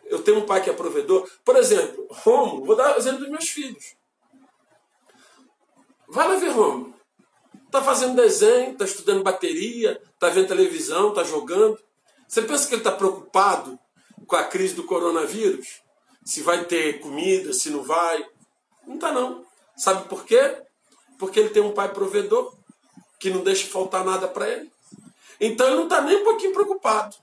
eu 0.06 0.22
tenho 0.22 0.38
um 0.38 0.46
pai 0.46 0.62
que 0.62 0.70
é 0.70 0.72
provedor, 0.72 1.28
por 1.44 1.54
exemplo, 1.56 2.06
Romo, 2.10 2.64
vou 2.64 2.74
dar 2.74 2.94
o 2.94 2.98
exemplo 2.98 3.20
dos 3.20 3.28
meus 3.28 3.48
filhos. 3.48 3.95
Vai 6.08 6.28
lá 6.28 6.36
ver 6.36 6.50
Romo. 6.50 6.94
Está 7.66 7.82
fazendo 7.82 8.16
desenho, 8.16 8.72
está 8.72 8.84
estudando 8.84 9.22
bateria, 9.22 10.00
está 10.14 10.28
vendo 10.28 10.48
televisão, 10.48 11.10
está 11.10 11.24
jogando. 11.24 11.78
Você 12.26 12.42
pensa 12.42 12.66
que 12.68 12.74
ele 12.74 12.80
está 12.80 12.92
preocupado 12.92 13.78
com 14.26 14.36
a 14.36 14.44
crise 14.44 14.74
do 14.74 14.84
coronavírus? 14.84 15.82
Se 16.24 16.42
vai 16.42 16.64
ter 16.64 17.00
comida, 17.00 17.52
se 17.52 17.70
não 17.70 17.82
vai? 17.82 18.24
Não 18.86 18.94
está 18.94 19.12
não. 19.12 19.44
Sabe 19.76 20.08
por 20.08 20.24
quê? 20.24 20.62
Porque 21.18 21.38
ele 21.38 21.50
tem 21.50 21.62
um 21.62 21.72
pai 21.72 21.92
provedor 21.92 22.54
que 23.18 23.30
não 23.30 23.42
deixa 23.42 23.66
faltar 23.66 24.04
nada 24.04 24.26
para 24.28 24.48
ele. 24.48 24.70
Então 25.40 25.66
ele 25.66 25.76
não 25.76 25.84
está 25.84 26.00
nem 26.00 26.20
um 26.20 26.24
pouquinho 26.24 26.52
preocupado. 26.52 27.16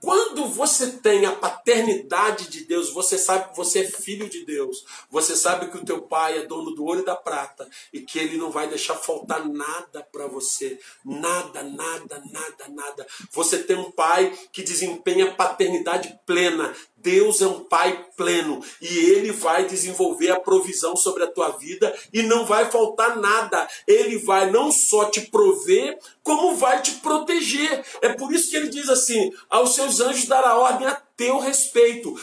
Quando 0.00 0.46
você 0.46 0.92
tem 0.92 1.26
a 1.26 1.32
paternidade 1.32 2.48
de 2.48 2.64
Deus, 2.64 2.90
você 2.90 3.18
sabe 3.18 3.50
que 3.50 3.56
você 3.56 3.80
é 3.80 3.84
filho 3.84 4.28
de 4.30 4.44
Deus. 4.46 4.84
Você 5.10 5.36
sabe 5.36 5.70
que 5.70 5.76
o 5.76 5.84
teu 5.84 6.02
pai 6.02 6.38
é 6.38 6.46
dono 6.46 6.70
do 6.70 6.84
ouro 6.84 7.00
e 7.00 7.04
da 7.04 7.14
prata 7.14 7.68
e 7.92 8.00
que 8.00 8.18
ele 8.18 8.38
não 8.38 8.50
vai 8.50 8.66
deixar 8.66 8.94
faltar 8.94 9.46
nada 9.46 10.02
para 10.10 10.26
você. 10.26 10.78
Nada, 11.04 11.62
nada, 11.62 12.22
nada, 12.32 12.68
nada. 12.68 13.06
Você 13.30 13.62
tem 13.62 13.76
um 13.76 13.90
pai 13.90 14.32
que 14.50 14.62
desempenha 14.62 15.34
paternidade 15.34 16.18
plena. 16.24 16.74
Deus 17.02 17.40
é 17.40 17.46
um 17.46 17.64
pai 17.64 18.06
pleno 18.16 18.62
e 18.80 18.86
ele 18.86 19.32
vai 19.32 19.66
desenvolver 19.66 20.30
a 20.30 20.40
provisão 20.40 20.94
sobre 20.94 21.24
a 21.24 21.30
tua 21.30 21.50
vida 21.50 21.94
e 22.12 22.22
não 22.22 22.44
vai 22.44 22.70
faltar 22.70 23.16
nada. 23.16 23.68
Ele 23.86 24.18
vai 24.18 24.50
não 24.50 24.70
só 24.70 25.06
te 25.06 25.22
prover, 25.22 25.98
como 26.22 26.56
vai 26.56 26.82
te 26.82 26.92
proteger. 26.96 27.84
É 28.02 28.10
por 28.10 28.32
isso 28.32 28.50
que 28.50 28.56
ele 28.56 28.68
diz 28.68 28.88
assim: 28.88 29.32
aos 29.48 29.74
seus 29.74 30.00
anjos 30.00 30.26
dará 30.26 30.56
ordem 30.56 30.86
a 30.86 30.94
teu 31.16 31.38
respeito. 31.38 32.14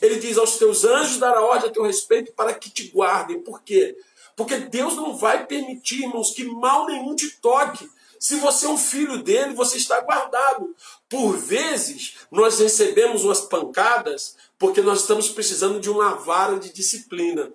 Ele 0.00 0.16
diz 0.16 0.38
aos 0.38 0.56
teus 0.56 0.84
anjos 0.84 1.18
dará 1.18 1.42
ordem 1.42 1.70
a 1.70 1.72
teu 1.72 1.82
respeito 1.82 2.32
para 2.32 2.54
que 2.54 2.70
te 2.70 2.88
guardem. 2.88 3.40
Por 3.40 3.62
quê? 3.62 3.96
Porque 4.34 4.56
Deus 4.56 4.96
não 4.96 5.16
vai 5.16 5.46
permitir, 5.46 6.04
irmãos, 6.04 6.32
que 6.32 6.44
mal 6.44 6.86
nenhum 6.86 7.14
te 7.14 7.30
toque. 7.40 7.88
Se 8.22 8.36
você 8.36 8.66
é 8.66 8.68
um 8.68 8.78
filho 8.78 9.20
dele, 9.20 9.52
você 9.52 9.76
está 9.76 10.00
guardado. 10.00 10.76
Por 11.08 11.36
vezes, 11.36 12.18
nós 12.30 12.60
recebemos 12.60 13.24
umas 13.24 13.40
pancadas 13.40 14.36
porque 14.56 14.80
nós 14.80 15.00
estamos 15.00 15.28
precisando 15.28 15.80
de 15.80 15.90
uma 15.90 16.14
vara 16.14 16.56
de 16.56 16.72
disciplina. 16.72 17.52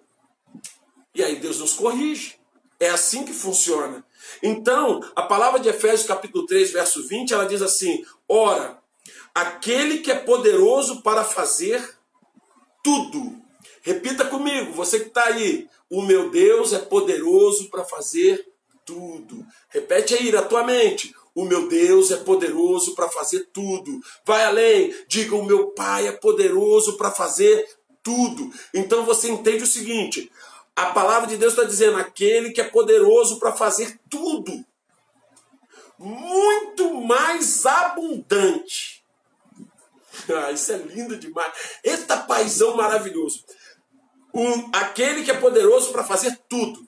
E 1.15 1.23
aí 1.23 1.37
Deus 1.37 1.59
nos 1.59 1.71
corrige. 1.71 2.35
É 2.81 2.89
assim 2.89 3.23
que 3.23 3.31
funciona. 3.31 4.03
Então, 4.43 4.99
a 5.15 5.21
palavra 5.21 5.57
de 5.57 5.69
Efésios 5.69 6.05
capítulo 6.05 6.45
3, 6.45 6.73
verso 6.73 7.07
20, 7.07 7.33
ela 7.33 7.45
diz 7.45 7.61
assim: 7.61 8.05
Ora, 8.27 8.77
aquele 9.33 9.99
que 9.99 10.11
é 10.11 10.15
poderoso 10.15 11.01
para 11.01 11.23
fazer 11.23 11.97
tudo. 12.83 13.41
Repita 13.83 14.25
comigo, 14.25 14.73
você 14.73 14.99
que 14.99 15.07
está 15.07 15.27
aí. 15.27 15.69
O 15.89 16.01
meu 16.01 16.29
Deus 16.29 16.73
é 16.73 16.79
poderoso 16.79 17.69
para 17.69 17.85
fazer 17.85 18.45
tudo. 18.87 19.45
Repete 19.69 20.15
aí 20.15 20.31
na 20.31 20.41
tua 20.41 20.63
mente. 20.63 21.13
O 21.35 21.43
meu 21.43 21.67
Deus 21.67 22.09
é 22.09 22.17
poderoso 22.17 22.95
para 22.95 23.09
fazer 23.09 23.49
tudo. 23.53 23.99
Vai 24.25 24.43
além, 24.45 24.95
diga: 25.07 25.35
O 25.35 25.45
meu 25.45 25.67
Pai 25.71 26.07
é 26.07 26.11
poderoso 26.13 26.97
para 26.97 27.11
fazer 27.11 27.69
tudo. 28.01 28.51
Então 28.73 29.05
você 29.05 29.29
entende 29.29 29.63
o 29.63 29.67
seguinte: 29.67 30.31
a 30.75 30.87
palavra 30.87 31.27
de 31.27 31.37
Deus 31.37 31.53
está 31.53 31.65
dizendo: 31.65 31.97
aquele 31.97 32.51
que 32.51 32.61
é 32.61 32.63
poderoso 32.63 33.37
para 33.37 33.51
fazer 33.51 33.99
tudo, 34.09 34.65
muito 35.99 36.93
mais 37.01 37.65
abundante. 37.65 38.97
Ah, 40.29 40.51
isso 40.51 40.71
é 40.71 40.77
lindo 40.77 41.15
demais. 41.15 41.53
Eita 41.83 42.17
paizão 42.17 42.75
maravilhoso. 42.75 43.45
Um, 44.33 44.69
aquele 44.73 45.23
que 45.23 45.29
é 45.29 45.35
poderoso 45.35 45.91
para 45.91 46.03
fazer 46.03 46.37
tudo, 46.49 46.86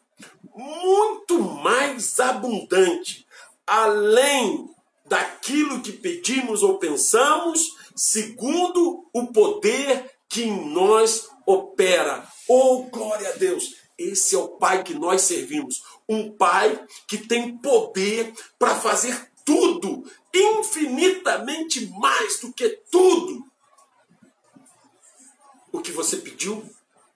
muito 0.59 1.39
mais 1.39 2.19
abundante, 2.19 3.25
além 3.65 4.69
daquilo 5.05 5.81
que 5.81 5.93
pedimos 5.93 6.61
ou 6.61 6.77
pensamos, 6.77 7.77
segundo 7.95 9.07
o 9.13 9.27
poder 9.27 10.11
que 10.27 10.43
em 10.43 10.69
nós 10.69 11.29
opera. 11.45 12.27
Oh, 12.47 12.83
glória 12.83 13.29
a 13.29 13.33
Deus! 13.33 13.75
Esse 13.97 14.35
é 14.35 14.37
o 14.37 14.49
Pai 14.49 14.83
que 14.83 14.93
nós 14.93 15.21
servimos. 15.21 15.81
Um 16.07 16.31
Pai 16.31 16.85
que 17.07 17.17
tem 17.17 17.57
poder 17.57 18.33
para 18.57 18.75
fazer 18.75 19.29
tudo, 19.45 20.03
infinitamente 20.33 21.87
mais 21.87 22.39
do 22.39 22.53
que 22.53 22.69
tudo 22.91 23.45
o 25.71 25.81
que 25.81 25.91
você 25.91 26.17
pediu, 26.17 26.63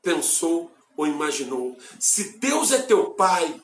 pensou 0.02 0.73
ou 0.96 1.08
imaginou. 1.08 1.78
Se 2.00 2.38
Deus 2.38 2.72
é 2.72 2.82
teu 2.82 3.12
Pai, 3.12 3.60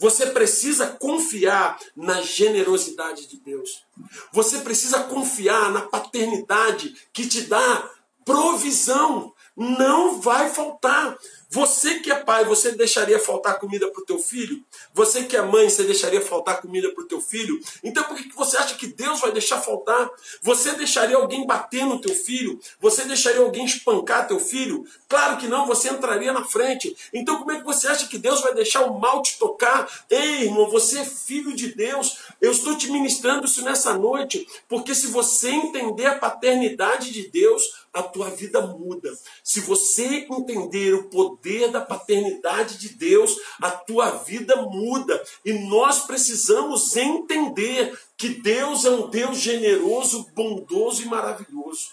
você 0.00 0.26
precisa 0.26 0.88
confiar 0.88 1.78
na 1.94 2.20
generosidade 2.22 3.26
de 3.26 3.38
Deus. 3.38 3.84
Você 4.32 4.60
precisa 4.60 5.04
confiar 5.04 5.70
na 5.70 5.82
paternidade 5.82 6.94
que 7.12 7.26
te 7.26 7.42
dá 7.42 7.90
provisão. 8.24 9.32
Não 9.56 10.20
vai 10.20 10.50
faltar. 10.50 11.16
Você 11.48 12.00
que 12.00 12.10
é 12.10 12.16
pai, 12.16 12.44
você 12.44 12.72
deixaria 12.72 13.20
faltar 13.20 13.58
comida 13.58 13.88
para 13.88 14.02
o 14.02 14.04
teu 14.04 14.18
filho? 14.18 14.64
Você 14.92 15.22
que 15.24 15.36
é 15.36 15.42
mãe, 15.42 15.68
você 15.68 15.84
deixaria 15.84 16.20
faltar 16.20 16.60
comida 16.60 16.92
para 16.92 17.04
o 17.04 17.06
teu 17.06 17.20
filho? 17.20 17.60
Então 17.84 18.02
por 18.04 18.16
que 18.16 18.34
você 18.34 18.56
acha 18.56 18.74
que 18.74 18.88
Deus 18.88 19.20
vai 19.20 19.30
deixar 19.30 19.60
faltar? 19.60 20.10
Você 20.42 20.72
deixaria 20.72 21.16
alguém 21.16 21.46
bater 21.46 21.86
no 21.86 22.00
teu 22.00 22.14
filho? 22.14 22.58
Você 22.80 23.04
deixaria 23.04 23.40
alguém 23.40 23.64
espancar 23.64 24.26
teu 24.26 24.40
filho? 24.40 24.84
Claro 25.08 25.36
que 25.36 25.46
não, 25.46 25.66
você 25.66 25.88
entraria 25.88 26.32
na 26.32 26.44
frente. 26.44 26.96
Então 27.12 27.38
como 27.38 27.52
é 27.52 27.58
que 27.58 27.64
você 27.64 27.86
acha 27.86 28.08
que 28.08 28.18
Deus 28.18 28.40
vai 28.40 28.52
deixar 28.52 28.82
o 28.84 28.98
mal 28.98 29.22
te 29.22 29.38
tocar? 29.38 29.88
Ei, 30.10 30.42
irmão, 30.44 30.68
você 30.68 30.98
é 30.98 31.04
filho 31.04 31.54
de 31.54 31.68
Deus. 31.74 32.18
Eu 32.40 32.50
estou 32.50 32.76
te 32.76 32.90
ministrando 32.90 33.46
isso 33.46 33.62
nessa 33.62 33.94
noite, 33.94 34.46
porque 34.68 34.94
se 34.94 35.06
você 35.06 35.50
entender 35.50 36.06
a 36.06 36.18
paternidade 36.18 37.12
de 37.12 37.28
Deus, 37.28 37.86
a 37.96 38.02
tua 38.02 38.28
vida 38.28 38.60
muda. 38.60 39.16
Se 39.42 39.60
você 39.60 40.26
entender 40.28 40.92
o 40.94 41.04
poder 41.04 41.45
da 41.68 41.80
paternidade 41.80 42.78
de 42.78 42.90
Deus, 42.90 43.36
a 43.60 43.70
tua 43.70 44.10
vida 44.10 44.56
muda. 44.56 45.22
E 45.44 45.52
nós 45.52 46.06
precisamos 46.06 46.96
entender 46.96 47.98
que 48.16 48.28
Deus 48.28 48.84
é 48.84 48.90
um 48.90 49.08
Deus 49.08 49.38
generoso, 49.38 50.26
bondoso 50.34 51.02
e 51.02 51.06
maravilhoso. 51.06 51.90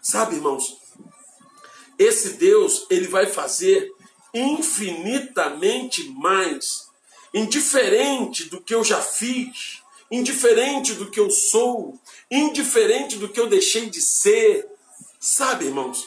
Sabe, 0.00 0.36
irmãos? 0.36 0.76
Esse 1.98 2.34
Deus, 2.34 2.86
ele 2.90 3.08
vai 3.08 3.26
fazer 3.26 3.92
infinitamente 4.32 6.08
mais, 6.10 6.88
indiferente 7.32 8.44
do 8.44 8.60
que 8.60 8.74
eu 8.74 8.82
já 8.82 9.00
fiz, 9.00 9.80
indiferente 10.10 10.94
do 10.94 11.10
que 11.10 11.20
eu 11.20 11.30
sou, 11.30 11.98
indiferente 12.30 13.16
do 13.16 13.28
que 13.28 13.38
eu 13.38 13.46
deixei 13.46 13.88
de 13.88 14.00
ser, 14.00 14.68
Sabe, 15.26 15.64
irmãos, 15.64 16.06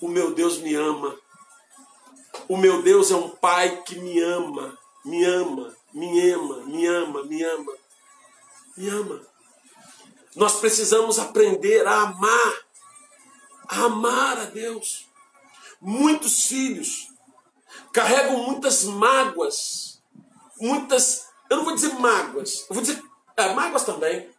o 0.00 0.08
meu 0.08 0.32
Deus 0.32 0.56
me 0.60 0.74
ama. 0.74 1.14
O 2.48 2.56
meu 2.56 2.82
Deus 2.82 3.10
é 3.10 3.14
um 3.14 3.30
pai 3.30 3.82
que 3.82 3.98
me 3.98 4.20
ama, 4.20 4.78
me 5.04 5.24
ama, 5.24 5.74
me 5.92 6.30
ama, 6.32 6.56
me 6.66 6.86
ama, 6.86 7.24
me 7.24 7.42
ama, 7.42 7.72
me 8.76 8.88
ama. 8.88 9.20
Nós 10.36 10.56
precisamos 10.60 11.18
aprender 11.18 11.86
a 11.86 12.02
amar, 12.02 12.54
a 13.68 13.84
amar 13.84 14.38
a 14.38 14.44
Deus. 14.44 15.06
Muitos 15.80 16.46
filhos 16.46 17.08
carregam 17.92 18.44
muitas 18.44 18.84
mágoas, 18.84 20.00
muitas, 20.60 21.26
eu 21.48 21.58
não 21.58 21.64
vou 21.64 21.74
dizer 21.74 21.94
mágoas, 21.94 22.66
eu 22.68 22.74
vou 22.74 22.82
dizer 22.82 23.02
é, 23.36 23.54
mágoas 23.54 23.84
também. 23.84 24.30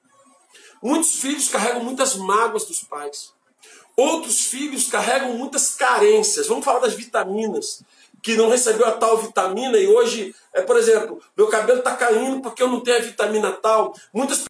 Muitos 0.82 1.16
filhos 1.20 1.50
carregam 1.50 1.84
muitas 1.84 2.16
mágoas 2.16 2.66
dos 2.66 2.84
pais. 2.84 3.34
Outros 4.02 4.48
filhos 4.48 4.90
carregam 4.90 5.38
muitas 5.38 5.76
carências. 5.76 6.48
Vamos 6.48 6.66
falar 6.66 6.80
das 6.80 6.96
vitaminas. 6.96 7.84
Que 8.24 8.36
não 8.36 8.50
recebeu 8.50 8.88
a 8.88 8.94
tal 8.94 9.18
vitamina 9.18 9.78
e 9.78 9.88
hoje, 9.88 10.34
é, 10.54 10.62
por 10.62 10.76
exemplo, 10.76 11.22
meu 11.38 11.48
cabelo 11.48 11.80
está 11.80 11.96
caindo 11.96 12.42
porque 12.42 12.64
eu 12.64 12.68
não 12.68 12.80
tenho 12.80 12.98
a 12.98 13.02
vitamina 13.02 13.52
tal. 13.52 13.96
Muitas 14.12 14.44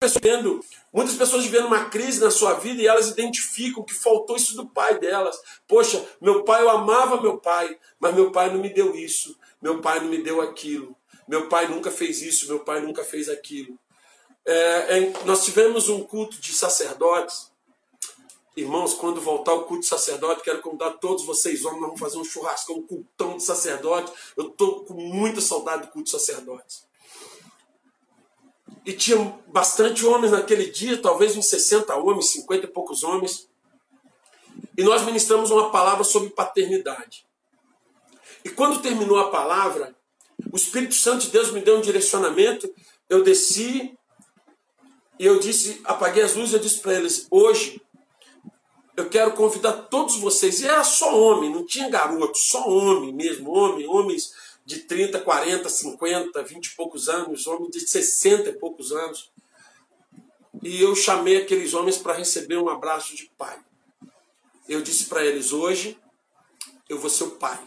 pessoas 0.00 0.14
vivendo, 0.22 0.64
muitas 0.90 1.14
pessoas 1.14 1.44
vivendo 1.44 1.66
uma 1.66 1.90
crise 1.90 2.20
na 2.20 2.30
sua 2.30 2.54
vida 2.54 2.80
e 2.80 2.86
elas 2.86 3.08
identificam 3.08 3.82
que 3.82 3.92
faltou 3.92 4.34
isso 4.34 4.56
do 4.56 4.66
pai 4.66 4.98
delas. 4.98 5.36
Poxa, 5.68 6.02
meu 6.18 6.42
pai, 6.42 6.62
eu 6.62 6.70
amava 6.70 7.20
meu 7.20 7.38
pai, 7.38 7.78
mas 7.98 8.14
meu 8.14 8.32
pai 8.32 8.50
não 8.50 8.60
me 8.60 8.72
deu 8.72 8.94
isso, 8.94 9.36
meu 9.60 9.82
pai 9.82 10.00
não 10.00 10.08
me 10.08 10.22
deu 10.22 10.40
aquilo. 10.40 10.96
Meu 11.28 11.48
pai 11.50 11.68
nunca 11.68 11.90
fez 11.90 12.22
isso, 12.22 12.48
meu 12.48 12.60
pai 12.60 12.80
nunca 12.80 13.04
fez 13.04 13.28
aquilo. 13.28 13.78
É, 14.46 14.98
é, 14.98 15.12
nós 15.24 15.44
tivemos 15.44 15.88
um 15.90 16.02
culto 16.02 16.38
de 16.38 16.52
sacerdotes. 16.52 17.53
Irmãos, 18.56 18.94
quando 18.94 19.20
voltar 19.20 19.52
o 19.52 19.64
culto 19.64 19.82
de 19.82 19.88
sacerdote, 19.88 20.42
quero 20.44 20.62
convidar 20.62 20.92
todos 20.92 21.24
vocês, 21.24 21.64
homens, 21.64 21.80
vamos 21.80 21.98
fazer 21.98 22.18
um 22.18 22.24
churrasco, 22.24 22.72
um 22.72 22.82
cultão 22.82 23.36
de 23.36 23.42
sacerdote. 23.42 24.12
Eu 24.36 24.48
estou 24.48 24.84
com 24.84 24.94
muita 24.94 25.40
saudade 25.40 25.82
do 25.82 25.88
culto 25.88 26.04
de 26.04 26.10
sacerdotes. 26.12 26.86
E 28.86 28.92
tinha 28.92 29.18
bastante 29.48 30.06
homens 30.06 30.30
naquele 30.30 30.70
dia, 30.70 31.00
talvez 31.00 31.36
uns 31.36 31.46
60 31.46 31.96
homens, 31.96 32.30
50 32.30 32.66
e 32.66 32.68
poucos 32.68 33.02
homens. 33.02 33.48
E 34.78 34.84
nós 34.84 35.02
ministramos 35.02 35.50
uma 35.50 35.70
palavra 35.70 36.04
sobre 36.04 36.30
paternidade. 36.30 37.26
E 38.44 38.50
quando 38.50 38.80
terminou 38.80 39.18
a 39.18 39.30
palavra, 39.30 39.96
o 40.52 40.56
Espírito 40.56 40.94
Santo 40.94 41.22
de 41.22 41.30
Deus 41.30 41.50
me 41.50 41.60
deu 41.60 41.78
um 41.78 41.80
direcionamento. 41.80 42.72
Eu 43.08 43.24
desci 43.24 43.98
e 45.18 45.26
eu 45.26 45.40
disse, 45.40 45.80
apaguei 45.84 46.22
as 46.22 46.34
luzes, 46.34 46.52
eu 46.52 46.60
disse 46.60 46.80
para 46.80 46.94
eles: 46.94 47.26
hoje 47.30 47.80
eu 48.96 49.08
quero 49.08 49.32
convidar 49.32 49.72
todos 49.72 50.16
vocês. 50.16 50.60
E 50.60 50.66
era 50.66 50.84
só 50.84 51.16
homem, 51.18 51.50
não 51.50 51.66
tinha 51.66 51.88
garoto, 51.88 52.38
só 52.38 52.68
homem 52.68 53.12
mesmo, 53.12 53.50
homem, 53.50 53.86
homens 53.86 54.32
de 54.64 54.80
30, 54.80 55.20
40, 55.20 55.68
50, 55.68 56.42
20 56.42 56.66
e 56.66 56.76
poucos 56.76 57.08
anos, 57.08 57.46
homens 57.46 57.70
de 57.70 57.80
60 57.80 58.50
e 58.50 58.52
poucos 58.54 58.92
anos. 58.92 59.30
E 60.62 60.80
eu 60.80 60.94
chamei 60.94 61.36
aqueles 61.36 61.74
homens 61.74 61.98
para 61.98 62.14
receber 62.14 62.56
um 62.56 62.68
abraço 62.68 63.14
de 63.16 63.30
pai. 63.36 63.58
Eu 64.68 64.80
disse 64.80 65.06
para 65.06 65.24
eles: 65.24 65.52
hoje 65.52 65.98
eu 66.88 66.98
vou 66.98 67.10
ser 67.10 67.24
o 67.24 67.32
pai. 67.32 67.58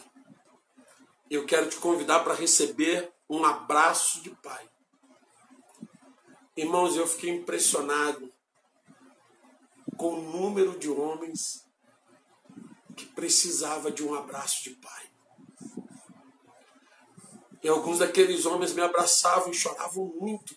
Eu 1.30 1.46
quero 1.46 1.70
te 1.70 1.76
convidar 1.76 2.22
para 2.22 2.34
receber 2.34 3.12
um 3.30 3.44
abraço 3.44 4.22
de 4.22 4.30
pai. 4.30 4.66
Irmãos, 6.56 6.96
eu 6.96 7.06
fiquei 7.06 7.30
impressionado 7.30 8.27
com 9.98 10.14
o 10.14 10.22
número 10.22 10.78
de 10.78 10.90
homens 10.90 11.66
que 12.96 13.06
precisava 13.06 13.92
de 13.92 14.04
um 14.04 14.14
abraço 14.14 14.64
de 14.64 14.72
pai. 14.72 15.10
E 17.64 17.68
alguns 17.68 18.00
daqueles 18.00 18.46
homens 18.46 18.74
me 18.74 18.82
abraçavam 18.82 19.52
e 19.52 19.56
choravam 19.56 20.06
muito. 20.20 20.56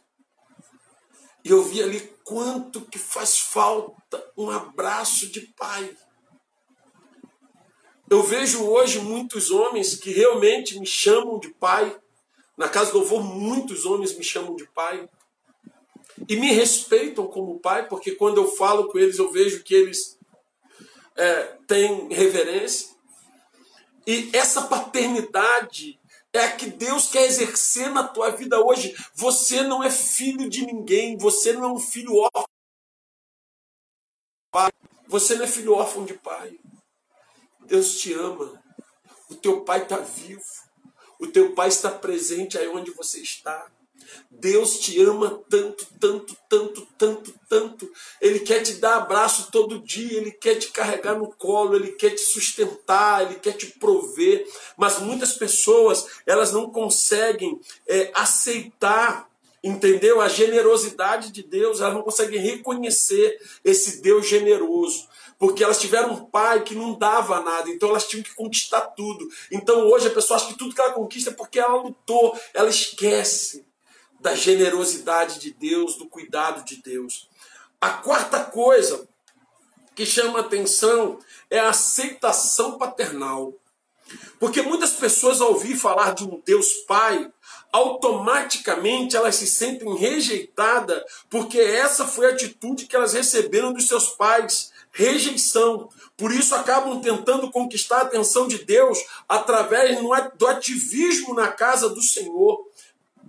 E 1.43 1.49
eu 1.49 1.63
vi 1.63 1.83
ali 1.83 2.01
quanto 2.23 2.83
que 2.83 2.99
faz 2.99 3.39
falta 3.39 4.33
um 4.37 4.51
abraço 4.51 5.27
de 5.29 5.41
pai. 5.41 5.97
Eu 8.11 8.23
vejo 8.23 8.65
hoje 8.65 8.99
muitos 8.99 9.51
homens 9.51 9.95
que 9.95 10.11
realmente 10.11 10.79
me 10.79 10.87
chamam 10.87 11.39
de 11.39 11.49
pai. 11.55 11.99
Na 12.57 12.69
casa 12.69 12.93
do 12.93 12.99
louvor, 12.99 13.23
muitos 13.23 13.87
homens 13.87 14.17
me 14.17 14.23
chamam 14.23 14.55
de 14.55 14.67
pai. 14.69 15.09
E 16.29 16.37
me 16.37 16.53
respeitam 16.53 17.27
como 17.27 17.61
pai, 17.61 17.89
porque 17.89 18.13
quando 18.13 18.41
eu 18.41 18.49
falo 18.49 18.89
com 18.89 18.99
eles, 18.99 19.19
eu 19.19 19.31
vejo 19.31 19.63
que 19.63 19.75
eles 19.75 20.19
é, 21.17 21.43
têm 21.67 22.13
reverência. 22.13 22.89
E 24.07 24.31
essa 24.33 24.63
paternidade 24.63 25.99
é 26.33 26.45
a 26.45 26.57
que 26.57 26.67
Deus 26.67 27.11
quer 27.11 27.27
exercer 27.27 27.91
na 27.91 28.07
tua 28.07 28.31
vida 28.31 28.61
hoje. 28.65 28.95
Você 29.15 29.63
não 29.63 29.83
é 29.83 29.91
filho 29.91 30.49
de 30.49 30.65
ninguém, 30.65 31.17
você 31.17 31.53
não 31.53 31.65
é 31.65 31.73
um 31.73 31.79
filho 31.79 32.15
órfão. 32.17 32.45
Você 35.09 35.35
não 35.35 35.45
é 35.45 35.49
filho 35.49 35.75
órfão 35.75 36.05
de 36.05 36.15
pai. 36.15 36.59
Deus 37.67 37.99
te 38.01 38.13
ama. 38.13 38.63
O 39.29 39.35
teu 39.35 39.65
pai 39.65 39.83
está 39.83 39.99
vivo. 39.99 40.43
O 41.19 41.27
teu 41.27 41.55
pai 41.55 41.69
está 41.69 41.91
presente 41.91 42.57
aí 42.57 42.69
onde 42.69 42.91
você 42.93 43.21
está. 43.21 43.71
Deus 44.31 44.79
te 44.79 45.01
ama 45.03 45.43
tanto, 45.49 45.87
tanto, 46.01 46.37
tanto, 46.49 46.89
tanto, 46.97 47.35
tanto. 47.49 47.93
Ele 48.21 48.41
quer 48.41 48.63
te 48.63 48.75
dar 48.75 48.97
abraço 48.97 49.51
todo 49.51 49.81
dia, 49.81 50.17
ele 50.17 50.31
quer 50.31 50.57
te 50.57 50.71
carregar 50.71 51.19
no 51.19 51.29
colo, 51.35 51.77
ele 51.77 51.93
quer 51.93 52.11
te 52.11 52.21
sustentar, 52.21 53.23
ele 53.23 53.35
quer 53.35 53.53
te 53.53 53.67
prover. 53.67 54.47
Mas 54.77 54.99
muitas 54.99 55.35
pessoas, 55.35 56.07
elas 56.27 56.53
não 56.53 56.71
conseguem 56.71 57.61
é, 57.87 58.11
aceitar 58.15 59.29
entendeu? 59.63 60.23
A 60.23 60.29
generosidade 60.29 61.31
de 61.31 61.43
Deus, 61.43 61.83
elas 61.83 61.93
não 61.93 62.03
conseguem 62.03 62.41
reconhecer 62.41 63.39
esse 63.63 64.01
Deus 64.01 64.27
generoso 64.27 65.07
porque 65.41 65.65
elas 65.65 65.81
tiveram 65.81 66.13
um 66.13 66.25
pai 66.27 66.63
que 66.63 66.75
não 66.75 66.93
dava 66.99 67.41
nada, 67.41 67.71
então 67.71 67.89
elas 67.89 68.07
tinham 68.07 68.23
que 68.23 68.35
conquistar 68.35 68.83
tudo. 68.83 69.27
Então 69.51 69.89
hoje 69.89 70.07
a 70.07 70.11
pessoa 70.11 70.37
acha 70.37 70.49
que 70.49 70.59
tudo 70.59 70.75
que 70.75 70.81
ela 70.81 70.93
conquista 70.93 71.31
é 71.31 71.33
porque 71.33 71.59
ela 71.59 71.81
lutou, 71.81 72.39
ela 72.53 72.69
esquece 72.69 73.65
da 74.21 74.35
generosidade 74.35 75.41
de 75.41 75.53
Deus, 75.53 75.97
do 75.97 76.07
cuidado 76.07 76.65
de 76.65 76.77
Deus. 76.77 77.29
A 77.81 77.91
quarta 77.91 78.45
coisa 78.45 79.09
que 79.95 80.05
chama 80.05 80.41
atenção 80.41 81.19
é 81.51 81.59
a 81.59 81.71
aceitação 81.71 82.79
paternal. 82.79 83.55
Porque 84.39 84.63
muitas 84.63 84.93
pessoas, 84.93 85.41
ao 85.41 85.53
ouvir 85.53 85.77
falar 85.77 86.15
de 86.15 86.25
um 86.25 86.41
Deus 86.45 86.73
Pai, 86.87 87.31
automaticamente 87.73 89.17
elas 89.17 89.37
se 89.37 89.47
sentem 89.47 89.95
rejeitadas, 89.97 91.03
porque 91.29 91.59
essa 91.59 92.07
foi 92.07 92.27
a 92.27 92.33
atitude 92.35 92.87
que 92.87 92.97
elas 92.97 93.13
receberam 93.13 93.73
dos 93.73 93.87
seus 93.87 94.09
pais 94.09 94.73
rejeição. 94.93 95.89
Por 96.17 96.33
isso 96.33 96.55
acabam 96.55 97.01
tentando 97.01 97.51
conquistar 97.51 97.99
a 97.99 98.03
atenção 98.03 98.49
de 98.49 98.65
Deus 98.65 98.99
através 99.29 99.99
do 100.37 100.47
ativismo 100.47 101.35
na 101.35 101.49
casa 101.49 101.89
do 101.89 102.03
Senhor. 102.03 102.67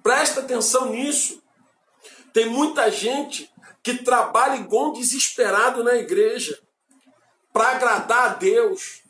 Presta 0.03 0.41
atenção 0.41 0.91
nisso. 0.91 1.41
Tem 2.33 2.47
muita 2.47 2.89
gente 2.89 3.51
que 3.83 4.03
trabalha 4.03 4.55
igual 4.55 4.89
um 4.89 4.93
desesperado 4.93 5.83
na 5.83 5.95
igreja 5.95 6.59
para 7.51 7.71
agradar 7.71 8.31
a 8.31 8.33
Deus, 8.35 9.01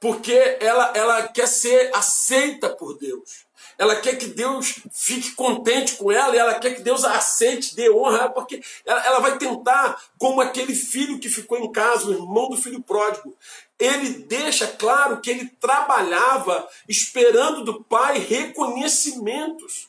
porque 0.00 0.58
ela, 0.60 0.92
ela 0.94 1.28
quer 1.28 1.48
ser 1.48 1.90
aceita 1.94 2.68
por 2.70 2.98
Deus 2.98 3.46
ela 3.82 3.96
quer 3.96 4.16
que 4.16 4.26
Deus 4.26 4.76
fique 4.92 5.32
contente 5.32 5.96
com 5.96 6.12
ela, 6.12 6.36
e 6.36 6.38
ela 6.38 6.54
quer 6.54 6.76
que 6.76 6.82
Deus 6.82 7.02
a 7.04 7.16
aceite, 7.16 7.74
dê 7.74 7.90
honra, 7.90 8.30
porque 8.30 8.62
ela, 8.86 9.04
ela 9.06 9.18
vai 9.18 9.36
tentar, 9.38 10.00
como 10.16 10.40
aquele 10.40 10.72
filho 10.72 11.18
que 11.18 11.28
ficou 11.28 11.58
em 11.58 11.72
casa, 11.72 12.06
o 12.06 12.12
irmão 12.12 12.48
do 12.48 12.56
filho 12.56 12.80
pródigo. 12.80 13.36
Ele 13.76 14.10
deixa 14.10 14.68
claro 14.68 15.20
que 15.20 15.28
ele 15.28 15.48
trabalhava 15.60 16.64
esperando 16.88 17.64
do 17.64 17.82
pai 17.82 18.20
reconhecimentos. 18.20 19.88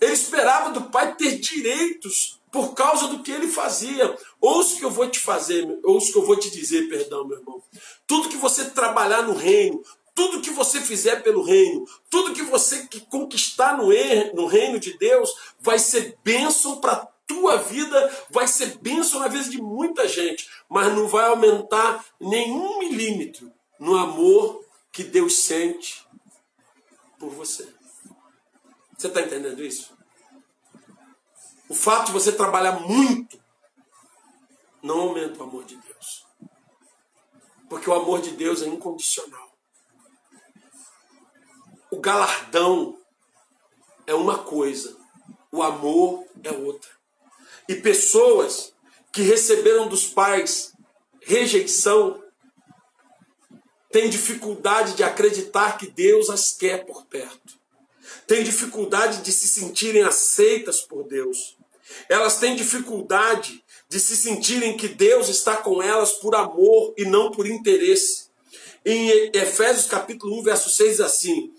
Ele 0.00 0.14
esperava 0.14 0.70
do 0.70 0.90
pai 0.90 1.14
ter 1.14 1.38
direitos 1.38 2.40
por 2.50 2.74
causa 2.74 3.06
do 3.06 3.22
que 3.22 3.30
ele 3.30 3.46
fazia. 3.46 4.18
Ouça 4.40 4.74
o 4.74 4.78
que 4.78 4.84
eu 4.84 4.90
vou 4.90 5.08
te 5.08 5.20
fazer, 5.20 5.64
ouça 5.84 6.08
o 6.08 6.12
que 6.12 6.18
eu 6.18 6.26
vou 6.26 6.36
te 6.36 6.50
dizer, 6.50 6.88
perdão, 6.88 7.24
meu 7.24 7.38
irmão. 7.38 7.62
Tudo 8.04 8.28
que 8.28 8.36
você 8.36 8.64
trabalhar 8.64 9.22
no 9.22 9.34
reino, 9.34 9.80
tudo 10.14 10.40
que 10.40 10.50
você 10.50 10.80
fizer 10.80 11.22
pelo 11.22 11.42
reino, 11.42 11.84
tudo 12.08 12.32
que 12.32 12.42
você 12.42 12.88
conquistar 13.10 13.76
no, 13.76 13.88
no 14.34 14.46
reino 14.46 14.78
de 14.78 14.96
Deus, 14.96 15.30
vai 15.60 15.78
ser 15.78 16.16
bênção 16.22 16.80
para 16.80 17.06
tua 17.26 17.56
vida, 17.56 18.26
vai 18.30 18.46
ser 18.46 18.78
bênção 18.78 19.20
na 19.20 19.28
vida 19.28 19.48
de 19.48 19.60
muita 19.60 20.06
gente, 20.06 20.48
mas 20.68 20.92
não 20.94 21.08
vai 21.08 21.26
aumentar 21.26 22.04
nenhum 22.20 22.78
milímetro 22.78 23.52
no 23.78 23.96
amor 23.96 24.64
que 24.92 25.02
Deus 25.02 25.38
sente 25.38 26.06
por 27.18 27.30
você. 27.30 27.66
Você 28.96 29.08
está 29.08 29.20
entendendo 29.20 29.64
isso? 29.64 29.92
O 31.68 31.74
fato 31.74 32.06
de 32.06 32.12
você 32.12 32.30
trabalhar 32.30 32.80
muito 32.80 33.42
não 34.82 35.00
aumenta 35.00 35.40
o 35.40 35.42
amor 35.42 35.64
de 35.64 35.76
Deus. 35.76 36.26
Porque 37.68 37.88
o 37.88 37.94
amor 37.94 38.20
de 38.20 38.32
Deus 38.32 38.62
é 38.62 38.66
incondicional. 38.66 39.43
O 41.94 42.00
galardão 42.00 42.98
é 44.04 44.12
uma 44.14 44.38
coisa, 44.38 44.96
o 45.52 45.62
amor 45.62 46.26
é 46.42 46.50
outra. 46.50 46.90
E 47.68 47.76
pessoas 47.76 48.72
que 49.12 49.22
receberam 49.22 49.86
dos 49.86 50.04
pais 50.04 50.72
rejeição 51.22 52.20
têm 53.92 54.10
dificuldade 54.10 54.94
de 54.94 55.04
acreditar 55.04 55.78
que 55.78 55.86
Deus 55.86 56.28
as 56.30 56.50
quer 56.50 56.84
por 56.84 57.06
perto. 57.06 57.54
Têm 58.26 58.42
dificuldade 58.42 59.22
de 59.22 59.30
se 59.30 59.46
sentirem 59.46 60.02
aceitas 60.02 60.80
por 60.80 61.04
Deus. 61.04 61.56
Elas 62.08 62.38
têm 62.38 62.56
dificuldade 62.56 63.64
de 63.88 64.00
se 64.00 64.16
sentirem 64.16 64.76
que 64.76 64.88
Deus 64.88 65.28
está 65.28 65.58
com 65.58 65.80
elas 65.80 66.14
por 66.14 66.34
amor 66.34 66.92
e 66.98 67.04
não 67.04 67.30
por 67.30 67.46
interesse. 67.46 68.24
Em 68.84 69.30
Efésios 69.32 69.86
capítulo 69.86 70.40
1, 70.40 70.42
verso 70.42 70.68
6 70.70 71.00
assim: 71.00 71.53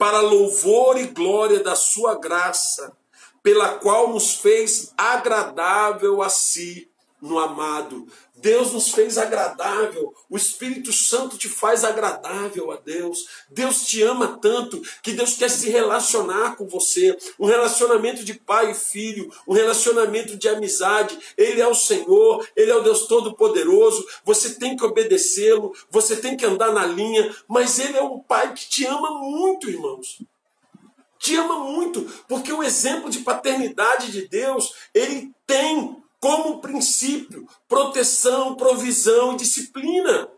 para 0.00 0.22
louvor 0.22 0.98
e 0.98 1.08
glória 1.08 1.62
da 1.62 1.76
sua 1.76 2.18
graça, 2.18 2.96
pela 3.42 3.74
qual 3.74 4.08
nos 4.08 4.34
fez 4.34 4.94
agradável 4.96 6.22
a 6.22 6.30
si, 6.30 6.89
no 7.20 7.38
amado. 7.38 8.06
Deus 8.36 8.72
nos 8.72 8.90
fez 8.90 9.18
agradável. 9.18 10.14
O 10.28 10.36
Espírito 10.36 10.92
Santo 10.92 11.36
te 11.36 11.48
faz 11.48 11.84
agradável 11.84 12.70
a 12.70 12.76
Deus. 12.76 13.26
Deus 13.50 13.82
te 13.82 14.02
ama 14.02 14.38
tanto 14.40 14.80
que 15.02 15.12
Deus 15.12 15.34
quer 15.34 15.50
se 15.50 15.68
relacionar 15.68 16.56
com 16.56 16.66
você. 16.66 17.16
Um 17.38 17.46
relacionamento 17.46 18.24
de 18.24 18.34
pai 18.34 18.70
e 18.70 18.74
filho, 18.74 19.30
um 19.46 19.52
relacionamento 19.52 20.36
de 20.36 20.48
amizade. 20.48 21.18
Ele 21.36 21.60
é 21.60 21.68
o 21.68 21.74
Senhor, 21.74 22.46
ele 22.56 22.70
é 22.70 22.76
o 22.76 22.82
Deus 22.82 23.06
Todo-Poderoso. 23.06 24.06
Você 24.24 24.54
tem 24.54 24.76
que 24.76 24.84
obedecê-lo, 24.84 25.74
você 25.90 26.16
tem 26.16 26.36
que 26.36 26.46
andar 26.46 26.72
na 26.72 26.86
linha, 26.86 27.34
mas 27.46 27.78
ele 27.78 27.98
é 27.98 28.02
um 28.02 28.20
pai 28.20 28.54
que 28.54 28.68
te 28.68 28.86
ama 28.86 29.10
muito, 29.20 29.68
irmãos 29.68 30.18
te 31.20 31.36
ama 31.36 31.58
muito, 31.58 32.10
porque 32.26 32.50
o 32.50 32.62
exemplo 32.62 33.10
de 33.10 33.18
paternidade 33.18 34.10
de 34.10 34.26
Deus, 34.26 34.72
ele 34.94 35.30
tem 35.46 36.02
como 36.20 36.60
princípio 36.60 37.48
proteção, 37.66 38.54
provisão 38.54 39.32
e 39.32 39.38
disciplina. 39.38 40.28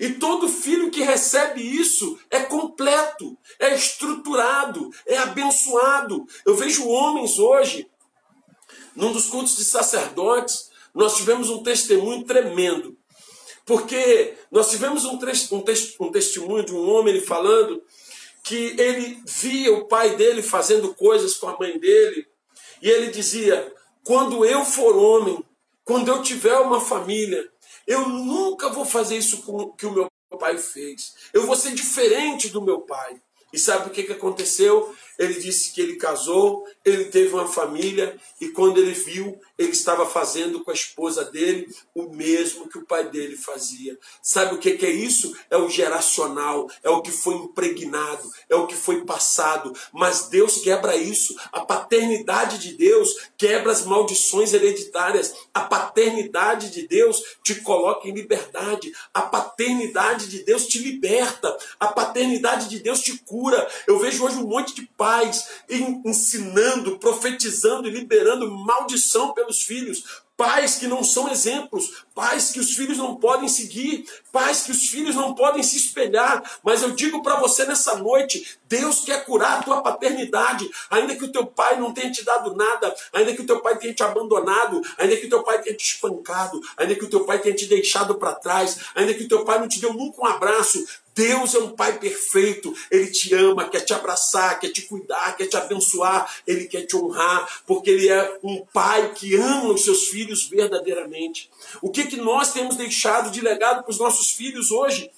E 0.00 0.14
todo 0.14 0.48
filho 0.48 0.90
que 0.90 1.02
recebe 1.02 1.60
isso 1.60 2.18
é 2.30 2.40
completo, 2.40 3.36
é 3.60 3.74
estruturado, 3.74 4.90
é 5.06 5.18
abençoado. 5.18 6.26
Eu 6.44 6.56
vejo 6.56 6.88
homens 6.88 7.38
hoje, 7.38 7.88
num 8.96 9.12
dos 9.12 9.26
cultos 9.26 9.56
de 9.56 9.64
sacerdotes, 9.64 10.70
nós 10.94 11.16
tivemos 11.16 11.50
um 11.50 11.62
testemunho 11.62 12.24
tremendo. 12.24 12.96
Porque 13.66 14.34
nós 14.50 14.70
tivemos 14.70 15.04
um, 15.04 15.18
um, 15.52 15.64
um 16.00 16.12
testemunho 16.12 16.64
de 16.64 16.74
um 16.74 16.90
homem 16.90 17.14
ele 17.14 17.24
falando 17.24 17.82
que 18.42 18.74
ele 18.78 19.22
via 19.26 19.72
o 19.72 19.86
pai 19.86 20.16
dele 20.16 20.42
fazendo 20.42 20.94
coisas 20.94 21.34
com 21.34 21.48
a 21.48 21.58
mãe 21.58 21.78
dele, 21.78 22.26
e 22.82 22.90
ele 22.90 23.10
dizia: 23.10 23.72
quando 24.04 24.44
eu 24.44 24.64
for 24.64 24.96
homem, 24.96 25.42
quando 25.84 26.08
eu 26.08 26.22
tiver 26.22 26.58
uma 26.58 26.80
família, 26.80 27.48
eu 27.86 28.08
nunca 28.08 28.68
vou 28.68 28.84
fazer 28.84 29.16
isso 29.16 29.42
que 29.76 29.86
o 29.86 29.92
meu 29.92 30.08
pai 30.38 30.58
fez. 30.58 31.14
Eu 31.32 31.46
vou 31.46 31.56
ser 31.56 31.74
diferente 31.74 32.48
do 32.48 32.62
meu 32.62 32.80
pai. 32.82 33.20
E 33.52 33.58
sabe 33.58 33.86
o 33.88 33.90
que, 33.90 34.02
que 34.02 34.12
aconteceu? 34.12 34.94
Ele 35.16 35.34
disse 35.34 35.72
que 35.72 35.80
ele 35.80 35.96
casou, 35.96 36.66
ele 36.84 37.04
teve 37.04 37.32
uma 37.32 37.46
família 37.46 38.18
e 38.40 38.48
quando 38.48 38.78
ele 38.78 38.92
viu, 38.92 39.40
ele 39.56 39.70
estava 39.70 40.04
fazendo 40.06 40.64
com 40.64 40.70
a 40.70 40.74
esposa 40.74 41.24
dele 41.24 41.68
o 41.94 42.08
mesmo 42.10 42.68
que 42.68 42.78
o 42.78 42.84
pai 42.84 43.08
dele 43.08 43.36
fazia. 43.36 43.96
Sabe 44.20 44.54
o 44.54 44.58
que, 44.58 44.70
é 44.84 44.90
isso? 44.90 45.34
É 45.48 45.56
o 45.56 45.68
geracional, 45.68 46.68
é 46.82 46.90
o 46.90 47.00
que 47.00 47.12
foi 47.12 47.34
impregnado, 47.36 48.28
é 48.48 48.56
o 48.56 48.66
que 48.66 48.74
foi 48.74 49.04
passado. 49.04 49.72
Mas 49.92 50.28
Deus 50.28 50.56
quebra 50.56 50.96
isso. 50.96 51.36
A 51.52 51.60
paternidade 51.60 52.58
de 52.58 52.76
Deus 52.76 53.28
quebra 53.36 53.70
as 53.70 53.84
maldições 53.84 54.52
hereditárias. 54.52 55.34
A 55.52 55.60
paternidade 55.60 56.70
de 56.70 56.88
Deus 56.88 57.22
te 57.42 57.54
coloca 57.56 58.08
em 58.08 58.14
liberdade. 58.14 58.92
A 59.12 59.22
paternidade 59.22 60.28
de 60.28 60.42
Deus 60.42 60.66
te 60.66 60.78
liberta. 60.80 61.56
A 61.78 61.88
paternidade 61.88 62.68
de 62.68 62.80
Deus 62.80 63.00
te 63.00 63.16
cura. 63.18 63.68
Eu 63.86 64.00
vejo 64.00 64.24
hoje 64.24 64.36
um 64.36 64.48
monte 64.48 64.74
de 64.74 64.82
pais 64.96 65.46
ensinando, 66.04 66.98
profetizando 66.98 67.86
e 67.86 67.90
liberando 67.90 68.50
maldição 68.50 69.32
pelos 69.44 69.62
filhos. 69.62 70.24
Pais 70.36 70.74
que 70.74 70.88
não 70.88 71.04
são 71.04 71.30
exemplos, 71.30 72.04
pais 72.12 72.50
que 72.50 72.58
os 72.58 72.74
filhos 72.74 72.98
não 72.98 73.14
podem 73.14 73.48
seguir, 73.48 74.04
pais 74.32 74.62
que 74.62 74.72
os 74.72 74.88
filhos 74.88 75.14
não 75.14 75.32
podem 75.32 75.62
se 75.62 75.76
espelhar. 75.76 76.42
Mas 76.64 76.82
eu 76.82 76.90
digo 76.90 77.22
para 77.22 77.38
você 77.38 77.64
nessa 77.64 77.94
noite: 77.98 78.58
Deus 78.68 79.04
quer 79.04 79.24
curar 79.24 79.60
a 79.60 79.62
tua 79.62 79.80
paternidade, 79.80 80.68
ainda 80.90 81.14
que 81.14 81.24
o 81.24 81.30
teu 81.30 81.46
pai 81.46 81.78
não 81.78 81.92
tenha 81.92 82.10
te 82.10 82.24
dado 82.24 82.52
nada, 82.56 82.92
ainda 83.12 83.32
que 83.32 83.42
o 83.42 83.46
teu 83.46 83.60
pai 83.60 83.78
tenha 83.78 83.94
te 83.94 84.02
abandonado, 84.02 84.82
ainda 84.98 85.16
que 85.16 85.26
o 85.26 85.30
teu 85.30 85.44
pai 85.44 85.62
tenha 85.62 85.76
te 85.76 85.84
espancado, 85.94 86.60
ainda 86.76 86.96
que 86.96 87.04
o 87.04 87.10
teu 87.10 87.24
pai 87.24 87.38
tenha 87.38 87.54
te 87.54 87.66
deixado 87.66 88.16
para 88.16 88.34
trás, 88.34 88.78
ainda 88.96 89.14
que 89.14 89.22
o 89.22 89.28
teu 89.28 89.44
pai 89.44 89.60
não 89.60 89.68
te 89.68 89.80
deu 89.80 89.92
nunca 89.92 90.20
um 90.20 90.26
abraço. 90.26 90.84
Deus 91.14 91.54
é 91.54 91.58
um 91.58 91.70
pai 91.70 91.98
perfeito, 91.98 92.74
ele 92.90 93.06
te 93.06 93.32
ama, 93.34 93.68
quer 93.68 93.80
te 93.80 93.94
abraçar, 93.94 94.58
quer 94.58 94.70
te 94.70 94.82
cuidar, 94.82 95.36
quer 95.36 95.46
te 95.46 95.56
abençoar, 95.56 96.32
ele 96.46 96.64
quer 96.66 96.82
te 96.82 96.96
honrar, 96.96 97.62
porque 97.66 97.90
ele 97.90 98.08
é 98.08 98.38
um 98.42 98.64
pai 98.72 99.12
que 99.14 99.36
ama 99.36 99.72
os 99.72 99.84
seus 99.84 100.08
filhos 100.08 100.48
verdadeiramente. 100.48 101.50
O 101.80 101.90
que 101.90 102.06
que 102.06 102.16
nós 102.16 102.52
temos 102.52 102.76
deixado 102.76 103.30
de 103.30 103.40
legado 103.40 103.82
para 103.82 103.90
os 103.90 103.98
nossos 103.98 104.30
filhos 104.30 104.70
hoje? 104.70 105.10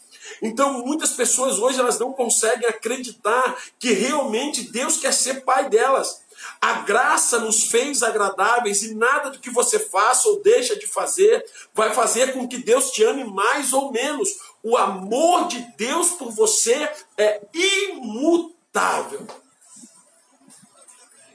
Então, 0.43 0.85
muitas 0.85 1.11
pessoas 1.11 1.59
hoje 1.59 1.79
elas 1.79 1.99
não 1.99 2.13
conseguem 2.13 2.69
acreditar 2.69 3.57
que 3.79 3.93
realmente 3.93 4.71
Deus 4.71 4.99
quer 4.99 5.13
ser 5.13 5.45
pai 5.45 5.69
delas. 5.71 6.21
A 6.61 6.81
graça 6.83 7.39
nos 7.39 7.65
fez 7.65 8.03
agradáveis 8.03 8.83
e 8.83 8.95
nada 8.95 9.31
do 9.31 9.39
que 9.39 9.51
você 9.51 9.79
faça 9.79 10.29
ou 10.29 10.43
deixa 10.43 10.77
de 10.77 10.87
fazer 10.87 11.45
vai 11.75 11.95
fazer 11.95 12.33
com 12.33 12.49
que 12.49 12.59
Deus 12.59 12.91
te 12.91 13.05
ame 13.05 13.25
mais 13.25 13.73
ou 13.73 13.93
menos. 13.93 14.29
O 14.63 14.77
amor 14.77 15.49
de 15.49 15.61
Deus 15.77 16.11
por 16.11 16.31
você 16.31 16.91
é 17.17 17.41
imutável. 17.53 19.27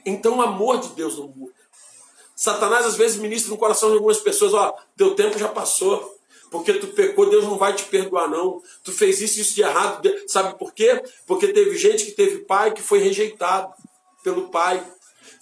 Então 0.04 0.38
o 0.38 0.42
amor 0.42 0.80
de 0.80 0.88
Deus 0.88 1.18
não 1.18 1.28
muda. 1.28 1.54
Satanás 2.34 2.84
às 2.84 2.96
vezes 2.96 3.18
ministra 3.18 3.50
no 3.50 3.56
coração 3.56 3.88
de 3.90 3.94
algumas 3.94 4.18
pessoas, 4.18 4.52
ó, 4.52 4.76
teu 4.96 5.14
tempo 5.14 5.38
já 5.38 5.48
passou. 5.48 6.18
Porque 6.50 6.74
tu 6.74 6.88
pecou, 6.88 7.30
Deus 7.30 7.44
não 7.44 7.56
vai 7.56 7.74
te 7.74 7.84
perdoar, 7.84 8.28
não. 8.28 8.62
Tu 8.84 8.92
fez 8.92 9.22
isso 9.22 9.40
isso 9.40 9.54
de 9.54 9.62
errado. 9.62 10.12
Sabe 10.26 10.58
por 10.58 10.74
quê? 10.74 11.02
Porque 11.26 11.48
teve 11.48 11.78
gente 11.78 12.04
que 12.04 12.12
teve 12.12 12.40
pai 12.40 12.72
que 12.72 12.82
foi 12.82 12.98
rejeitado 12.98 13.72
pelo 14.22 14.50
pai. 14.50 14.86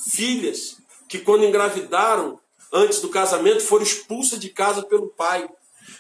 Filhas 0.09 0.78
que, 1.09 1.18
quando 1.18 1.44
engravidaram, 1.44 2.40
antes 2.72 3.01
do 3.01 3.09
casamento, 3.09 3.61
foram 3.61 3.82
expulsas 3.82 4.38
de 4.38 4.48
casa 4.48 4.82
pelo 4.82 5.09
pai. 5.09 5.48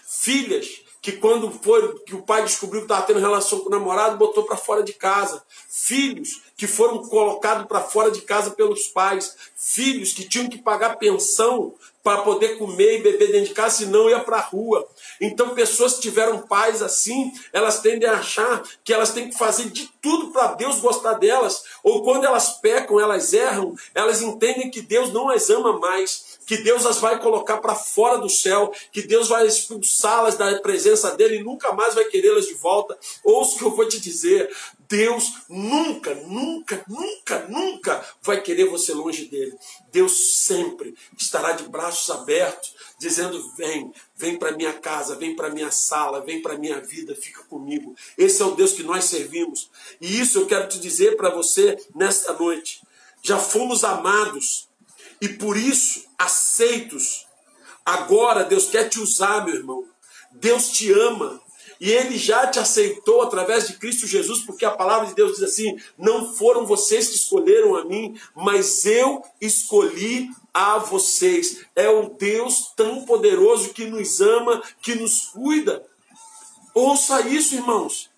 Filhas 0.06 0.79
que 1.02 1.12
quando 1.12 1.50
foi 1.50 1.98
que 2.00 2.14
o 2.14 2.22
pai 2.22 2.42
descobriu 2.42 2.82
que 2.82 2.84
estava 2.84 3.06
tendo 3.06 3.20
relação 3.20 3.60
com 3.60 3.68
o 3.68 3.70
namorado, 3.70 4.18
botou 4.18 4.44
para 4.44 4.56
fora 4.56 4.82
de 4.82 4.92
casa. 4.92 5.42
Filhos 5.68 6.42
que 6.56 6.66
foram 6.66 6.98
colocados 7.08 7.66
para 7.66 7.80
fora 7.80 8.10
de 8.10 8.20
casa 8.20 8.50
pelos 8.50 8.88
pais. 8.88 9.34
Filhos 9.56 10.12
que 10.12 10.28
tinham 10.28 10.48
que 10.48 10.58
pagar 10.58 10.96
pensão 10.96 11.74
para 12.02 12.22
poder 12.22 12.58
comer 12.58 12.98
e 12.98 13.02
beber 13.02 13.30
dentro 13.30 13.48
de 13.48 13.54
casa, 13.54 13.78
senão 13.78 14.08
ia 14.08 14.20
para 14.20 14.38
a 14.38 14.40
rua. 14.40 14.86
Então, 15.20 15.54
pessoas 15.54 15.94
que 15.94 16.02
tiveram 16.02 16.38
pais 16.38 16.82
assim, 16.82 17.32
elas 17.52 17.80
tendem 17.80 18.08
a 18.08 18.14
achar 18.14 18.62
que 18.82 18.92
elas 18.92 19.12
têm 19.12 19.28
que 19.28 19.36
fazer 19.36 19.68
de 19.70 19.90
tudo 20.00 20.32
para 20.32 20.54
Deus 20.54 20.80
gostar 20.80 21.14
delas. 21.14 21.62
Ou 21.82 22.02
quando 22.02 22.24
elas 22.24 22.58
pecam, 22.60 22.98
elas 22.98 23.32
erram, 23.32 23.74
elas 23.94 24.22
entendem 24.22 24.70
que 24.70 24.80
Deus 24.80 25.12
não 25.12 25.28
as 25.28 25.50
ama 25.50 25.78
mais, 25.78 26.29
que 26.50 26.56
Deus 26.56 26.84
as 26.84 26.98
vai 26.98 27.16
colocar 27.20 27.58
para 27.58 27.76
fora 27.76 28.18
do 28.18 28.28
céu, 28.28 28.72
que 28.90 29.02
Deus 29.02 29.28
vai 29.28 29.46
expulsá-las 29.46 30.36
da 30.36 30.58
presença 30.58 31.14
dele 31.14 31.36
e 31.36 31.44
nunca 31.44 31.72
mais 31.72 31.94
vai 31.94 32.06
querê-las 32.06 32.44
de 32.44 32.54
volta. 32.54 32.98
Ouça 33.22 33.54
o 33.54 33.58
que 33.58 33.64
eu 33.66 33.76
vou 33.76 33.86
te 33.86 34.00
dizer: 34.00 34.52
Deus 34.88 35.32
nunca, 35.48 36.12
nunca, 36.12 36.84
nunca, 36.88 37.46
nunca 37.48 38.04
vai 38.20 38.40
querer 38.40 38.64
você 38.64 38.92
longe 38.92 39.26
dele. 39.26 39.56
Deus 39.92 40.38
sempre 40.38 40.92
estará 41.16 41.52
de 41.52 41.68
braços 41.68 42.10
abertos, 42.10 42.74
dizendo: 42.98 43.40
Vem, 43.56 43.92
vem 44.16 44.36
para 44.36 44.50
minha 44.50 44.72
casa, 44.72 45.14
vem 45.14 45.36
para 45.36 45.50
minha 45.50 45.70
sala, 45.70 46.20
vem 46.20 46.42
para 46.42 46.58
minha 46.58 46.80
vida, 46.80 47.14
fica 47.14 47.44
comigo. 47.44 47.94
Esse 48.18 48.42
é 48.42 48.44
o 48.44 48.56
Deus 48.56 48.72
que 48.72 48.82
nós 48.82 49.04
servimos. 49.04 49.70
E 50.00 50.20
isso 50.20 50.36
eu 50.36 50.46
quero 50.48 50.68
te 50.68 50.80
dizer 50.80 51.16
para 51.16 51.30
você 51.30 51.76
nesta 51.94 52.32
noite. 52.32 52.82
Já 53.22 53.38
fomos 53.38 53.84
amados 53.84 54.68
e 55.20 55.28
por 55.28 55.56
isso 55.56 56.09
aceitos. 56.20 57.26
Agora 57.84 58.44
Deus 58.44 58.66
quer 58.66 58.88
te 58.88 59.00
usar, 59.00 59.44
meu 59.44 59.54
irmão. 59.54 59.84
Deus 60.32 60.68
te 60.68 60.92
ama. 60.92 61.40
E 61.80 61.90
ele 61.90 62.18
já 62.18 62.46
te 62.46 62.58
aceitou 62.58 63.22
através 63.22 63.66
de 63.66 63.78
Cristo 63.78 64.06
Jesus, 64.06 64.42
porque 64.42 64.66
a 64.66 64.70
palavra 64.70 65.06
de 65.08 65.14
Deus 65.14 65.38
diz 65.38 65.42
assim: 65.42 65.80
não 65.96 66.34
foram 66.34 66.66
vocês 66.66 67.08
que 67.08 67.16
escolheram 67.16 67.74
a 67.74 67.86
mim, 67.86 68.20
mas 68.34 68.84
eu 68.84 69.24
escolhi 69.40 70.28
a 70.52 70.76
vocês. 70.76 71.64
É 71.74 71.88
um 71.88 72.10
Deus 72.10 72.72
tão 72.76 73.06
poderoso 73.06 73.70
que 73.70 73.86
nos 73.86 74.20
ama, 74.20 74.62
que 74.82 74.94
nos 74.94 75.28
cuida. 75.28 75.82
Ouça 76.74 77.22
isso, 77.22 77.54
irmãos. 77.54 78.10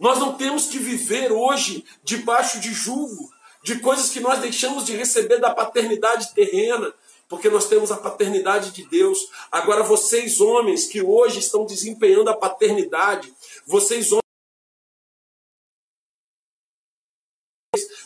Nós 0.00 0.18
não 0.18 0.34
temos 0.34 0.66
que 0.66 0.80
viver 0.80 1.30
hoje 1.30 1.84
debaixo 2.02 2.58
de 2.58 2.72
julgo, 2.72 3.30
de 3.62 3.78
coisas 3.78 4.08
que 4.10 4.18
nós 4.18 4.40
deixamos 4.40 4.84
de 4.84 4.96
receber 4.96 5.38
da 5.38 5.54
paternidade 5.54 6.34
terrena 6.34 6.92
porque 7.32 7.48
nós 7.48 7.66
temos 7.66 7.90
a 7.90 7.96
paternidade 7.96 8.72
de 8.72 8.84
Deus. 8.84 9.30
Agora, 9.50 9.82
vocês 9.82 10.38
homens 10.38 10.86
que 10.86 11.00
hoje 11.00 11.38
estão 11.38 11.64
desempenhando 11.64 12.28
a 12.28 12.36
paternidade, 12.36 13.32
vocês 13.64 14.12
homens, 14.12 14.20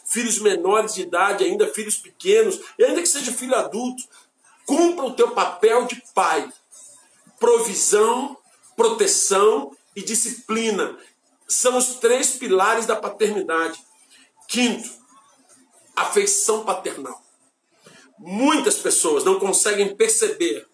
filhos 0.05 0.39
menores 0.39 0.95
de 0.95 1.03
idade, 1.03 1.43
ainda 1.43 1.67
filhos 1.67 1.97
pequenos, 1.97 2.61
ainda 2.81 3.03
que 3.03 3.09
seja 3.09 3.33
filho 3.33 3.57
adulto, 3.57 4.05
cumpra 4.65 5.07
o 5.07 5.15
teu 5.15 5.33
papel 5.33 5.87
de 5.87 6.01
pai. 6.15 6.49
Provisão, 7.41 8.39
proteção 8.77 9.77
e 9.97 10.03
disciplina 10.03 10.97
são 11.49 11.77
os 11.77 11.97
três 11.97 12.37
pilares 12.37 12.87
da 12.87 12.95
paternidade. 12.95 13.85
Quinto, 14.47 14.89
afeição 15.97 16.65
paternal. 16.65 17.26
Muitas 18.19 18.77
pessoas 18.79 19.25
não 19.25 19.39
conseguem 19.39 19.95
perceber 19.95 20.67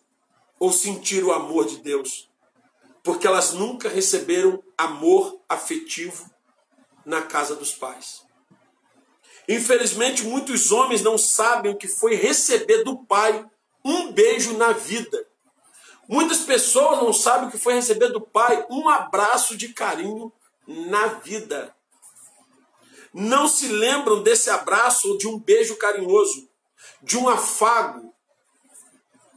ou 0.59 0.72
sentir 0.72 1.24
o 1.24 1.32
amor 1.32 1.66
de 1.66 1.78
Deus, 1.78 2.30
porque 3.03 3.26
elas 3.26 3.53
nunca 3.53 3.88
receberam 3.88 4.62
amor 4.78 5.40
afetivo 5.49 6.30
na 7.05 7.22
casa 7.22 7.57
dos 7.57 7.72
pais. 7.72 8.22
Infelizmente, 9.49 10.22
muitos 10.22 10.70
homens 10.70 11.03
não 11.03 11.18
sabem 11.18 11.72
o 11.72 11.76
que 11.76 11.88
foi 11.88 12.14
receber 12.14 12.84
do 12.84 12.97
pai 13.05 13.45
um 13.84 14.12
beijo 14.12 14.57
na 14.57 14.72
vida. 14.72 15.26
Muitas 16.09 16.38
pessoas 16.38 17.03
não 17.03 17.12
sabem 17.12 17.49
o 17.49 17.51
que 17.51 17.59
foi 17.59 17.74
receber 17.74 18.09
do 18.09 18.20
pai 18.20 18.64
um 18.70 18.88
abraço 18.88 19.57
de 19.57 19.70
carinho 19.70 20.32
na 20.66 21.07
vida. 21.07 21.74
Não 23.12 23.49
se 23.49 23.68
lembram 23.68 24.22
desse 24.22 24.49
abraço 24.49 25.11
ou 25.11 25.18
de 25.18 25.26
um 25.26 25.38
beijo 25.38 25.76
carinhoso, 25.76 26.49
de 27.03 27.19
um 27.19 27.29
afago. 27.29 28.15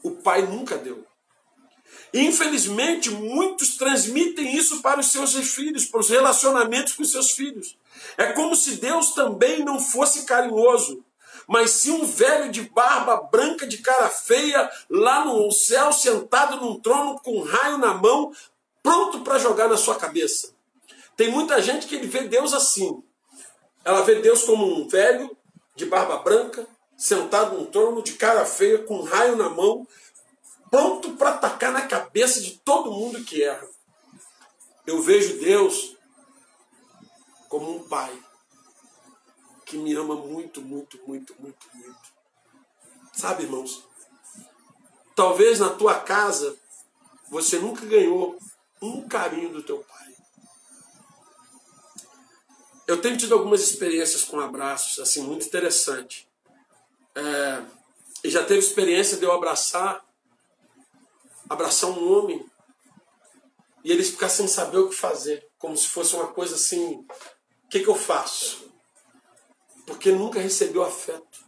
O 0.03 0.11
pai 0.11 0.43
nunca 0.43 0.77
deu. 0.77 1.05
Infelizmente, 2.13 3.09
muitos 3.09 3.75
transmitem 3.75 4.55
isso 4.55 4.81
para 4.81 4.99
os 4.99 5.11
seus 5.11 5.33
filhos, 5.53 5.85
para 5.85 5.99
os 5.99 6.09
relacionamentos 6.09 6.93
com 6.93 7.03
os 7.03 7.11
seus 7.11 7.31
filhos. 7.31 7.77
É 8.17 8.31
como 8.31 8.55
se 8.55 8.77
Deus 8.77 9.13
também 9.13 9.65
não 9.65 9.79
fosse 9.79 10.23
carinhoso, 10.25 11.03
mas 11.47 11.71
sim 11.71 11.91
um 11.91 12.05
velho 12.05 12.51
de 12.51 12.61
barba 12.61 13.17
branca, 13.17 13.67
de 13.67 13.79
cara 13.79 14.09
feia, 14.09 14.69
lá 14.89 15.25
no 15.25 15.51
céu, 15.51 15.91
sentado 15.91 16.57
num 16.57 16.79
trono 16.79 17.19
com 17.19 17.37
um 17.37 17.43
raio 17.43 17.77
na 17.77 17.93
mão, 17.93 18.31
pronto 18.81 19.21
para 19.21 19.39
jogar 19.39 19.67
na 19.67 19.77
sua 19.77 19.95
cabeça. 19.95 20.53
Tem 21.17 21.29
muita 21.29 21.61
gente 21.61 21.87
que 21.87 21.97
vê 21.97 22.21
Deus 22.21 22.53
assim. 22.53 23.03
Ela 23.83 24.01
vê 24.01 24.15
Deus 24.15 24.43
como 24.43 24.65
um 24.65 24.87
velho 24.87 25.35
de 25.75 25.85
barba 25.85 26.17
branca, 26.17 26.67
sentado 26.97 27.57
num 27.57 27.65
trono 27.65 28.01
de 28.01 28.13
cara 28.13 28.45
feia, 28.45 28.83
com 28.83 28.99
um 28.99 29.03
raio 29.03 29.35
na 29.35 29.49
mão, 29.49 29.87
pronto 30.69 31.13
para 31.15 31.31
atacar 31.31 31.71
na 31.71 31.87
cabeça 31.87 32.41
de 32.41 32.57
todo 32.59 32.91
mundo 32.91 33.23
que 33.23 33.43
erra. 33.43 33.67
Eu 34.85 35.01
vejo 35.01 35.39
Deus 35.39 35.95
como 37.49 37.75
um 37.75 37.87
pai 37.87 38.17
que 39.65 39.77
me 39.77 39.93
ama 39.95 40.15
muito, 40.15 40.61
muito, 40.61 40.99
muito, 41.07 41.35
muito, 41.39 41.67
muito. 41.73 42.15
Sabe, 43.13 43.43
irmãos? 43.43 43.83
Talvez 45.15 45.59
na 45.59 45.69
tua 45.69 45.99
casa 45.99 46.55
você 47.29 47.57
nunca 47.57 47.85
ganhou 47.85 48.37
um 48.81 49.07
carinho 49.07 49.49
do 49.49 49.63
teu 49.63 49.79
pai. 49.79 50.15
Eu 52.87 53.01
tenho 53.01 53.17
tido 53.17 53.33
algumas 53.33 53.61
experiências 53.61 54.23
com 54.23 54.39
abraços, 54.39 54.99
assim, 54.99 55.23
muito 55.23 55.45
interessante. 55.45 56.24
É, 57.15 57.63
já 58.25 58.43
teve 58.43 58.59
experiência 58.59 59.17
de 59.17 59.23
eu 59.23 59.31
abraçar 59.31 60.05
abraçar 61.49 61.89
um 61.89 62.11
homem 62.11 62.45
e 63.83 63.91
ele 63.91 64.03
ficar 64.03 64.29
sem 64.29 64.47
saber 64.47 64.79
o 64.79 64.89
que 64.89 64.95
fazer, 64.95 65.47
como 65.59 65.77
se 65.77 65.87
fosse 65.87 66.15
uma 66.15 66.27
coisa 66.27 66.55
assim: 66.55 66.95
o 66.95 67.69
que, 67.69 67.81
que 67.81 67.87
eu 67.87 67.95
faço? 67.95 68.71
Porque 69.85 70.11
nunca 70.11 70.39
recebeu 70.39 70.83
afeto. 70.83 71.45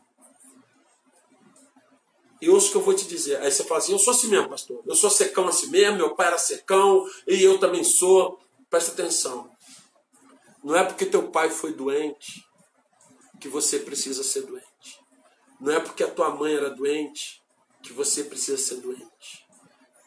E 2.40 2.50
ouço 2.50 2.68
o 2.68 2.72
que 2.72 2.78
eu 2.78 2.84
vou 2.84 2.94
te 2.94 3.08
dizer. 3.08 3.42
Aí 3.42 3.52
você 3.52 3.64
fala 3.64 3.80
assim: 3.80 3.94
eu 3.94 4.00
sou 4.00 4.14
assim 4.14 4.28
mesmo, 4.28 4.50
pastor. 4.50 4.84
Eu 4.86 4.96
sou 4.96 5.10
secão 5.10 5.48
assim 5.48 5.68
mesmo, 5.68 5.98
meu 5.98 6.16
pai 6.16 6.28
era 6.28 6.38
secão 6.38 7.06
e 7.26 7.42
eu 7.42 7.60
também 7.60 7.84
sou. 7.84 8.40
Presta 8.70 8.92
atenção. 8.92 9.50
Não 10.64 10.76
é 10.76 10.84
porque 10.84 11.06
teu 11.06 11.32
pai 11.32 11.50
foi 11.50 11.74
doente 11.74 12.46
que 13.40 13.48
você 13.48 13.80
precisa 13.80 14.24
ser 14.24 14.42
doente. 14.42 14.67
Não 15.60 15.74
é 15.74 15.80
porque 15.80 16.04
a 16.04 16.12
tua 16.12 16.30
mãe 16.30 16.54
era 16.54 16.70
doente 16.70 17.44
que 17.82 17.94
você 17.94 18.24
precisa 18.24 18.58
ser 18.58 18.76
doente. 18.76 19.48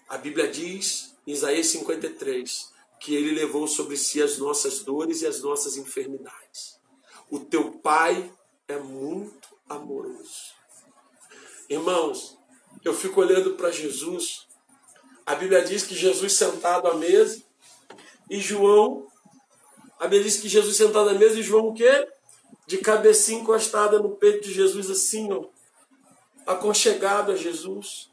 A 0.08 0.18
Bíblia 0.18 0.48
diz, 0.48 1.16
em 1.26 1.32
Isaías 1.32 1.66
53, 1.68 2.70
que 3.00 3.14
ele 3.14 3.32
levou 3.32 3.66
sobre 3.66 3.96
si 3.96 4.22
as 4.22 4.38
nossas 4.38 4.80
dores 4.80 5.22
e 5.22 5.26
as 5.26 5.40
nossas 5.40 5.76
enfermidades. 5.76 6.78
O 7.30 7.40
teu 7.40 7.72
Pai 7.72 8.32
é 8.68 8.78
muito 8.78 9.48
amoroso. 9.68 10.54
Irmãos, 11.68 12.36
eu 12.84 12.92
fico 12.92 13.20
olhando 13.20 13.54
para 13.54 13.70
Jesus. 13.70 14.46
A 15.24 15.34
Bíblia 15.34 15.62
diz 15.64 15.84
que 15.84 15.94
Jesus 15.94 16.32
sentado 16.32 16.88
à 16.88 16.94
mesa 16.94 17.42
e 18.28 18.40
João, 18.40 19.06
a 19.98 20.04
Bíblia 20.04 20.24
diz 20.24 20.40
que 20.40 20.48
Jesus 20.48 20.76
sentado 20.76 21.10
à 21.10 21.14
mesa 21.14 21.38
e 21.38 21.42
João 21.42 21.68
o 21.68 21.74
quê? 21.74 22.08
De 22.70 22.78
cabecinha 22.78 23.40
encostada 23.40 23.98
no 23.98 24.10
peito 24.10 24.46
de 24.46 24.54
Jesus 24.54 24.88
assim, 24.88 25.32
ó, 25.32 25.46
aconchegado 26.46 27.32
a 27.32 27.34
Jesus. 27.34 28.08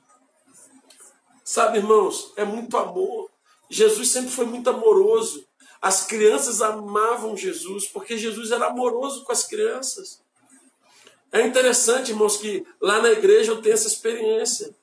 Sabe, 1.44 1.78
irmãos, 1.78 2.34
é 2.36 2.44
muito 2.44 2.76
amor. 2.76 3.30
Jesus 3.70 4.10
sempre 4.10 4.32
foi 4.32 4.46
muito 4.46 4.68
amoroso. 4.68 5.46
As 5.80 6.08
crianças 6.08 6.60
amavam 6.60 7.38
Jesus 7.38 7.88
porque 7.88 8.18
Jesus 8.18 8.50
era 8.50 8.66
amoroso 8.66 9.24
com 9.24 9.32
as 9.32 9.44
crianças. 9.44 10.24
É 11.32 11.46
interessante, 11.46 12.10
irmãos, 12.10 12.38
que 12.38 12.66
lá 12.82 13.00
na 13.00 13.12
igreja 13.12 13.52
eu 13.52 13.62
tenho 13.62 13.76
essa 13.76 13.88
experiência. 13.88 14.76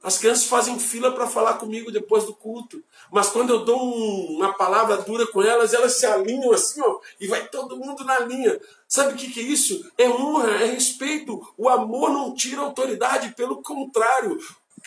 As 0.00 0.16
crianças 0.16 0.44
fazem 0.44 0.78
fila 0.78 1.10
para 1.10 1.26
falar 1.26 1.54
comigo 1.54 1.90
depois 1.90 2.22
do 2.24 2.32
culto. 2.32 2.82
Mas 3.10 3.30
quando 3.30 3.50
eu 3.50 3.64
dou 3.64 3.82
um, 3.82 4.36
uma 4.36 4.52
palavra 4.52 4.98
dura 4.98 5.26
com 5.26 5.42
elas, 5.42 5.74
elas 5.74 5.96
se 5.96 6.06
alinham 6.06 6.52
assim, 6.52 6.80
ó, 6.80 7.00
e 7.18 7.26
vai 7.26 7.48
todo 7.48 7.76
mundo 7.76 8.04
na 8.04 8.20
linha. 8.20 8.60
Sabe 8.88 9.12
o 9.12 9.16
que, 9.16 9.30
que 9.30 9.40
é 9.40 9.42
isso? 9.42 9.92
É 9.98 10.08
honra, 10.08 10.50
é 10.62 10.64
respeito. 10.64 11.46
O 11.58 11.68
amor 11.68 12.10
não 12.10 12.34
tira 12.34 12.62
autoridade, 12.62 13.34
pelo 13.34 13.62
contrário 13.62 14.38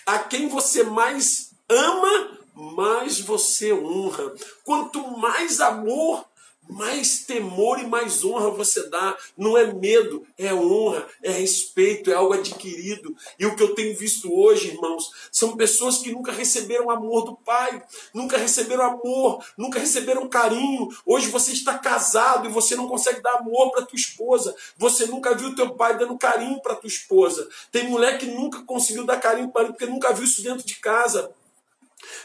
a 0.06 0.18
quem 0.18 0.48
você 0.48 0.84
mais 0.84 1.52
ama, 1.70 2.40
mais 2.56 3.20
você 3.20 3.72
honra. 3.72 4.34
Quanto 4.64 5.08
mais 5.20 5.62
amor, 5.62 6.26
mais 6.72 7.26
temor 7.26 7.80
e 7.80 7.86
mais 7.86 8.24
honra 8.24 8.50
você 8.50 8.90
dá. 8.90 9.16
Não 9.38 9.58
é 9.58 9.72
medo, 9.74 10.26
é 10.38 10.54
honra, 10.54 11.06
é 11.22 11.30
respeito, 11.32 12.10
é 12.10 12.14
algo 12.14 12.34
adquirido. 12.34 13.16
E 13.38 13.46
o 13.46 13.56
que 13.56 13.62
eu 13.62 13.76
tenho 13.76 13.96
visto 13.96 14.34
hoje, 14.34 14.70
irmãos, 14.70 15.12
são 15.32 15.58
pessoas 15.58 15.98
que 15.98 16.12
nunca 16.12 16.32
receberam 16.32 16.90
amor 16.90 17.26
do 17.26 17.36
pai, 17.36 17.84
nunca 18.14 18.38
receberam 18.38 18.86
amor, 18.86 19.44
nunca 19.58 19.80
receberam 19.80 20.30
carinho. 20.30 20.88
Hoje 21.06 21.28
você 21.28 21.52
está 21.52 21.78
casado 21.78 22.48
e 22.48 22.52
você 22.52 22.76
não 22.76 22.88
consegue 22.88 23.22
dar 23.22 23.40
amor 23.40 23.72
para 23.72 23.86
tua 23.86 23.98
esposa. 23.98 24.56
Você 24.78 25.06
nunca 25.08 25.36
viu 25.36 25.54
teu 25.54 25.76
pai 25.76 25.98
dando 25.98 26.18
carinho 26.18 26.62
para 26.62 26.76
tua 26.76 26.88
esposa. 26.88 27.48
Tem 27.72 27.88
mulher 27.90 28.18
que 28.18 28.28
nunca 28.28 28.64
conseguiu 28.64 29.06
dar 29.06 29.20
carinho 29.20 29.50
para 29.50 29.64
ele 29.64 29.74
porque 29.74 29.86
nunca 29.86 30.14
viu 30.14 30.24
isso 30.24 30.42
dentro 30.42 30.66
de 30.66 30.76
casa. 30.76 31.32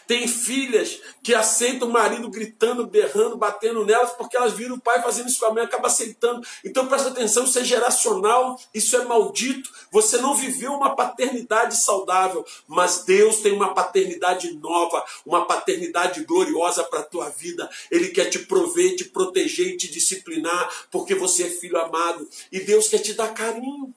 Tem 0.07 0.29
filhas 0.29 1.01
que 1.23 1.35
aceitam 1.35 1.89
o 1.89 1.93
marido 1.93 2.29
gritando, 2.29 2.87
berrando, 2.87 3.37
batendo 3.37 3.85
nelas, 3.85 4.13
porque 4.13 4.37
elas 4.37 4.53
viram 4.53 4.77
o 4.77 4.81
pai 4.81 5.03
fazendo 5.03 5.29
isso 5.29 5.41
com 5.41 5.47
a 5.47 5.55
mãe, 5.55 5.65
acaba 5.65 5.89
aceitando. 5.89 6.47
Então 6.65 6.87
presta 6.87 7.09
atenção, 7.09 7.45
isso 7.45 7.59
é 7.59 7.65
geracional, 7.65 8.61
isso 8.73 8.97
é 8.97 9.05
maldito. 9.05 9.71
Você 9.91 10.19
não 10.19 10.35
viveu 10.35 10.73
uma 10.73 10.95
paternidade 10.95 11.77
saudável, 11.77 12.45
mas 12.69 13.05
Deus 13.05 13.39
tem 13.39 13.53
uma 13.53 13.75
paternidade 13.75 14.55
nova, 14.55 15.05
uma 15.25 15.45
paternidade 15.45 16.25
gloriosa 16.25 16.85
para 16.85 17.01
a 17.01 17.05
tua 17.05 17.29
vida. 17.31 17.69
Ele 17.91 18.09
quer 18.09 18.27
te 18.27 18.41
prover, 18.41 18.97
te 18.97 19.05
proteger 19.07 19.69
e 19.69 19.77
te 19.77 19.91
disciplinar, 19.91 20.71
porque 20.91 21.15
você 21.15 21.45
é 21.45 21.51
filho 21.51 21.79
amado. 21.81 22.29
E 22.53 22.61
Deus 22.61 22.89
quer 22.89 22.99
te 22.99 23.15
dar 23.15 23.35
carinho. 23.35 23.93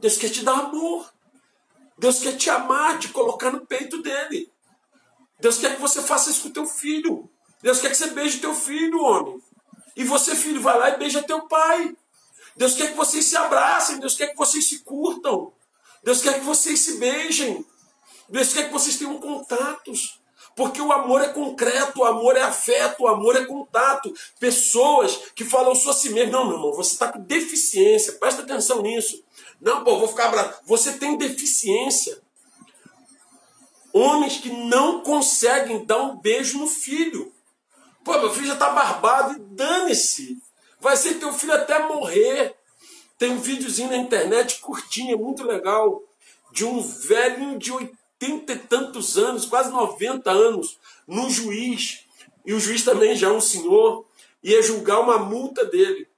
Deus 0.00 0.16
quer 0.16 0.30
te 0.30 0.42
dar 0.42 0.60
amor. 0.60 1.12
Deus 1.98 2.18
quer 2.18 2.36
te 2.36 2.50
amar, 2.50 2.98
te 2.98 3.08
colocar 3.08 3.50
no 3.50 3.64
peito 3.64 4.02
dele. 4.02 4.53
Deus 5.44 5.58
quer 5.58 5.74
que 5.74 5.82
você 5.82 6.00
faça 6.00 6.30
isso 6.30 6.44
com 6.44 6.50
teu 6.50 6.64
filho. 6.64 7.28
Deus 7.60 7.78
quer 7.78 7.90
que 7.90 7.96
você 7.96 8.06
beije 8.06 8.38
teu 8.38 8.54
filho, 8.54 8.98
homem. 9.02 9.38
E 9.94 10.02
você, 10.02 10.34
filho, 10.34 10.58
vai 10.58 10.78
lá 10.78 10.88
e 10.88 10.96
beija 10.96 11.22
teu 11.22 11.46
pai. 11.46 11.94
Deus 12.56 12.72
quer 12.72 12.88
que 12.88 12.96
vocês 12.96 13.26
se 13.26 13.36
abracem. 13.36 14.00
Deus 14.00 14.14
quer 14.14 14.28
que 14.28 14.36
vocês 14.38 14.66
se 14.66 14.78
curtam. 14.78 15.52
Deus 16.02 16.22
quer 16.22 16.38
que 16.38 16.46
vocês 16.46 16.80
se 16.80 16.96
beijem. 16.96 17.62
Deus 18.26 18.54
quer 18.54 18.68
que 18.68 18.72
vocês 18.72 18.96
tenham 18.96 19.18
contatos. 19.18 20.18
Porque 20.56 20.80
o 20.80 20.90
amor 20.90 21.20
é 21.20 21.28
concreto, 21.28 22.00
o 22.00 22.04
amor 22.06 22.38
é 22.38 22.42
afeto, 22.42 23.02
o 23.02 23.08
amor 23.08 23.36
é 23.36 23.44
contato. 23.44 24.14
Pessoas 24.40 25.14
que 25.34 25.44
falam 25.44 25.74
só 25.74 25.92
si 25.92 26.08
mesmo. 26.08 26.32
Não, 26.32 26.46
meu 26.46 26.56
irmão, 26.56 26.72
você 26.72 26.94
está 26.94 27.12
com 27.12 27.20
deficiência. 27.20 28.14
Presta 28.14 28.40
atenção 28.40 28.80
nisso. 28.80 29.22
Não, 29.60 29.84
pô, 29.84 29.98
vou 29.98 30.08
ficar 30.08 30.28
bravo. 30.28 30.54
Você 30.64 30.94
tem 30.94 31.18
deficiência. 31.18 32.23
Homens 33.96 34.38
que 34.38 34.50
não 34.50 35.02
conseguem 35.02 35.84
dar 35.84 36.02
um 36.02 36.16
beijo 36.16 36.58
no 36.58 36.66
filho. 36.66 37.32
Pô, 38.04 38.18
meu 38.18 38.28
filho 38.34 38.48
já 38.48 38.54
está 38.54 38.70
barbado 38.70 39.36
e 39.36 39.38
dane-se. 39.54 40.36
Vai 40.80 40.96
ser 40.96 41.14
teu 41.14 41.32
filho 41.32 41.52
até 41.52 41.78
morrer. 41.78 42.56
Tem 43.16 43.30
um 43.30 43.38
videozinho 43.38 43.90
na 43.90 43.96
internet 43.96 44.60
curtinho, 44.60 45.16
muito 45.16 45.44
legal, 45.44 46.02
de 46.50 46.64
um 46.64 46.80
velhinho 46.80 47.56
de 47.56 47.70
oitenta 47.70 48.54
e 48.54 48.58
tantos 48.58 49.16
anos, 49.16 49.46
quase 49.46 49.70
90 49.70 50.28
anos, 50.28 50.76
no 51.06 51.30
juiz. 51.30 52.00
E 52.44 52.52
o 52.52 52.58
juiz 52.58 52.82
também 52.82 53.14
já 53.14 53.28
é 53.28 53.32
um 53.32 53.40
senhor, 53.40 54.04
ia 54.42 54.60
julgar 54.60 54.98
uma 54.98 55.18
multa 55.18 55.64
dele. 55.64 56.08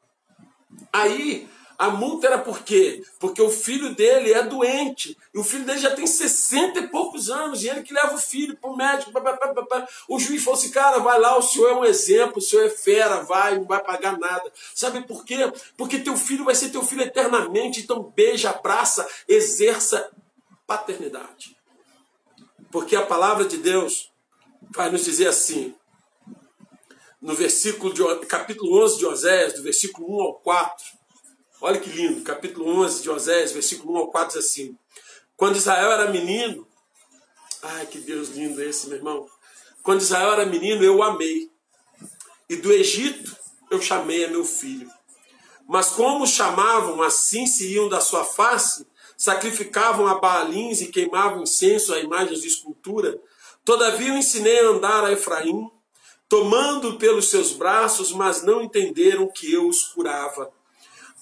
Aí 0.90 1.46
A 1.78 1.90
multa 1.90 2.26
era 2.26 2.38
por 2.38 2.62
quê? 2.62 3.04
Porque 3.18 3.40
o 3.42 3.50
filho 3.50 3.94
dele 3.94 4.32
é 4.32 4.42
doente. 4.42 5.16
E 5.34 5.38
o 5.38 5.44
filho 5.44 5.64
dele 5.64 5.78
já 5.78 5.94
tem 5.94 6.06
60 6.06 6.78
e 6.78 6.88
poucos 6.88 7.28
anos. 7.28 7.62
E 7.62 7.68
ele 7.68 7.82
que 7.82 7.92
leva 7.92 8.14
o 8.14 8.18
filho 8.18 8.56
para 8.56 8.70
o 8.70 8.76
médico. 8.76 9.12
O 10.08 10.18
juiz 10.18 10.42
falou 10.42 10.58
assim: 10.58 10.70
cara, 10.70 10.98
vai 10.98 11.20
lá, 11.20 11.36
o 11.36 11.42
senhor 11.42 11.70
é 11.70 11.74
um 11.74 11.84
exemplo, 11.84 12.38
o 12.38 12.40
senhor 12.40 12.64
é 12.64 12.70
fera, 12.70 13.22
vai, 13.22 13.58
não 13.58 13.66
vai 13.66 13.82
pagar 13.82 14.18
nada. 14.18 14.50
Sabe 14.74 15.02
por 15.06 15.24
quê? 15.24 15.52
Porque 15.76 15.98
teu 15.98 16.16
filho 16.16 16.44
vai 16.44 16.54
ser 16.54 16.70
teu 16.70 16.82
filho 16.82 17.02
eternamente. 17.02 17.80
Então 17.80 18.12
beija, 18.16 18.50
abraça, 18.50 19.06
exerça 19.28 20.10
paternidade. 20.66 21.56
Porque 22.70 22.96
a 22.96 23.04
palavra 23.04 23.44
de 23.44 23.58
Deus 23.58 24.10
vai 24.70 24.90
nos 24.90 25.04
dizer 25.04 25.28
assim: 25.28 25.74
no 27.20 27.34
versículo 27.34 27.92
de, 27.92 28.26
capítulo 28.26 28.82
11 28.82 28.98
de 28.98 29.06
Oséias, 29.06 29.52
do 29.54 29.62
versículo 29.62 30.18
1 30.18 30.22
ao 30.22 30.34
4. 30.40 30.95
Olha 31.60 31.80
que 31.80 31.88
lindo, 31.88 32.22
capítulo 32.22 32.68
11 32.82 33.02
de 33.02 33.08
Oséias, 33.08 33.52
versículo 33.52 33.94
1 33.94 33.96
ao 33.96 34.10
4 34.10 34.38
diz 34.38 34.46
assim: 34.46 34.76
Quando 35.36 35.56
Israel 35.56 35.90
era 35.90 36.10
menino, 36.10 36.68
ai 37.62 37.86
que 37.86 37.98
Deus 37.98 38.28
lindo 38.28 38.62
esse, 38.62 38.88
meu 38.88 38.98
irmão. 38.98 39.26
Quando 39.82 40.02
Israel 40.02 40.32
era 40.32 40.44
menino, 40.44 40.84
eu 40.84 40.96
o 40.96 41.02
amei. 41.02 41.50
E 42.48 42.56
do 42.56 42.70
Egito 42.70 43.34
eu 43.70 43.80
chamei 43.80 44.26
a 44.26 44.28
meu 44.28 44.44
filho. 44.44 44.90
Mas 45.66 45.88
como 45.88 46.26
chamavam, 46.26 47.02
assim 47.02 47.46
se 47.46 47.72
iam 47.72 47.88
da 47.88 48.00
sua 48.00 48.24
face, 48.24 48.86
sacrificavam 49.16 50.06
a 50.06 50.16
Baalins 50.16 50.82
e 50.82 50.88
queimavam 50.88 51.42
incenso 51.42 51.94
a 51.94 51.98
imagens 51.98 52.42
de 52.42 52.48
escultura. 52.48 53.18
Todavia 53.64 54.08
eu 54.08 54.18
ensinei 54.18 54.60
a 54.60 54.68
andar 54.68 55.04
a 55.04 55.12
Efraim, 55.12 55.70
tomando 56.28 56.98
pelos 56.98 57.30
seus 57.30 57.52
braços, 57.52 58.12
mas 58.12 58.42
não 58.42 58.62
entenderam 58.62 59.26
que 59.26 59.50
eu 59.52 59.66
os 59.66 59.84
curava. 59.84 60.52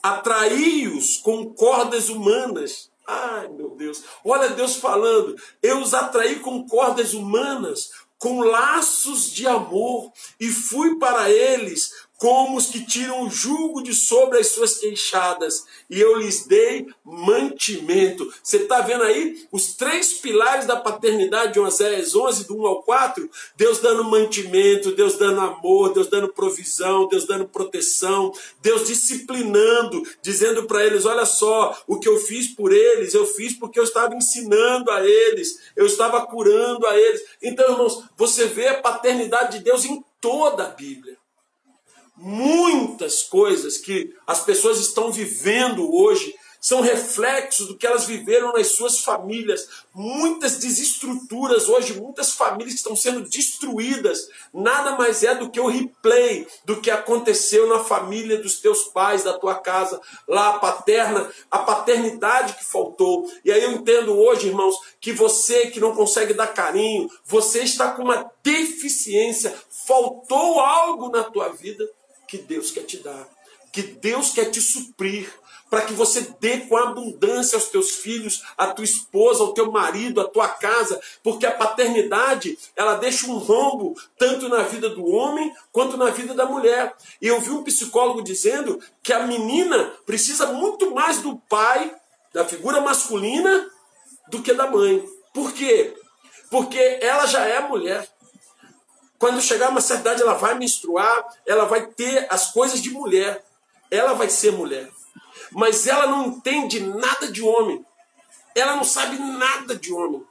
Atraí-os 0.05 1.17
com 1.17 1.55
cordas 1.55 2.11
humanas. 2.11 2.91
Ai, 3.07 3.49
meu 3.49 3.71
Deus. 3.71 4.05
Olha 4.23 4.51
Deus 4.51 4.77
falando. 4.77 5.35
Eu 5.63 5.79
os 5.79 5.95
atraí 5.95 6.41
com 6.41 6.67
cordas 6.67 7.15
humanas, 7.15 7.89
com 8.19 8.41
laços 8.41 9.33
de 9.33 9.47
amor, 9.47 10.13
e 10.39 10.49
fui 10.51 10.99
para 10.99 11.31
eles 11.31 11.91
como 12.25 12.57
os 12.57 12.69
que 12.69 12.81
tiram 12.87 13.27
o 13.27 13.31
jugo 13.31 13.83
de 13.83 13.93
sobre 13.93 14.39
as 14.39 14.47
suas 14.47 14.79
queixadas, 14.79 15.67
e 15.91 16.01
eu 16.01 16.17
lhes 16.17 16.47
dei 16.47 16.87
mantimento. 17.05 18.33
Você 18.43 18.57
está 18.63 18.81
vendo 18.81 19.05
aí 19.05 19.47
os 19.53 19.75
três 19.75 20.15
pilares 20.15 20.65
da 20.65 20.75
paternidade 20.75 21.53
de 21.53 21.61
Oséias 21.61 22.15
11, 22.17 22.47
do 22.47 22.57
1 22.57 22.67
ao 22.67 22.83
4? 22.83 23.31
Deus 23.59 23.79
dando 23.81 24.05
mantimento, 24.05 24.93
Deus 24.93 25.19
dando 25.19 25.39
amor, 25.39 25.93
Deus 25.93 26.07
dando 26.07 26.33
provisão, 26.33 27.07
Deus 27.09 27.27
dando 27.27 27.47
proteção, 27.47 28.33
Deus 28.63 28.87
disciplinando, 28.87 30.03
dizendo 30.23 30.63
para 30.63 30.83
eles: 30.83 31.05
olha 31.05 31.27
só, 31.27 31.79
o 31.87 32.01
que 32.01 32.09
eu 32.09 32.17
fiz 32.17 32.49
por 32.49 32.73
eles, 32.73 33.13
eu 33.13 33.27
fiz 33.27 33.53
porque 33.53 33.79
eu 33.79 33.85
estava 33.85 34.15
ensinando 34.15 34.91
a 34.91 35.07
eles, 35.07 35.61
eu 35.77 35.85
estava 35.85 36.25
curando 36.25 36.87
a 36.87 36.99
eles. 36.99 37.23
Então, 37.43 37.73
irmãos, 37.73 38.03
você 38.17 38.47
vê 38.47 38.69
a 38.69 38.81
paternidade 38.81 39.59
de 39.59 39.65
Deus 39.65 39.85
em 39.85 40.03
toda 40.23 40.65
a 40.65 40.71
Bíblia 40.71 41.23
muitas 42.17 43.23
coisas 43.23 43.79
que 43.79 44.15
as 44.27 44.45
pessoas 44.45 44.79
estão 44.79 45.11
vivendo 45.11 45.93
hoje 45.95 46.35
são 46.65 46.81
reflexos 46.81 47.69
do 47.69 47.77
que 47.77 47.87
elas 47.87 48.07
viveram 48.07 48.51
nas 48.55 48.69
suas 48.69 49.01
famílias. 49.01 49.69
Muitas 49.93 50.57
desestruturas 50.57 51.69
hoje, 51.69 52.01
muitas 52.01 52.33
famílias 52.33 52.77
estão 52.77 52.97
sendo 52.97 53.21
destruídas. 53.29 54.31
Nada 54.51 54.93
mais 54.93 55.23
é 55.23 55.35
do 55.35 55.51
que 55.51 55.61
o 55.61 55.67
replay 55.67 56.49
do 56.65 56.81
que 56.81 56.91
aconteceu 56.91 57.69
na 57.69 57.85
família 57.85 58.39
dos 58.39 58.61
teus 58.61 58.85
pais, 58.85 59.23
da 59.23 59.39
tua 59.39 59.57
casa, 59.57 60.01
lá 60.27 60.55
a 60.55 60.59
paterna, 60.59 61.31
a 61.51 61.59
paternidade 61.59 62.55
que 62.55 62.65
faltou. 62.65 63.31
E 63.45 63.53
aí 63.53 63.63
eu 63.63 63.73
entendo 63.73 64.19
hoje, 64.19 64.47
irmãos, 64.47 64.75
que 64.99 65.13
você 65.13 65.67
que 65.67 65.79
não 65.79 65.95
consegue 65.95 66.33
dar 66.33 66.47
carinho, 66.47 67.11
você 67.27 67.63
está 67.63 67.91
com 67.91 68.05
uma 68.05 68.31
deficiência, 68.43 69.55
faltou 69.69 70.61
algo 70.61 71.11
na 71.11 71.25
tua 71.25 71.51
vida 71.51 71.87
que 72.35 72.39
Deus 72.43 72.73
quer 72.73 72.83
te 72.83 72.97
dar, 72.99 73.29
que 73.73 73.83
Deus 73.83 74.31
quer 74.31 74.51
te 74.51 74.61
suprir, 74.61 75.33
para 75.71 75.83
que 75.83 75.93
você 75.93 76.35
dê 76.41 76.59
com 76.59 76.77
abundância 76.77 77.57
aos 77.57 77.67
teus 77.67 77.91
filhos, 77.97 78.43
à 78.57 78.69
tua 78.69 78.85
esposa, 78.85 79.43
ao 79.43 79.53
teu 79.53 79.71
marido, 79.71 80.21
à 80.21 80.25
tua 80.25 80.49
casa, 80.49 81.01
porque 81.23 81.47
a 81.47 81.53
paternidade, 81.53 82.59
ela 82.77 82.95
deixa 82.95 83.27
um 83.27 83.39
rombo 83.39 83.95
tanto 84.19 84.49
na 84.49 84.63
vida 84.63 84.89
do 84.89 85.07
homem 85.07 85.53
quanto 85.73 85.97
na 85.97 86.11
vida 86.11 86.35
da 86.35 86.45
mulher. 86.45 86.95
E 87.21 87.27
eu 87.27 87.41
vi 87.41 87.51
um 87.51 87.65
psicólogo 87.65 88.23
dizendo 88.23 88.81
que 89.03 89.13
a 89.13 89.27
menina 89.27 89.93
precisa 90.05 90.47
muito 90.53 90.93
mais 90.93 91.19
do 91.19 91.37
pai, 91.49 91.95
da 92.33 92.45
figura 92.45 92.81
masculina, 92.81 93.69
do 94.29 94.43
que 94.43 94.53
da 94.53 94.69
mãe. 94.69 95.05
Por 95.33 95.53
quê? 95.53 95.97
Porque 96.51 96.99
ela 97.01 97.27
já 97.27 97.47
é 97.47 97.61
mulher. 97.61 98.09
Quando 99.25 99.41
chegar 99.41 99.71
uma 99.71 99.81
certa 99.81 100.11
idade, 100.11 100.21
ela 100.21 100.35
vai 100.35 100.55
menstruar, 100.55 101.35
ela 101.47 101.65
vai 101.65 101.87
ter 101.87 102.27
as 102.29 102.53
coisas 102.53 102.83
de 102.83 102.91
mulher. 102.91 103.43
Ela 103.91 104.13
vai 104.13 104.29
ser 104.29 104.53
mulher. 104.53 104.87
Mas 105.51 105.87
ela 105.87 106.07
não 106.07 106.27
entende 106.27 106.81
nada 106.81 107.33
de 107.33 107.41
homem. 107.41 107.83
Ela 108.55 108.77
não 108.77 108.85
sabe 108.85 109.17
nada 109.19 109.77
de 109.77 109.91
homem. 109.95 110.23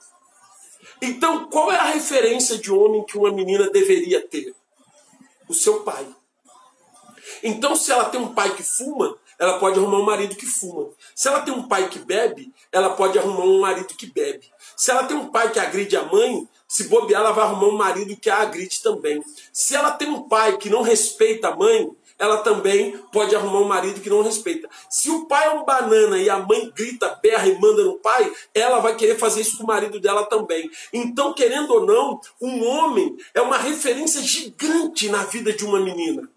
Então, 1.02 1.48
qual 1.48 1.72
é 1.72 1.76
a 1.76 1.86
referência 1.86 2.56
de 2.60 2.72
homem 2.72 3.04
que 3.04 3.18
uma 3.18 3.32
menina 3.32 3.68
deveria 3.72 4.22
ter? 4.28 4.54
O 5.50 5.56
seu 5.56 5.82
pai. 5.82 6.08
Então, 7.42 7.76
se 7.76 7.92
ela 7.92 8.06
tem 8.06 8.22
um 8.22 8.36
pai 8.36 8.56
que 8.56 8.62
fuma, 8.62 9.18
ela 9.40 9.58
pode 9.58 9.80
arrumar 9.80 9.98
um 9.98 10.06
marido 10.06 10.36
que 10.36 10.46
fuma. 10.46 10.92
Se 11.16 11.28
ela 11.28 11.42
tem 11.42 11.52
um 11.52 11.68
pai 11.68 11.90
que 11.90 11.98
bebe, 11.98 12.54
ela 12.72 12.92
pode 12.92 13.18
arrumar 13.18 13.44
um 13.44 13.60
marido 13.60 13.96
que 13.96 14.06
bebe. 14.06 14.54
Se 14.78 14.92
ela 14.92 15.06
tem 15.06 15.18
um 15.18 15.32
pai 15.32 15.52
que 15.52 15.60
agride 15.60 15.98
a 15.98 16.04
mãe, 16.04 16.48
se 16.74 16.86
bobear, 16.86 17.22
ela 17.22 17.32
vai 17.32 17.44
arrumar 17.44 17.68
um 17.68 17.78
marido 17.78 18.18
que 18.18 18.32
a 18.32 18.38
agride 18.38 18.82
também. 18.82 19.24
Se 19.52 19.76
ela 19.76 19.92
tem 19.92 20.10
um 20.10 20.24
pai 20.24 20.58
que 20.58 20.72
não 20.72 20.82
respeita 20.82 21.50
a 21.50 21.56
mãe, 21.56 21.88
ela 22.18 22.38
também 22.38 22.98
pode 23.12 23.36
arrumar 23.36 23.60
um 23.60 23.68
marido 23.68 24.02
que 24.02 24.10
não 24.10 24.24
respeita. 24.24 24.68
Se 24.90 25.12
o 25.12 25.28
pai 25.28 25.46
é 25.46 25.52
um 25.52 25.64
banana 25.64 26.18
e 26.18 26.32
a 26.32 26.40
mãe 26.40 26.72
grita, 26.76 27.20
berra 27.22 27.48
e 27.48 27.60
manda 27.60 27.84
no 27.84 28.00
pai, 28.00 28.34
ela 28.56 28.80
vai 28.80 28.96
querer 28.96 29.20
fazer 29.20 29.42
isso 29.42 29.58
com 29.58 29.66
o 29.66 29.68
marido 29.68 30.00
dela 30.00 30.26
também. 30.26 30.68
Então, 30.92 31.32
querendo 31.32 31.72
ou 31.76 31.86
não, 31.86 32.20
um 32.42 32.68
homem 32.68 33.18
é 33.36 33.42
uma 33.42 33.60
referência 33.60 34.24
gigante 34.24 35.10
na 35.10 35.26
vida 35.26 35.54
de 35.54 35.64
uma 35.64 35.80
menina. 35.80 36.28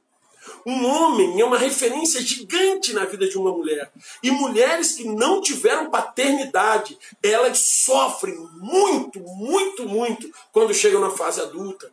Um 0.67 0.85
homem 0.85 1.41
é 1.41 1.45
uma 1.45 1.57
referência 1.57 2.21
gigante 2.21 2.93
na 2.93 3.05
vida 3.05 3.29
de 3.29 3.39
uma 3.39 3.53
mulher. 3.53 3.89
E 4.21 4.33
mulheres 4.33 4.97
que 4.97 5.05
não 5.05 5.41
tiveram 5.41 5.89
paternidade, 5.91 6.99
elas 7.23 7.61
sofrem 7.61 8.35
muito, 8.59 9.21
muito, 9.21 9.89
muito 9.89 10.29
quando 10.51 10.75
chegam 10.75 11.01
na 11.01 11.11
fase 11.11 11.41
adulta. 11.41 11.89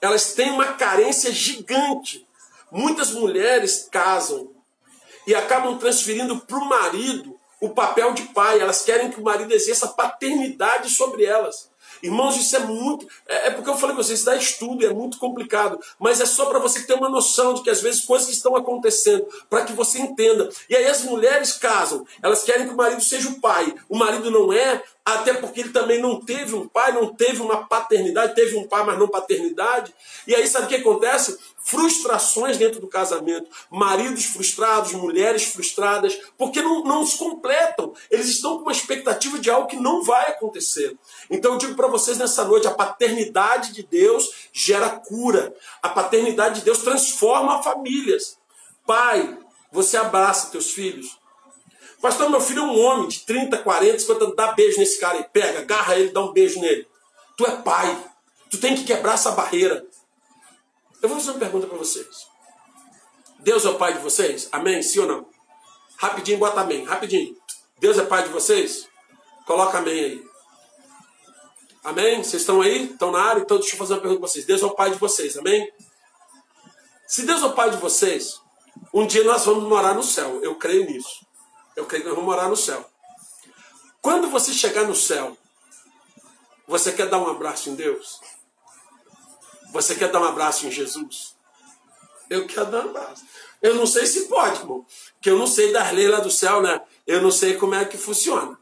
Elas 0.00 0.32
têm 0.32 0.50
uma 0.50 0.72
carência 0.72 1.30
gigante. 1.30 2.26
Muitas 2.72 3.12
mulheres 3.12 3.88
casam 3.88 4.50
e 5.24 5.32
acabam 5.32 5.78
transferindo 5.78 6.40
para 6.40 6.58
o 6.58 6.68
marido 6.68 7.38
o 7.60 7.70
papel 7.70 8.12
de 8.14 8.22
pai. 8.22 8.60
Elas 8.60 8.82
querem 8.82 9.12
que 9.12 9.20
o 9.20 9.24
marido 9.24 9.52
exerça 9.52 9.86
paternidade 9.86 10.90
sobre 10.90 11.24
elas. 11.24 11.70
Irmãos, 12.06 12.36
isso 12.36 12.54
é 12.56 12.60
muito. 12.60 13.06
É, 13.26 13.48
é 13.48 13.50
porque 13.50 13.68
eu 13.68 13.76
falei 13.76 13.94
com 13.94 14.02
vocês, 14.02 14.24
dá 14.24 14.36
estudo, 14.36 14.86
é 14.86 14.92
muito 14.92 15.18
complicado. 15.18 15.78
Mas 15.98 16.20
é 16.20 16.26
só 16.26 16.46
para 16.46 16.58
você 16.58 16.82
ter 16.82 16.94
uma 16.94 17.08
noção 17.08 17.54
de 17.54 17.62
que 17.62 17.70
às 17.70 17.80
vezes 17.80 18.04
coisas 18.04 18.28
estão 18.28 18.56
acontecendo, 18.56 19.26
para 19.50 19.64
que 19.64 19.72
você 19.72 19.98
entenda. 19.98 20.48
E 20.70 20.76
aí 20.76 20.86
as 20.86 21.02
mulheres 21.02 21.54
casam, 21.54 22.06
elas 22.22 22.42
querem 22.42 22.66
que 22.66 22.74
o 22.74 22.76
marido 22.76 23.02
seja 23.02 23.28
o 23.28 23.40
pai. 23.40 23.74
O 23.88 23.96
marido 23.96 24.30
não 24.30 24.52
é, 24.52 24.82
até 25.06 25.34
porque 25.34 25.60
ele 25.60 25.68
também 25.68 26.00
não 26.00 26.20
teve 26.20 26.52
um 26.56 26.66
pai, 26.66 26.90
não 26.90 27.14
teve 27.14 27.40
uma 27.40 27.64
paternidade, 27.64 28.34
teve 28.34 28.56
um 28.56 28.66
pai, 28.66 28.84
mas 28.84 28.98
não 28.98 29.06
paternidade. 29.06 29.94
E 30.26 30.34
aí 30.34 30.48
sabe 30.48 30.66
o 30.66 30.68
que 30.68 30.74
acontece? 30.74 31.38
Frustrações 31.64 32.58
dentro 32.58 32.80
do 32.80 32.88
casamento, 32.88 33.48
maridos 33.70 34.24
frustrados, 34.24 34.92
mulheres 34.94 35.44
frustradas, 35.44 36.18
porque 36.36 36.60
não, 36.60 36.82
não 36.82 37.06
se 37.06 37.16
completam. 37.18 37.94
Eles 38.10 38.26
estão 38.26 38.56
com 38.56 38.62
uma 38.62 38.72
expectativa 38.72 39.38
de 39.38 39.48
algo 39.48 39.68
que 39.68 39.76
não 39.76 40.02
vai 40.02 40.30
acontecer. 40.30 40.98
Então 41.30 41.52
eu 41.52 41.58
digo 41.58 41.76
para 41.76 41.86
vocês 41.86 42.18
nessa 42.18 42.44
noite: 42.44 42.66
a 42.66 42.74
paternidade 42.74 43.72
de 43.72 43.84
Deus 43.84 44.48
gera 44.52 44.90
cura, 44.90 45.54
a 45.80 45.88
paternidade 45.88 46.56
de 46.56 46.64
Deus 46.64 46.78
transforma 46.78 47.62
famílias. 47.62 48.38
Pai, 48.84 49.38
você 49.70 49.96
abraça 49.96 50.50
teus 50.50 50.72
filhos, 50.72 51.16
Pastor, 52.06 52.30
meu 52.30 52.40
filho 52.40 52.60
é 52.60 52.66
um 52.66 52.78
homem 52.78 53.08
de 53.08 53.18
30, 53.26 53.58
40, 53.58 53.98
50 53.98 54.24
anos, 54.26 54.36
dá 54.36 54.52
beijo 54.52 54.78
nesse 54.78 55.00
cara 55.00 55.18
aí, 55.18 55.24
pega, 55.24 55.58
agarra 55.58 55.98
ele, 55.98 56.10
dá 56.10 56.20
um 56.20 56.32
beijo 56.32 56.60
nele. 56.60 56.86
Tu 57.36 57.44
é 57.44 57.50
pai, 57.56 57.98
tu 58.48 58.58
tem 58.58 58.76
que 58.76 58.84
quebrar 58.84 59.14
essa 59.14 59.32
barreira. 59.32 59.84
Eu 61.02 61.08
vou 61.08 61.18
fazer 61.18 61.32
uma 61.32 61.40
pergunta 61.40 61.66
para 61.66 61.76
vocês. 61.76 62.28
Deus 63.40 63.64
é 63.64 63.70
o 63.70 63.74
pai 63.74 63.94
de 63.94 63.98
vocês? 63.98 64.48
Amém? 64.52 64.80
Sim 64.84 65.00
ou 65.00 65.08
não? 65.08 65.26
Rapidinho, 65.96 66.38
bota 66.38 66.60
amém. 66.60 66.84
Rapidinho. 66.84 67.36
Deus 67.80 67.98
é 67.98 68.04
pai 68.04 68.22
de 68.22 68.28
vocês? 68.28 68.88
Coloca 69.44 69.78
amém 69.78 70.04
aí. 70.04 70.24
Amém? 71.82 72.22
Vocês 72.22 72.42
estão 72.42 72.60
aí? 72.60 72.84
Estão 72.84 73.10
na 73.10 73.20
área? 73.20 73.40
Então 73.40 73.58
deixa 73.58 73.74
eu 73.74 73.78
fazer 73.78 73.94
uma 73.94 74.00
pergunta 74.00 74.20
para 74.20 74.28
vocês. 74.28 74.46
Deus 74.46 74.62
é 74.62 74.66
o 74.66 74.76
pai 74.76 74.92
de 74.92 74.98
vocês, 74.98 75.36
amém? 75.36 75.72
Se 77.04 77.26
Deus 77.26 77.42
é 77.42 77.46
o 77.46 77.52
pai 77.52 77.70
de 77.70 77.78
vocês, 77.78 78.40
Um 78.94 79.08
dia 79.08 79.24
nós 79.24 79.44
vamos 79.44 79.64
morar 79.64 79.92
no 79.92 80.04
céu. 80.04 80.38
Eu 80.40 80.54
creio 80.54 80.86
nisso. 80.86 81.25
Eu 81.76 81.86
creio 81.86 82.02
que 82.02 82.08
nós 82.08 82.16
vamos 82.16 82.34
morar 82.34 82.48
no 82.48 82.56
céu. 82.56 82.88
Quando 84.00 84.30
você 84.30 84.52
chegar 84.52 84.84
no 84.84 84.94
céu, 84.94 85.36
você 86.66 86.92
quer 86.92 87.08
dar 87.08 87.18
um 87.18 87.28
abraço 87.28 87.68
em 87.70 87.74
Deus? 87.74 88.20
Você 89.72 89.94
quer 89.94 90.10
dar 90.10 90.20
um 90.20 90.24
abraço 90.24 90.66
em 90.66 90.70
Jesus? 90.70 91.36
Eu 92.30 92.46
quero 92.46 92.70
dar 92.70 92.86
um 92.86 92.90
abraço. 92.90 93.24
Eu 93.60 93.74
não 93.74 93.86
sei 93.86 94.06
se 94.06 94.26
pode, 94.26 94.60
irmão. 94.60 94.86
Que 95.20 95.30
eu 95.30 95.38
não 95.38 95.46
sei 95.46 95.72
das 95.72 95.92
leis 95.92 96.10
lá 96.10 96.20
do 96.20 96.30
céu, 96.30 96.60
né? 96.62 96.80
Eu 97.06 97.20
não 97.20 97.30
sei 97.30 97.56
como 97.56 97.74
é 97.74 97.84
que 97.84 97.98
funciona. 97.98 98.58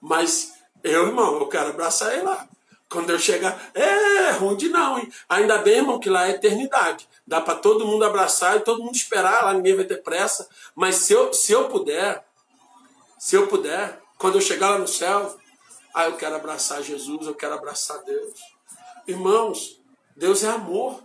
Mas 0.00 0.52
eu, 0.82 1.06
irmão, 1.06 1.38
eu 1.38 1.48
quero 1.48 1.70
abraçar 1.70 2.12
ele 2.12 2.22
lá. 2.22 2.48
Quando 2.88 3.10
eu 3.10 3.18
chegar, 3.18 3.70
é 3.74 4.30
rude 4.32 4.68
não, 4.68 4.98
hein? 4.98 5.12
Ainda 5.28 5.58
bem, 5.58 5.76
irmão, 5.76 5.98
que 5.98 6.08
lá 6.08 6.26
é 6.26 6.30
eternidade. 6.30 7.06
Dá 7.26 7.40
para 7.40 7.56
todo 7.56 7.86
mundo 7.86 8.04
abraçar 8.04 8.56
e 8.56 8.60
todo 8.60 8.82
mundo 8.82 8.96
esperar, 8.96 9.44
lá 9.44 9.52
ninguém 9.52 9.76
vai 9.76 9.84
ter 9.84 10.02
pressa. 10.02 10.48
Mas 10.74 10.96
se 10.96 11.12
eu, 11.12 11.32
se 11.34 11.52
eu 11.52 11.68
puder, 11.68 12.24
se 13.18 13.36
eu 13.36 13.48
puder, 13.48 14.00
quando 14.16 14.36
eu 14.36 14.40
chegar 14.40 14.70
lá 14.70 14.78
no 14.78 14.88
céu, 14.88 15.38
ah, 15.94 16.04
eu 16.04 16.16
quero 16.16 16.36
abraçar 16.36 16.82
Jesus, 16.82 17.26
eu 17.26 17.34
quero 17.34 17.54
abraçar 17.54 18.02
Deus. 18.04 18.38
Irmãos, 19.06 19.82
Deus 20.16 20.44
é 20.44 20.48
amor. 20.48 21.02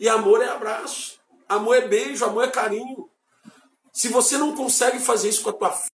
E 0.00 0.08
amor 0.08 0.42
é 0.42 0.48
abraço. 0.48 1.18
Amor 1.48 1.76
é 1.76 1.86
beijo, 1.86 2.24
amor 2.24 2.44
é 2.44 2.50
carinho. 2.50 3.10
Se 3.92 4.08
você 4.08 4.38
não 4.38 4.54
consegue 4.54 4.98
fazer 4.98 5.28
isso 5.28 5.42
com 5.42 5.50
a 5.50 5.52
tua 5.52 5.72
filha, 5.72 5.88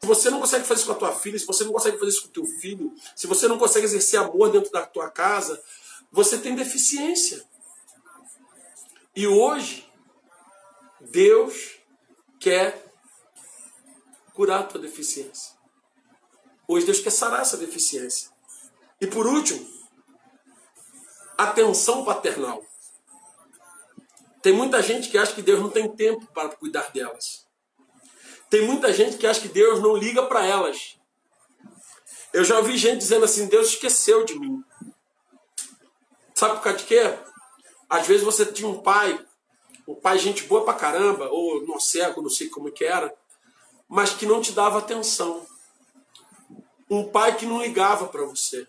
se 0.00 0.06
você 0.06 0.30
não 0.30 0.40
consegue 0.40 0.64
fazer 0.64 0.80
isso 0.80 0.86
com 0.86 0.92
a 0.92 0.98
tua 0.98 1.12
filha, 1.12 1.38
se 1.38 1.46
você 1.46 1.64
não 1.64 1.72
consegue 1.72 1.98
fazer 1.98 2.10
isso 2.10 2.22
com 2.22 2.28
o 2.28 2.32
teu 2.32 2.44
filho, 2.44 2.94
se 3.14 3.26
você 3.26 3.48
não 3.48 3.58
consegue 3.58 3.86
exercer 3.86 4.20
amor 4.20 4.50
dentro 4.50 4.70
da 4.70 4.86
tua 4.86 5.10
casa, 5.10 5.62
você 6.12 6.38
tem 6.38 6.54
deficiência. 6.54 7.44
E 9.14 9.26
hoje, 9.26 9.90
Deus 11.00 11.76
quer 12.38 12.85
curar 14.36 14.60
a 14.60 14.64
tua 14.64 14.78
deficiência. 14.78 15.56
Hoje 16.68 16.84
Deus 16.84 17.00
quer 17.00 17.10
sarar 17.10 17.40
essa 17.40 17.56
deficiência. 17.56 18.30
E 19.00 19.06
por 19.06 19.26
último, 19.26 19.66
atenção 21.38 22.04
paternal. 22.04 22.62
Tem 24.42 24.52
muita 24.52 24.82
gente 24.82 25.08
que 25.08 25.16
acha 25.16 25.34
que 25.34 25.40
Deus 25.40 25.58
não 25.58 25.70
tem 25.70 25.88
tempo 25.88 26.26
para 26.34 26.50
cuidar 26.50 26.92
delas. 26.92 27.46
Tem 28.50 28.60
muita 28.60 28.92
gente 28.92 29.16
que 29.16 29.26
acha 29.26 29.40
que 29.40 29.48
Deus 29.48 29.80
não 29.80 29.96
liga 29.96 30.22
para 30.26 30.44
elas. 30.44 30.98
Eu 32.32 32.44
já 32.44 32.58
ouvi 32.58 32.76
gente 32.76 32.98
dizendo 32.98 33.24
assim: 33.24 33.48
Deus 33.48 33.68
esqueceu 33.68 34.24
de 34.24 34.38
mim. 34.38 34.62
Sabe 36.34 36.56
por 36.56 36.62
causa 36.62 36.78
de 36.78 36.84
quê? 36.84 37.18
Às 37.88 38.06
vezes 38.06 38.22
você 38.22 38.44
tinha 38.44 38.68
um 38.68 38.82
pai, 38.82 39.24
um 39.88 39.94
pai 39.94 40.18
gente 40.18 40.44
boa 40.44 40.64
pra 40.64 40.74
caramba, 40.74 41.28
ou 41.30 41.66
no 41.66 41.80
cego, 41.80 42.20
não 42.20 42.28
sei 42.28 42.48
como 42.50 42.70
que 42.70 42.84
era, 42.84 43.12
mas 43.88 44.10
que 44.10 44.26
não 44.26 44.40
te 44.40 44.52
dava 44.52 44.78
atenção. 44.78 45.46
Um 46.90 47.04
pai 47.04 47.36
que 47.36 47.46
não 47.46 47.62
ligava 47.62 48.06
para 48.06 48.24
você. 48.24 48.66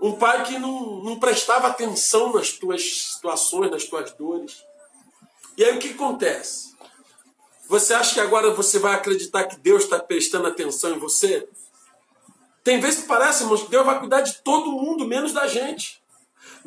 Um 0.00 0.12
pai 0.16 0.44
que 0.44 0.58
não, 0.58 1.02
não 1.02 1.18
prestava 1.18 1.68
atenção 1.68 2.32
nas 2.32 2.52
tuas 2.52 2.82
situações, 2.82 3.70
nas 3.70 3.84
tuas 3.84 4.12
dores. 4.12 4.64
E 5.56 5.64
aí 5.64 5.76
o 5.76 5.78
que 5.80 5.90
acontece? 5.90 6.76
Você 7.68 7.92
acha 7.92 8.14
que 8.14 8.20
agora 8.20 8.54
você 8.54 8.78
vai 8.78 8.94
acreditar 8.94 9.44
que 9.44 9.58
Deus 9.58 9.84
está 9.84 9.98
prestando 9.98 10.46
atenção 10.46 10.94
em 10.94 10.98
você? 10.98 11.48
Tem 12.62 12.80
vezes 12.80 13.02
que 13.02 13.08
parece, 13.08 13.42
irmãos, 13.42 13.62
que 13.62 13.70
Deus 13.70 13.84
vai 13.84 13.98
cuidar 13.98 14.20
de 14.20 14.34
todo 14.42 14.70
mundo, 14.70 15.06
menos 15.06 15.32
da 15.32 15.46
gente. 15.46 15.97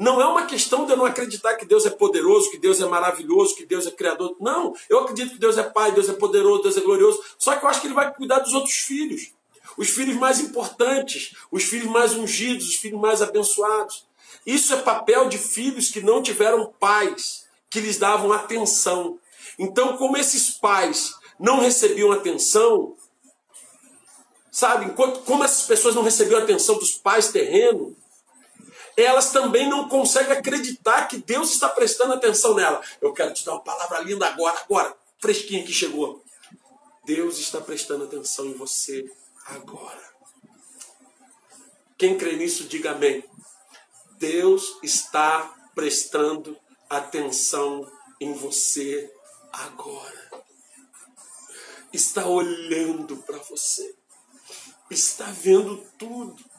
Não 0.01 0.19
é 0.19 0.25
uma 0.25 0.47
questão 0.47 0.83
de 0.83 0.93
eu 0.93 0.97
não 0.97 1.05
acreditar 1.05 1.53
que 1.53 1.63
Deus 1.63 1.85
é 1.85 1.91
poderoso, 1.91 2.49
que 2.49 2.57
Deus 2.57 2.81
é 2.81 2.87
maravilhoso, 2.87 3.55
que 3.55 3.67
Deus 3.67 3.85
é 3.85 3.91
criador. 3.91 4.35
Não, 4.39 4.73
eu 4.89 4.97
acredito 4.97 5.33
que 5.33 5.39
Deus 5.39 5.59
é 5.59 5.63
pai, 5.63 5.91
Deus 5.91 6.09
é 6.09 6.13
poderoso, 6.13 6.63
Deus 6.63 6.75
é 6.75 6.81
glorioso. 6.81 7.21
Só 7.37 7.55
que 7.55 7.63
eu 7.63 7.69
acho 7.69 7.79
que 7.79 7.85
Ele 7.85 7.93
vai 7.93 8.11
cuidar 8.11 8.39
dos 8.39 8.51
outros 8.55 8.77
filhos 8.77 9.31
os 9.77 9.89
filhos 9.89 10.17
mais 10.17 10.39
importantes, 10.39 11.35
os 11.51 11.63
filhos 11.65 11.89
mais 11.89 12.13
ungidos, 12.15 12.67
os 12.67 12.75
filhos 12.75 12.99
mais 12.99 13.21
abençoados. 13.21 14.05
Isso 14.43 14.73
é 14.73 14.77
papel 14.77 15.29
de 15.29 15.37
filhos 15.37 15.91
que 15.91 16.01
não 16.01 16.21
tiveram 16.21 16.73
pais 16.79 17.45
que 17.69 17.79
lhes 17.79 17.97
davam 17.97 18.33
atenção. 18.33 19.19
Então, 19.57 19.97
como 19.97 20.17
esses 20.17 20.49
pais 20.49 21.13
não 21.39 21.59
recebiam 21.59 22.11
atenção, 22.11 22.95
sabe, 24.51 24.85
enquanto 24.85 25.19
como 25.19 25.43
essas 25.43 25.67
pessoas 25.67 25.93
não 25.93 26.03
recebiam 26.03 26.39
atenção 26.39 26.79
dos 26.79 26.91
pais 26.91 27.31
terrenos, 27.31 28.00
elas 29.01 29.31
também 29.31 29.69
não 29.69 29.87
conseguem 29.87 30.33
acreditar 30.33 31.07
que 31.07 31.17
Deus 31.17 31.51
está 31.51 31.69
prestando 31.69 32.13
atenção 32.13 32.53
nela. 32.55 32.81
Eu 33.01 33.13
quero 33.13 33.33
te 33.33 33.45
dar 33.45 33.53
uma 33.53 33.63
palavra 33.63 33.99
linda 34.01 34.27
agora, 34.27 34.59
agora, 34.59 34.95
fresquinha 35.19 35.63
que 35.63 35.71
chegou. 35.71 36.23
Deus 37.05 37.39
está 37.39 37.59
prestando 37.59 38.03
atenção 38.03 38.45
em 38.45 38.53
você 38.53 39.09
agora. 39.45 40.11
Quem 41.97 42.17
crê 42.17 42.35
nisso, 42.35 42.65
diga 42.65 42.91
amém. 42.91 43.23
Deus 44.17 44.77
está 44.83 45.53
prestando 45.73 46.57
atenção 46.89 47.89
em 48.19 48.33
você 48.33 49.11
agora. 49.51 50.31
Está 51.93 52.27
olhando 52.27 53.17
para 53.17 53.37
você. 53.37 53.95
Está 54.89 55.25
vendo 55.25 55.77
tudo. 55.97 56.50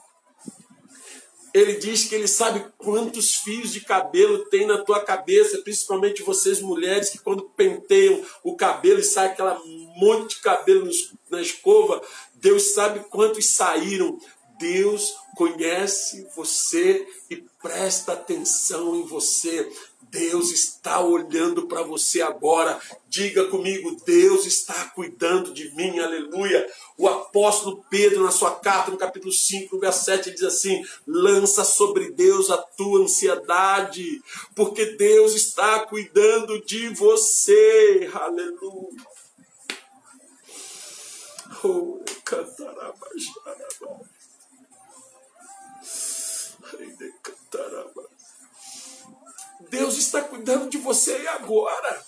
Ele 1.55 1.75
diz 1.75 2.05
que 2.05 2.15
ele 2.15 2.27
sabe 2.27 2.65
quantos 2.79 3.37
fios 3.37 3.73
de 3.73 3.81
cabelo 3.81 4.47
tem 4.47 4.67
na 4.67 4.79
tua 4.79 5.01
cabeça, 5.01 5.59
principalmente 5.59 6.23
vocês 6.23 6.61
mulheres 6.61 7.11
que 7.11 7.19
quando 7.19 7.51
penteiam 7.51 8.25
o 8.43 8.57
cabelo 8.57 9.01
e 9.01 9.05
sai 9.05 9.27
aquela 9.27 9.61
monte 9.97 10.37
de 10.37 10.43
cabelo 10.43 10.89
na 11.31 11.43
escova, 11.43 12.01
Deus 12.35 12.73
sabe 12.73 13.01
quantos 13.11 13.51
saíram. 13.51 14.19
Deus 14.59 15.15
conhece 15.37 16.27
você 16.37 17.07
e 17.29 17.37
presta 17.61 18.13
atenção 18.13 18.95
em 18.97 19.03
você. 19.05 19.69
Deus 20.13 20.51
está 20.51 21.01
olhando 21.01 21.67
para 21.67 21.83
você 21.83 22.21
agora. 22.21 22.79
Diga 23.09 23.47
comigo, 23.47 23.97
Deus 24.05 24.45
está 24.45 24.91
cuidando 24.91 25.55
de 25.55 25.75
mim, 25.75 25.99
aleluia. 25.99 26.71
O 26.99 27.09
apóstolo 27.09 27.83
Pedro, 27.89 28.23
na 28.23 28.31
sua 28.31 28.55
carta, 28.57 28.91
no 28.91 28.99
capítulo 28.99 29.33
5, 29.33 29.75
no 29.75 29.81
verso 29.81 30.05
7, 30.05 30.31
diz 30.31 30.43
assim: 30.43 30.85
lança 31.07 31.65
sobre 31.65 32.11
Deus 32.11 32.51
a 32.51 32.59
tua 32.59 33.01
ansiedade, 33.01 34.23
porque 34.55 34.85
Deus 34.85 35.35
está 35.35 35.81
cuidando 35.87 36.63
de 36.63 36.91
você, 36.91 38.11
aleluia. 38.13 39.07
Oh, 41.65 42.01
cantaraba, 42.25 43.09
Deus 49.73 49.97
está 49.97 50.20
cuidando 50.20 50.68
de 50.68 50.77
você 50.77 51.27
agora. 51.29 52.05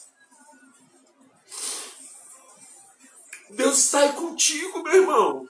Deus 3.49 3.79
está 3.79 4.13
contigo, 4.13 4.83
meu 4.83 4.93
irmão. 4.93 5.49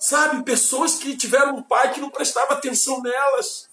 Sabe, 0.00 0.42
pessoas 0.44 0.94
que 0.94 1.14
tiveram 1.18 1.56
um 1.56 1.62
pai 1.62 1.92
que 1.92 2.00
não 2.00 2.08
prestava 2.08 2.54
atenção 2.54 3.02
nelas. 3.02 3.68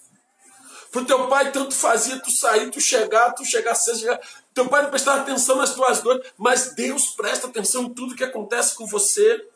Pro 0.91 1.05
teu 1.05 1.29
pai 1.29 1.49
tanto 1.53 1.73
fazia 1.73 2.19
tu 2.19 2.29
sair, 2.29 2.69
tu 2.69 2.81
chegar, 2.81 3.31
tu 3.31 3.45
chegar 3.45 3.73
cedo, 3.73 3.99
chegar. 3.99 4.19
Teu 4.53 4.67
pai 4.67 4.81
não 4.83 4.89
prestava 4.89 5.21
atenção 5.21 5.55
nas 5.55 5.73
tuas 5.73 6.01
dores, 6.01 6.29
mas 6.37 6.75
Deus 6.75 7.07
presta 7.11 7.47
atenção 7.47 7.83
em 7.83 7.93
tudo 7.93 8.15
que 8.17 8.23
acontece 8.23 8.75
com 8.75 8.85
você. 8.85 9.47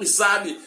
E 0.00 0.06
sabe, 0.06 0.60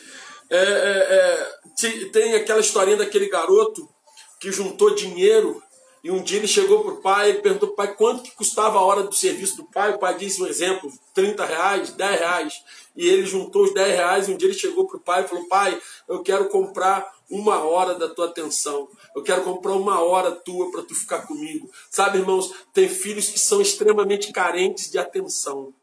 é, 0.49 0.57
é, 0.57 1.84
é, 1.84 2.10
tem 2.14 2.35
aquela 2.35 2.61
historinha 2.61 2.95
daquele 2.95 3.27
garoto 3.27 3.97
que 4.39 4.51
juntou 4.51 4.95
dinheiro 4.95 5.61
e 6.03 6.11
um 6.11 6.22
dia 6.22 6.38
ele 6.38 6.47
chegou 6.47 6.84
para 6.84 6.93
o 6.93 7.01
pai, 7.01 7.30
ele 7.30 7.41
perguntou 7.41 7.69
pai 7.69 7.93
quanto 7.93 8.23
que 8.23 8.31
custava 8.31 8.77
a 8.77 8.81
hora 8.81 9.03
do 9.03 9.14
serviço 9.14 9.57
do 9.57 9.65
pai. 9.65 9.93
O 9.93 9.99
pai 9.99 10.18
disse 10.18 10.41
um 10.41 10.47
exemplo, 10.47 10.89
30 11.14 11.45
reais, 11.45 11.91
10 11.91 12.19
reais. 12.19 12.64
E 12.95 13.07
ele 13.07 13.26
juntou 13.26 13.64
os 13.64 13.73
10 13.73 13.95
reais 13.95 14.27
e 14.27 14.31
um 14.31 14.38
dia 14.38 14.47
ele 14.47 14.57
chegou 14.57 14.88
para 14.88 14.97
o 14.97 15.01
pai 15.01 15.23
e 15.23 15.27
falou, 15.27 15.47
pai, 15.49 15.81
eu 16.07 16.23
quero 16.23 16.47
comprar 16.47 17.14
uma 17.30 17.61
hora 17.64 17.95
da 17.95 18.07
tua 18.07 18.27
atenção. 18.27 18.88
Eu 19.15 19.22
quero 19.22 19.43
comprar 19.43 19.73
uma 19.73 19.99
hora 20.01 20.31
tua 20.31 20.72
para 20.72 20.84
tu 20.84 20.95
ficar 20.95 21.27
comigo. 21.27 21.69
Sabe, 21.89 22.19
irmãos, 22.19 22.53
tem 22.73 22.88
filhos 22.88 23.30
que 23.30 23.39
são 23.39 23.59
extremamente 23.59 24.31
carentes 24.31 24.89
de 24.89 24.97
atenção. 24.97 25.73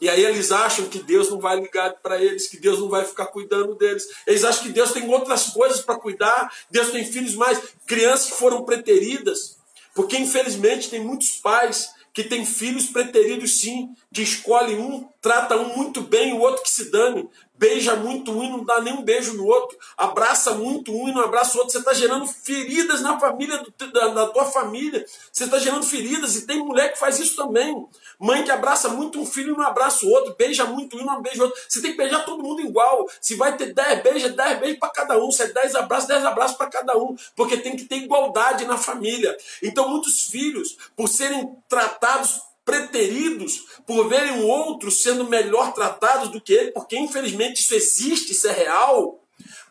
E 0.00 0.08
aí 0.08 0.24
eles 0.24 0.50
acham 0.50 0.86
que 0.86 1.00
Deus 1.00 1.28
não 1.30 1.38
vai 1.38 1.60
ligar 1.60 1.92
para 2.02 2.22
eles, 2.22 2.48
que 2.48 2.56
Deus 2.56 2.78
não 2.78 2.88
vai 2.88 3.04
ficar 3.04 3.26
cuidando 3.26 3.74
deles. 3.74 4.06
Eles 4.26 4.44
acham 4.44 4.62
que 4.62 4.70
Deus 4.70 4.92
tem 4.92 5.08
outras 5.08 5.48
coisas 5.48 5.80
para 5.80 5.98
cuidar. 5.98 6.50
Deus 6.70 6.90
tem 6.90 7.04
filhos 7.04 7.34
mais, 7.34 7.60
crianças 7.86 8.30
que 8.30 8.38
foram 8.38 8.64
preteridas. 8.64 9.58
Porque 9.94 10.16
infelizmente 10.16 10.88
tem 10.88 11.04
muitos 11.04 11.32
pais 11.32 11.90
que 12.12 12.24
têm 12.24 12.44
filhos 12.44 12.86
preteridos 12.86 13.60
sim, 13.60 13.94
que 14.12 14.22
escolhem 14.22 14.80
um 14.80 15.08
trata 15.20 15.56
um 15.56 15.76
muito 15.76 16.00
bem, 16.00 16.32
o 16.32 16.40
outro 16.40 16.62
que 16.62 16.70
se 16.70 16.90
dane. 16.90 17.28
Beija 17.56 17.94
muito 17.94 18.32
um 18.32 18.42
e 18.42 18.48
não 18.48 18.64
dá 18.64 18.80
nenhum 18.80 19.02
beijo 19.02 19.34
no 19.34 19.44
outro. 19.44 19.76
Abraça 19.96 20.54
muito 20.54 20.92
um 20.92 21.08
e 21.08 21.12
não 21.12 21.22
abraça 21.22 21.56
o 21.56 21.58
outro. 21.58 21.72
Você 21.72 21.78
está 21.78 21.92
gerando 21.92 22.26
feridas 22.26 23.02
na 23.02 23.20
família 23.20 23.58
do, 23.58 23.92
da, 23.92 24.08
da, 24.08 24.26
tua 24.28 24.46
família. 24.46 25.04
Você 25.30 25.44
está 25.44 25.58
gerando 25.58 25.84
feridas 25.84 26.36
e 26.36 26.46
tem 26.46 26.64
mulher 26.64 26.90
que 26.90 26.98
faz 26.98 27.18
isso 27.18 27.36
também. 27.36 27.86
Mãe 28.20 28.44
que 28.44 28.50
abraça 28.50 28.90
muito 28.90 29.18
um 29.18 29.24
filho 29.24 29.54
e 29.54 29.56
não 29.56 29.66
abraça 29.66 30.04
o 30.04 30.10
outro. 30.10 30.34
Beija 30.36 30.66
muito 30.66 30.96
um 30.96 31.00
e 31.00 31.04
não 31.04 31.22
beija 31.22 31.40
o 31.40 31.46
outro. 31.46 31.58
Você 31.66 31.80
tem 31.80 31.92
que 31.92 31.96
beijar 31.96 32.24
todo 32.26 32.42
mundo 32.42 32.60
igual. 32.60 33.08
Se 33.18 33.34
vai 33.34 33.56
ter 33.56 33.72
10 33.72 34.02
beijos, 34.02 34.32
10 34.32 34.60
beijos 34.60 34.78
para 34.78 34.90
cada 34.90 35.18
um. 35.18 35.30
Se 35.30 35.42
é 35.42 35.46
10 35.46 35.74
abraços, 35.74 36.08
10 36.08 36.26
abraços 36.26 36.56
para 36.58 36.68
cada 36.68 36.98
um. 36.98 37.16
Porque 37.34 37.56
tem 37.56 37.74
que 37.74 37.84
ter 37.84 37.96
igualdade 37.96 38.66
na 38.66 38.76
família. 38.76 39.34
Então 39.62 39.88
muitos 39.88 40.26
filhos, 40.26 40.76
por 40.94 41.08
serem 41.08 41.56
tratados 41.66 42.42
preteridos 42.62 43.64
por 43.84 44.08
verem 44.08 44.42
o 44.42 44.46
outro 44.46 44.92
sendo 44.92 45.24
melhor 45.24 45.72
tratados 45.72 46.28
do 46.28 46.40
que 46.40 46.52
ele, 46.52 46.70
porque 46.70 46.96
infelizmente 46.96 47.60
isso 47.60 47.74
existe, 47.74 48.30
isso 48.30 48.46
é 48.46 48.52
real. 48.52 49.19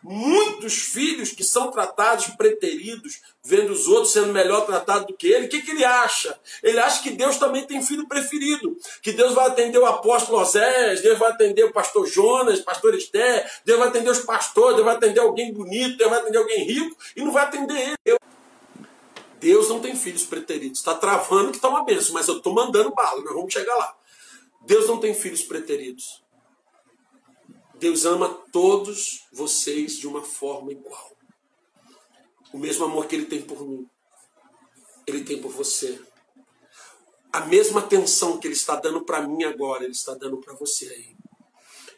Muitos 0.02 0.74
filhos 0.78 1.30
que 1.32 1.44
são 1.44 1.70
tratados 1.70 2.28
preteridos, 2.28 3.20
vendo 3.44 3.70
os 3.70 3.86
outros 3.86 4.12
sendo 4.12 4.32
melhor 4.32 4.64
tratados 4.64 5.06
do 5.06 5.14
que 5.14 5.28
ele, 5.28 5.46
o 5.46 5.48
que, 5.48 5.60
que 5.60 5.72
ele 5.72 5.84
acha? 5.84 6.38
Ele 6.62 6.78
acha 6.78 7.02
que 7.02 7.10
Deus 7.10 7.36
também 7.36 7.66
tem 7.66 7.82
filho 7.82 8.08
preferido, 8.08 8.76
que 9.02 9.12
Deus 9.12 9.34
vai 9.34 9.46
atender 9.48 9.78
o 9.78 9.84
apóstolo 9.84 10.40
Osés, 10.40 11.02
Deus 11.02 11.18
vai 11.18 11.30
atender 11.30 11.64
o 11.64 11.72
pastor 11.72 12.06
Jonas, 12.06 12.60
pastor 12.60 12.94
Esté, 12.94 13.46
Deus 13.64 13.78
vai 13.78 13.88
atender 13.88 14.10
os 14.10 14.20
pastores, 14.20 14.76
Deus 14.76 14.86
vai 14.86 14.96
atender 14.96 15.20
alguém 15.20 15.52
bonito, 15.52 15.98
Deus 15.98 16.10
vai 16.10 16.20
atender 16.20 16.38
alguém 16.38 16.64
rico, 16.64 16.96
e 17.14 17.22
não 17.22 17.32
vai 17.32 17.44
atender 17.44 17.96
ele. 18.06 18.18
Deus 19.38 19.68
não 19.68 19.80
tem 19.80 19.96
filhos 19.96 20.24
preteridos. 20.24 20.80
Está 20.80 20.94
travando 20.94 21.50
que 21.50 21.56
está 21.56 21.68
uma 21.68 21.84
benção, 21.84 22.14
mas 22.14 22.28
eu 22.28 22.38
estou 22.38 22.54
mandando 22.54 22.90
bala, 22.94 23.22
nós 23.22 23.34
vamos 23.34 23.52
chegar 23.52 23.74
lá. 23.74 23.94
Deus 24.62 24.86
não 24.86 24.98
tem 24.98 25.14
filhos 25.14 25.42
preteridos. 25.42 26.22
Deus 27.80 28.04
ama 28.04 28.28
todos 28.52 29.26
vocês 29.32 29.96
de 29.96 30.06
uma 30.06 30.22
forma 30.22 30.70
igual. 30.70 31.10
O 32.52 32.58
mesmo 32.58 32.84
amor 32.84 33.06
que 33.06 33.16
Ele 33.16 33.26
tem 33.26 33.42
por 33.42 33.66
mim, 33.66 33.88
Ele 35.06 35.24
tem 35.24 35.40
por 35.40 35.50
você. 35.50 36.00
A 37.32 37.40
mesma 37.40 37.80
atenção 37.80 38.38
que 38.38 38.46
Ele 38.46 38.54
está 38.54 38.76
dando 38.76 39.04
para 39.04 39.26
mim 39.26 39.42
agora, 39.42 39.82
Ele 39.82 39.92
está 39.92 40.14
dando 40.14 40.38
para 40.38 40.54
você 40.54 40.86
aí. 40.88 41.16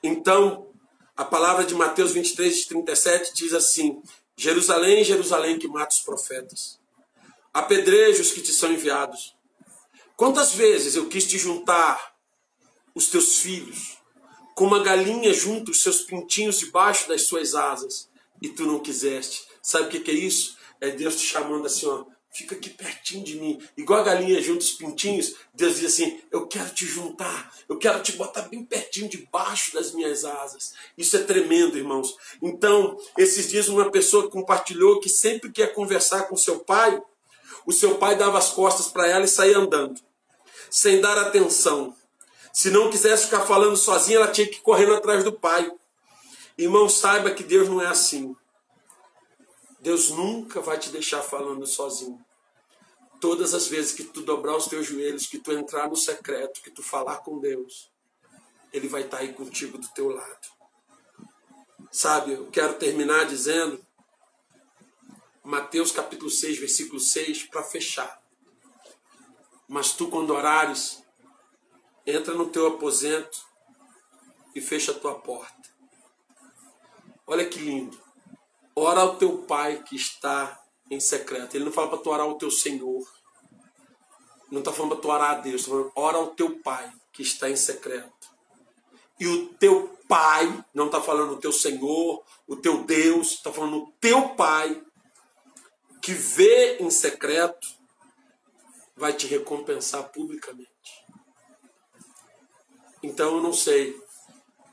Então, 0.03 0.73
a 1.15 1.25
palavra 1.25 1.65
de 1.65 1.75
Mateus 1.75 2.13
23, 2.13 2.67
37 2.67 3.35
diz 3.35 3.53
assim: 3.53 4.03
Jerusalém, 4.37 5.05
Jerusalém 5.05 5.59
que 5.59 5.69
mata 5.69 5.95
os 5.95 6.01
profetas 6.01 6.81
apedreja 7.53 8.23
os 8.23 8.33
que 8.33 8.41
te 8.41 8.53
são 8.53 8.73
enviados. 8.73 9.37
Quantas 10.17 10.55
vezes 10.55 10.97
eu 10.97 11.09
quis 11.09 11.27
te 11.27 11.37
juntar 11.37 12.15
os 12.95 13.09
teus 13.09 13.39
filhos, 13.39 13.99
como 14.55 14.75
uma 14.75 14.83
galinha 14.83 15.33
junta 15.33 15.71
os 15.71 15.83
seus 15.83 16.03
pintinhos 16.03 16.59
debaixo 16.59 17.09
das 17.09 17.27
suas 17.27 17.55
asas, 17.55 18.09
e 18.41 18.49
tu 18.49 18.67
não 18.67 18.81
quiseste. 18.81 19.45
Sabe 19.63 19.87
o 19.87 19.89
que, 19.89 20.01
que 20.01 20.11
é 20.11 20.15
isso? 20.15 20.57
É 20.81 20.91
Deus 20.91 21.17
te 21.17 21.27
chamando 21.27 21.67
assim, 21.67 21.87
ó, 21.87 22.05
fica 22.33 22.55
aqui 22.55 22.71
pertinho 22.71 23.25
de 23.25 23.39
mim. 23.39 23.61
Igual 23.77 24.01
a 24.01 24.05
galinha 24.05 24.43
junta 24.43 24.65
os 24.65 24.73
pintinhos, 24.73 25.35
Deus 25.55 25.77
diz 25.77 25.93
assim: 25.93 26.21
Eu 26.31 26.47
quero 26.47 26.71
te 26.71 26.87
juntar, 26.87 27.55
eu 27.69 27.79
quero 27.79 28.03
te 28.03 28.13
botar 28.13 28.43
bem 28.43 28.65
pertinho 28.65 29.09
debaixo 29.09 29.73
das 29.75 29.93
minhas 29.93 30.25
asas. 30.25 30.73
Isso 30.97 31.17
é 31.17 31.21
tremendo, 31.21 31.79
irmãos. 31.79 32.17
Então, 32.43 32.99
esses 33.17 33.49
dias, 33.49 33.69
uma 33.69 33.91
pessoa 33.91 34.31
compartilhou 34.31 35.01
que 35.01 35.09
sempre 35.09 35.53
quer 35.53 35.75
conversar 35.75 36.23
com 36.23 36.37
seu 36.37 36.61
pai, 36.61 37.01
o 37.67 37.73
seu 37.73 37.97
pai 37.97 38.17
dava 38.17 38.39
as 38.39 38.51
costas 38.51 38.89
para 38.89 39.07
ela 39.07 39.25
e 39.25 39.29
saía 39.29 39.59
andando, 39.59 40.01
sem 40.71 41.01
dar 41.01 41.19
atenção. 41.19 41.95
Se 42.53 42.71
não 42.71 42.91
quisesse 42.91 43.25
ficar 43.25 43.41
falando 43.47 43.77
sozinha, 43.77 44.19
ela 44.19 44.31
tinha 44.31 44.47
que 44.47 44.57
ir 44.57 44.61
correndo 44.61 44.95
atrás 44.95 45.25
do 45.25 45.33
pai. 45.33 45.71
Irmão, 46.57 46.89
saiba 46.89 47.31
que 47.31 47.43
Deus 47.43 47.69
não 47.69 47.81
é 47.81 47.87
assim. 47.87 48.37
Deus 49.81 50.11
nunca 50.11 50.61
vai 50.61 50.79
te 50.79 50.91
deixar 50.91 51.23
falando 51.23 51.67
sozinho. 51.67 52.23
Todas 53.21 53.55
as 53.55 53.67
vezes 53.67 53.93
que 53.93 54.05
tu 54.05 54.23
dobrar 54.23 54.57
os 54.57 54.67
teus 54.67 54.87
joelhos, 54.87 55.27
que 55.27 55.39
tu 55.39 55.53
entrar 55.53 55.89
no 55.89 55.97
secreto, 55.97 56.61
que 56.61 56.71
tu 56.71 56.83
falar 56.83 57.19
com 57.19 57.39
Deus, 57.39 57.91
Ele 58.73 58.87
vai 58.87 59.03
estar 59.03 59.19
aí 59.19 59.33
contigo 59.33 59.79
do 59.79 59.89
teu 59.89 60.09
lado. 60.11 60.49
Sabe, 61.91 62.33
eu 62.33 62.47
quero 62.51 62.75
terminar 62.75 63.27
dizendo 63.27 63.85
Mateus 65.45 65.91
capítulo 65.91 66.31
6, 66.31 66.59
versículo 66.59 67.01
6, 67.01 67.45
para 67.45 67.63
fechar. 67.63 68.21
Mas 69.69 69.93
tu, 69.93 70.09
quando 70.09 70.31
orares, 70.31 71.02
entra 72.07 72.35
no 72.35 72.49
teu 72.49 72.67
aposento 72.67 73.39
e 74.55 74.61
fecha 74.61 74.93
a 74.93 74.99
tua 74.99 75.15
porta. 75.15 75.71
Olha 77.27 77.49
que 77.49 77.59
lindo. 77.59 77.99
Ora 78.75 79.01
ao 79.01 79.17
teu 79.17 79.39
pai 79.39 79.83
que 79.83 79.97
está 79.97 80.61
em 80.91 81.01
secreto. 81.01 81.55
Ele 81.55 81.65
não 81.65 81.73
fala 81.73 81.89
para 81.89 81.99
tu 81.99 82.11
orar 82.11 82.27
ao 82.27 82.39
teu 82.39 82.51
Senhor. 82.51 83.03
Não 84.51 84.59
está 84.59 84.73
falando 84.73 84.93
para 84.93 85.01
tu 85.01 85.09
orar 85.09 85.31
a 85.31 85.35
Deus. 85.41 85.63
Está 85.63 85.71
falando, 85.71 85.93
ora 85.95 86.17
ao 86.19 86.29
teu 86.29 86.59
pai 86.61 86.93
que 87.13 87.23
está 87.23 87.49
em 87.49 87.57
secreto. 87.57 88.33
E 89.19 89.27
o 89.27 89.55
teu 89.55 89.99
pai, 90.09 90.65
não 90.75 90.87
está 90.87 91.01
falando 91.01 91.35
o 91.35 91.39
teu 91.39 91.53
Senhor, 91.53 92.25
o 92.47 92.57
teu 92.57 92.85
Deus, 92.85 93.33
está 93.33 93.53
falando 93.53 93.79
o 93.79 93.93
teu 94.01 94.31
pai 94.31 94.83
que 96.03 96.13
vê 96.13 96.79
em 96.79 96.91
secreto 96.91 97.69
vai 98.97 99.13
te 99.13 99.27
recompensar 99.27 100.11
publicamente. 100.11 100.69
Então 103.03 103.37
eu 103.37 103.43
não 103.43 103.53
sei 103.53 104.01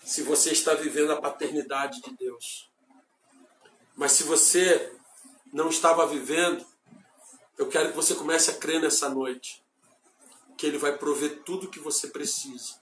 se 0.04 0.24
você 0.24 0.52
está 0.52 0.74
vivendo 0.74 1.12
a 1.12 1.22
paternidade 1.22 2.02
de 2.02 2.16
Deus. 2.16 2.70
Mas 3.96 4.14
se 4.14 4.24
você 4.24 4.94
não 5.52 5.70
estava 5.70 6.06
vivendo, 6.08 6.66
eu 7.58 7.68
quero 7.68 7.90
que 7.90 7.96
você 7.96 8.16
comece 8.16 8.52
a 8.52 8.56
crer 8.56 8.82
nessa 8.82 9.10
noite 9.10 9.64
que 10.58 10.66
Ele 10.66 10.78
vai 10.78 10.98
prover 10.98 11.44
tudo 11.44 11.68
o 11.68 11.70
que 11.70 11.80
você 11.80 12.08
precisa 12.08 12.80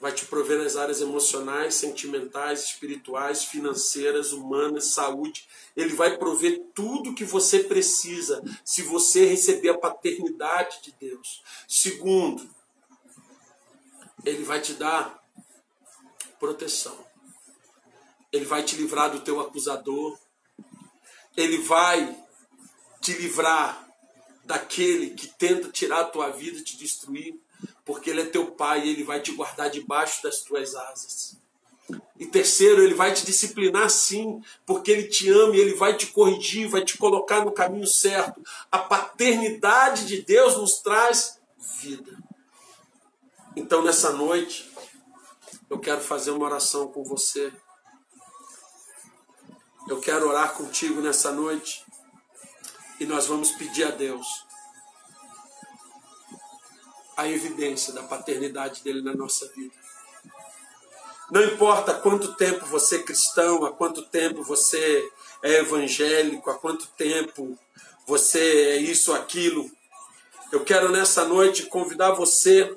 vai 0.00 0.12
te 0.12 0.26
prover 0.26 0.62
nas 0.62 0.76
áreas 0.76 1.00
emocionais, 1.00 1.74
sentimentais, 1.74 2.64
espirituais, 2.64 3.44
financeiras, 3.44 4.32
humanas, 4.32 4.86
saúde. 4.86 5.46
Ele 5.76 5.94
vai 5.94 6.18
prover 6.18 6.62
tudo 6.74 7.14
que 7.14 7.24
você 7.24 7.60
precisa 7.60 8.42
se 8.64 8.82
você 8.82 9.24
receber 9.24 9.70
a 9.70 9.78
paternidade 9.78 10.82
de 10.82 10.94
Deus. 11.00 11.42
Segundo, 11.66 12.48
ele 14.24 14.44
vai 14.44 14.60
te 14.60 14.74
dar 14.74 15.22
proteção. 16.38 16.96
Ele 18.32 18.44
vai 18.44 18.62
te 18.62 18.76
livrar 18.76 19.10
do 19.10 19.20
teu 19.20 19.40
acusador. 19.40 20.18
Ele 21.36 21.58
vai 21.58 22.16
te 23.00 23.12
livrar 23.12 23.88
daquele 24.44 25.10
que 25.10 25.26
tenta 25.26 25.70
tirar 25.70 26.00
a 26.00 26.04
tua 26.04 26.30
vida, 26.30 26.62
te 26.62 26.76
destruir 26.76 27.40
porque 27.86 28.10
Ele 28.10 28.22
é 28.22 28.26
teu 28.26 28.50
Pai 28.50 28.84
e 28.84 28.90
Ele 28.90 29.04
vai 29.04 29.20
te 29.20 29.32
guardar 29.32 29.70
debaixo 29.70 30.22
das 30.22 30.40
tuas 30.40 30.74
asas. 30.74 31.36
E 32.18 32.26
terceiro, 32.26 32.82
Ele 32.82 32.94
vai 32.94 33.14
te 33.14 33.24
disciplinar 33.24 33.88
sim, 33.88 34.42
porque 34.66 34.90
Ele 34.90 35.04
te 35.04 35.30
ama 35.30 35.54
e 35.54 35.60
Ele 35.60 35.74
vai 35.74 35.96
te 35.96 36.08
corrigir, 36.08 36.68
vai 36.68 36.84
te 36.84 36.98
colocar 36.98 37.44
no 37.44 37.52
caminho 37.52 37.86
certo. 37.86 38.42
A 38.70 38.78
paternidade 38.78 40.06
de 40.06 40.20
Deus 40.20 40.56
nos 40.56 40.80
traz 40.80 41.38
vida. 41.80 42.18
Então, 43.56 43.82
nessa 43.82 44.12
noite, 44.12 44.70
eu 45.70 45.78
quero 45.78 46.02
fazer 46.02 46.30
uma 46.30 46.44
oração 46.44 46.88
com 46.88 47.02
você. 47.02 47.50
Eu 49.88 49.98
quero 49.98 50.28
orar 50.28 50.52
contigo 50.52 51.00
nessa 51.00 51.32
noite. 51.32 51.82
E 53.00 53.06
nós 53.06 53.26
vamos 53.26 53.52
pedir 53.52 53.84
a 53.84 53.90
Deus 53.90 54.26
a 57.16 57.26
evidência 57.26 57.94
da 57.94 58.02
paternidade 58.02 58.82
dele 58.82 59.00
na 59.00 59.14
nossa 59.14 59.48
vida. 59.48 59.74
Não 61.30 61.42
importa 61.42 61.94
quanto 61.94 62.34
tempo 62.34 62.66
você 62.66 62.96
é 62.96 63.02
cristão, 63.02 63.64
há 63.64 63.72
quanto 63.72 64.02
tempo 64.02 64.42
você 64.42 65.10
é 65.42 65.60
evangélico, 65.60 66.50
há 66.50 66.58
quanto 66.58 66.86
tempo 66.88 67.58
você 68.06 68.38
é 68.38 68.76
isso, 68.76 69.14
aquilo. 69.14 69.70
Eu 70.52 70.62
quero 70.62 70.92
nessa 70.92 71.24
noite 71.24 71.66
convidar 71.66 72.12
você 72.12 72.70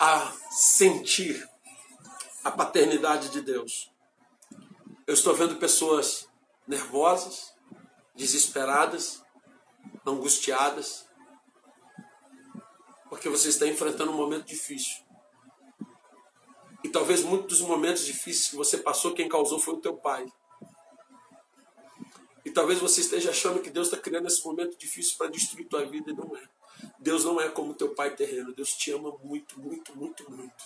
a 0.00 0.32
sentir 0.50 1.46
a 2.42 2.50
paternidade 2.50 3.28
de 3.28 3.42
Deus. 3.42 3.92
Eu 5.06 5.12
estou 5.12 5.34
vendo 5.34 5.56
pessoas 5.56 6.26
nervosas, 6.66 7.52
desesperadas, 8.14 9.22
angustiadas, 10.06 11.06
porque 13.10 13.28
você 13.28 13.50
está 13.50 13.66
enfrentando 13.66 14.10
um 14.10 14.16
momento 14.16 14.46
difícil. 14.46 15.04
E 16.82 16.88
talvez 16.88 17.22
muitos 17.22 17.58
dos 17.58 17.68
momentos 17.68 18.06
difíceis 18.06 18.48
que 18.48 18.56
você 18.56 18.78
passou, 18.78 19.12
quem 19.12 19.28
causou 19.28 19.58
foi 19.58 19.74
o 19.74 19.80
teu 19.82 19.98
pai. 19.98 20.26
E 22.42 22.50
talvez 22.50 22.78
você 22.78 23.02
esteja 23.02 23.30
achando 23.30 23.60
que 23.60 23.68
Deus 23.68 23.88
está 23.88 23.98
criando 23.98 24.28
esse 24.28 24.42
momento 24.42 24.78
difícil 24.78 25.18
para 25.18 25.30
destruir 25.30 25.68
tua 25.68 25.84
vida 25.84 26.10
e 26.10 26.14
não 26.14 26.34
é. 26.34 26.59
Deus 26.98 27.24
não 27.24 27.40
é 27.40 27.48
como 27.48 27.74
teu 27.74 27.94
pai 27.94 28.14
terreno. 28.14 28.54
Deus 28.54 28.70
te 28.70 28.92
ama 28.92 29.16
muito, 29.22 29.58
muito, 29.60 29.96
muito, 29.96 30.30
muito. 30.30 30.64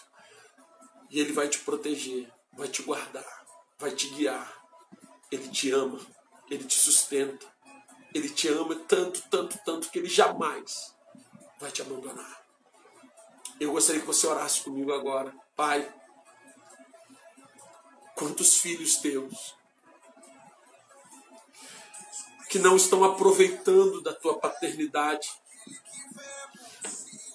E 1.11 1.21
Ele 1.21 1.33
vai 1.33 1.49
te 1.49 1.59
proteger, 1.61 2.31
vai 2.53 2.69
te 2.69 2.83
guardar, 2.83 3.45
vai 3.79 3.91
te 3.93 4.09
guiar. 4.09 4.53
Ele 5.31 5.49
te 5.49 5.71
ama, 5.71 6.01
Ele 6.51 6.65
te 6.65 6.79
sustenta. 6.79 7.47
Ele 8.13 8.29
te 8.29 8.49
ama 8.49 8.77
tanto, 8.77 9.23
tanto, 9.29 9.59
tanto 9.65 9.91
que 9.91 9.99
Ele 9.99 10.09
jamais 10.09 10.95
vai 11.61 11.71
te 11.71 11.83
abandonar. 11.83 12.45
Eu 13.59 13.73
gostaria 13.73 14.01
que 14.01 14.07
você 14.07 14.27
orasse 14.27 14.63
comigo 14.63 14.93
agora. 14.93 15.35
Pai, 15.57 15.93
quantos 18.17 18.59
filhos 18.59 18.97
teus 18.97 19.55
que 22.55 22.59
não 22.61 22.77
estão 22.77 23.03
aproveitando 23.03 24.01
da 24.01 24.15
tua 24.15 24.39
paternidade. 24.39 25.29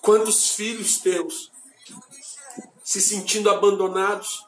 Quantos 0.02 0.52
filhos 0.52 0.98
teus 0.98 1.52
se 2.84 3.02
sentindo 3.02 3.50
abandonados? 3.50 4.46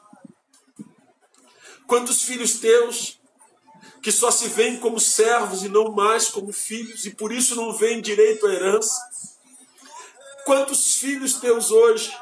Quantos 1.86 2.22
filhos 2.22 2.58
teus 2.58 3.20
que 4.02 4.10
só 4.10 4.30
se 4.30 4.48
veem 4.48 4.80
como 4.80 4.98
servos 4.98 5.62
e 5.62 5.68
não 5.68 5.92
mais 5.92 6.28
como 6.28 6.52
filhos 6.52 7.04
e 7.04 7.10
por 7.10 7.30
isso 7.30 7.54
não 7.54 7.72
veem 7.72 8.00
direito 8.00 8.46
à 8.46 8.52
herança? 8.52 8.98
Quantos 10.44 10.96
filhos 10.96 11.34
teus 11.34 11.70
hoje 11.70 12.12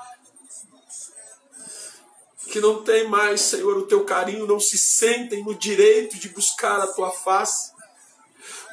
que 2.50 2.60
não 2.60 2.82
têm 2.82 3.08
mais, 3.08 3.40
Senhor, 3.40 3.78
o 3.78 3.86
teu 3.86 4.04
carinho, 4.04 4.46
não 4.46 4.58
se 4.58 4.76
sentem 4.76 5.42
no 5.44 5.54
direito 5.54 6.18
de 6.18 6.28
buscar 6.30 6.80
a 6.80 6.88
tua 6.88 7.12
face? 7.12 7.72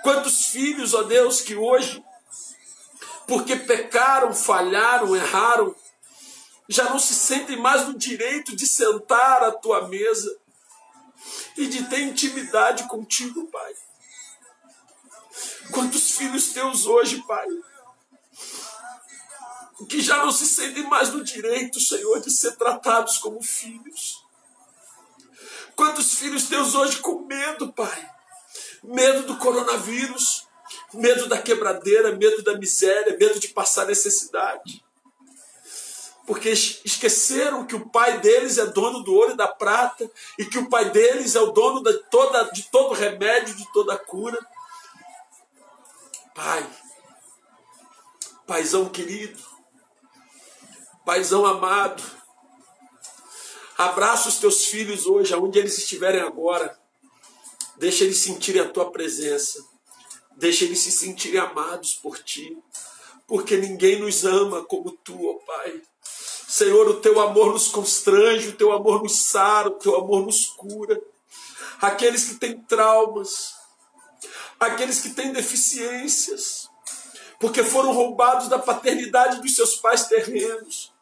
Quantos 0.04 0.48
filhos, 0.48 0.94
ó 0.94 1.04
Deus, 1.04 1.42
que 1.42 1.56
hoje, 1.56 2.04
porque 3.28 3.58
pecaram, 3.58 4.34
falharam, 4.34 5.16
erraram, 5.16 5.76
já 6.70 6.86
não 6.90 6.98
se 6.98 7.14
sentem 7.14 7.58
mais 7.58 7.86
no 7.86 7.98
direito 7.98 8.56
de 8.56 8.66
sentar 8.66 9.44
à 9.44 9.52
tua 9.52 9.88
mesa 9.88 10.38
e 11.58 11.68
de 11.68 11.84
ter 11.90 12.00
intimidade 12.02 12.88
contigo, 12.88 13.46
Pai. 13.48 13.74
Quantos 15.72 16.12
filhos 16.12 16.54
teus 16.54 16.86
hoje, 16.86 17.22
Pai, 17.28 17.46
que 19.90 20.02
já 20.02 20.18
não 20.18 20.32
se 20.32 20.46
sentem 20.48 20.84
mais 20.84 21.10
no 21.10 21.24
direito, 21.24 21.80
Senhor, 21.80 22.20
de 22.22 22.32
ser 22.32 22.56
tratados 22.56 23.18
como 23.18 23.42
filhos. 23.42 24.26
Quantos 25.76 26.16
filhos 26.16 26.46
teus 26.46 26.74
hoje 26.74 27.00
com 27.00 27.26
medo, 27.26 27.72
Pai, 27.74 28.10
medo 28.84 29.28
do 29.28 29.38
coronavírus, 29.38 30.47
medo 30.94 31.28
da 31.28 31.42
quebradeira, 31.42 32.16
medo 32.16 32.44
da 32.44 32.58
miséria, 32.58 33.18
medo 33.18 33.40
de 33.40 33.50
passar 33.50 33.86
necessidade. 33.86 34.84
Porque 36.26 36.50
esqueceram 36.50 37.66
que 37.66 37.76
o 37.76 37.90
pai 37.90 38.20
deles 38.20 38.58
é 38.58 38.66
dono 38.66 39.02
do 39.02 39.14
ouro 39.14 39.32
e 39.32 39.38
da 39.38 39.48
prata, 39.48 40.10
e 40.38 40.46
que 40.46 40.58
o 40.58 40.70
pai 40.70 40.90
deles 40.90 41.36
é 41.36 41.42
o 41.42 41.52
dono 41.52 41.82
de, 41.82 41.94
toda, 42.10 42.44
de 42.52 42.64
todo 42.64 42.94
remédio, 42.94 43.56
de 43.56 43.72
toda 43.72 43.98
cura. 43.98 44.38
Pai, 46.36 46.70
paizão 48.46 48.90
querido, 48.90 49.42
paizão 51.06 51.46
amado, 51.46 52.04
abraça 53.78 54.28
os 54.28 54.38
teus 54.38 54.66
filhos 54.66 55.06
hoje, 55.06 55.34
aonde 55.34 55.58
eles 55.58 55.78
estiverem 55.78 56.22
agora 56.22 56.78
Deixa 57.78 58.04
eles 58.04 58.18
sentirem 58.18 58.62
a 58.62 58.70
tua 58.70 58.92
presença. 58.92 59.64
Deixa 60.38 60.66
eles 60.66 60.80
se 60.80 60.92
sentirem 60.92 61.40
amados 61.40 61.96
por 61.96 62.20
ti. 62.20 62.58
Porque 63.28 63.58
ninguém 63.58 64.00
nos 64.00 64.24
ama 64.24 64.64
como 64.64 64.92
tu, 65.04 65.30
ó 65.30 65.34
Pai. 65.46 65.82
Senhor, 66.48 66.88
o 66.88 67.02
teu 67.02 67.20
amor 67.20 67.52
nos 67.52 67.68
constrange, 67.68 68.50
o 68.50 68.56
teu 68.56 68.72
amor 68.72 69.04
nos 69.04 69.18
sara, 69.18 69.68
o 69.68 69.72
teu 69.80 69.96
amor 69.98 70.26
nos 70.26 70.46
cura. 70.46 71.00
Aqueles 71.82 72.24
que 72.24 72.36
têm 72.36 72.62
traumas, 72.62 73.54
aqueles 74.60 75.02
que 75.02 75.10
têm 75.10 75.34
deficiências, 75.34 76.70
porque 77.40 77.64
foram 77.64 77.92
roubados 77.92 78.48
da 78.48 78.58
paternidade 78.58 79.42
dos 79.42 79.56
seus 79.56 79.76
pais 79.76 80.06
terrenos 80.06 80.96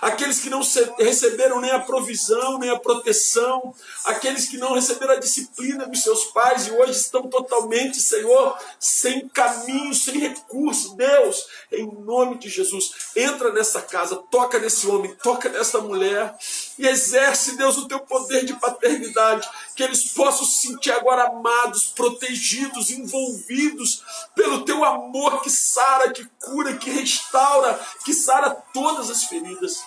aqueles 0.00 0.40
que 0.40 0.50
não 0.50 0.62
receberam 0.98 1.60
nem 1.60 1.70
a 1.70 1.80
provisão, 1.80 2.58
nem 2.58 2.70
a 2.70 2.78
proteção, 2.78 3.74
aqueles 4.04 4.48
que 4.48 4.56
não 4.56 4.74
receberam 4.74 5.14
a 5.14 5.20
disciplina 5.20 5.86
dos 5.86 6.02
seus 6.02 6.24
pais 6.26 6.66
e 6.66 6.72
hoje 6.72 6.92
estão 6.92 7.28
totalmente, 7.28 8.00
Senhor, 8.00 8.58
sem 8.78 9.28
caminho, 9.28 9.94
sem 9.94 10.18
recurso. 10.18 10.96
Deus, 10.96 11.46
em 11.72 11.86
nome 12.02 12.38
de 12.38 12.48
Jesus, 12.48 12.92
entra 13.14 13.52
nessa 13.52 13.82
casa, 13.82 14.16
toca 14.30 14.58
nesse 14.58 14.86
homem, 14.86 15.14
toca 15.22 15.48
nessa 15.48 15.80
mulher 15.80 16.34
e 16.78 16.86
exerce, 16.86 17.56
Deus, 17.56 17.78
o 17.78 17.88
teu 17.88 18.00
poder 18.00 18.44
de 18.44 18.54
paternidade, 18.54 19.48
que 19.74 19.82
eles 19.82 20.12
possam 20.12 20.44
se 20.44 20.68
sentir 20.68 20.90
agora 20.92 21.28
amados, 21.28 21.86
protegidos, 21.86 22.90
envolvidos 22.90 24.02
pelo 24.34 24.64
teu 24.64 24.84
amor 24.84 25.40
que 25.40 25.50
sara, 25.50 26.12
que 26.12 26.24
cura, 26.40 26.76
que 26.76 26.90
restaura, 26.90 27.80
que 28.04 28.12
sara 28.12 28.50
todas 28.72 29.10
as 29.10 29.24
feridas. 29.24 29.82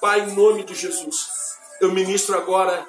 Pai, 0.00 0.20
em 0.20 0.34
nome 0.34 0.64
de 0.64 0.74
Jesus, 0.74 1.28
eu 1.80 1.92
ministro 1.92 2.36
agora 2.36 2.88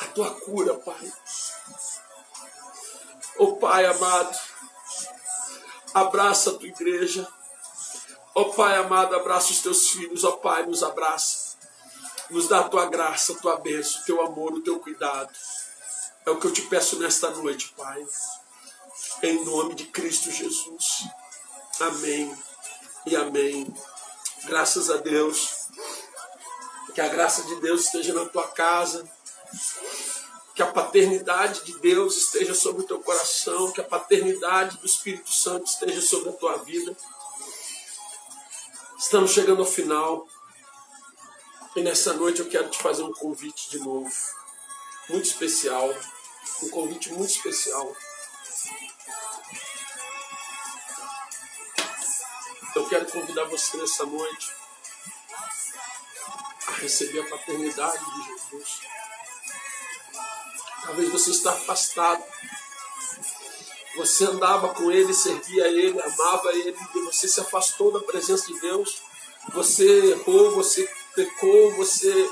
a 0.00 0.04
tua 0.06 0.30
cura, 0.40 0.74
Pai. 0.74 1.12
Oh 3.38 3.56
Pai 3.56 3.86
amado, 3.86 4.38
abraça 5.94 6.50
a 6.50 6.54
tua 6.54 6.68
igreja. 6.68 7.26
Oh 8.34 8.46
Pai 8.46 8.76
amado, 8.76 9.16
abraça 9.16 9.50
os 9.50 9.60
teus 9.62 9.88
filhos. 9.90 10.24
Oh 10.24 10.36
Pai, 10.38 10.66
nos 10.66 10.82
abraça. 10.82 11.47
Nos 12.30 12.46
dá 12.46 12.60
a 12.60 12.68
tua 12.68 12.86
graça, 12.86 13.32
a 13.32 13.36
tua 13.36 13.56
bênção, 13.56 14.00
o 14.00 14.04
teu 14.04 14.22
amor, 14.22 14.52
o 14.52 14.60
teu 14.60 14.78
cuidado. 14.78 15.30
É 16.26 16.30
o 16.30 16.38
que 16.38 16.46
eu 16.46 16.52
te 16.52 16.62
peço 16.62 16.98
nesta 16.98 17.30
noite, 17.30 17.72
Pai. 17.76 18.06
Em 19.22 19.44
nome 19.44 19.74
de 19.74 19.86
Cristo 19.86 20.30
Jesus. 20.30 21.04
Amém 21.80 22.36
e 23.06 23.16
amém. 23.16 23.66
Graças 24.44 24.90
a 24.90 24.98
Deus. 24.98 25.68
Que 26.94 27.00
a 27.00 27.08
graça 27.08 27.42
de 27.44 27.56
Deus 27.56 27.86
esteja 27.86 28.12
na 28.12 28.26
tua 28.26 28.46
casa. 28.48 29.08
Que 30.54 30.62
a 30.62 30.66
paternidade 30.66 31.64
de 31.64 31.78
Deus 31.78 32.16
esteja 32.16 32.54
sobre 32.54 32.82
o 32.82 32.86
teu 32.86 33.00
coração. 33.00 33.72
Que 33.72 33.80
a 33.80 33.84
paternidade 33.84 34.76
do 34.78 34.86
Espírito 34.86 35.32
Santo 35.32 35.66
esteja 35.66 36.02
sobre 36.02 36.28
a 36.28 36.32
tua 36.32 36.58
vida. 36.58 36.94
Estamos 38.98 39.30
chegando 39.30 39.60
ao 39.60 39.66
final. 39.66 40.28
E 41.76 41.82
nessa 41.82 42.14
noite 42.14 42.40
eu 42.40 42.48
quero 42.48 42.68
te 42.70 42.78
fazer 42.78 43.02
um 43.02 43.12
convite 43.12 43.70
de 43.70 43.78
novo. 43.78 44.10
Muito 45.08 45.26
especial. 45.26 45.94
Um 46.62 46.70
convite 46.70 47.12
muito 47.12 47.30
especial. 47.30 47.94
Eu 52.74 52.88
quero 52.88 53.06
convidar 53.06 53.44
você 53.44 53.76
nessa 53.76 54.04
noite 54.06 54.58
receber 56.80 57.20
a 57.20 57.28
paternidade 57.28 58.04
de 58.04 58.26
Jesus. 58.26 58.80
Talvez 60.84 61.10
você 61.10 61.30
está 61.30 61.52
afastado. 61.52 62.22
Você 63.96 64.24
andava 64.26 64.68
com 64.74 64.92
ele, 64.92 65.12
servia 65.12 65.64
a 65.64 65.68
ele, 65.68 66.00
amava 66.00 66.52
ele, 66.52 66.76
e 66.94 67.00
você 67.00 67.26
se 67.26 67.40
afastou 67.40 67.90
da 67.92 68.00
presença 68.00 68.46
de 68.46 68.60
Deus. 68.60 69.02
Você 69.52 70.12
errou, 70.12 70.52
você 70.52 70.88
pecou, 71.18 71.72
você 71.72 72.30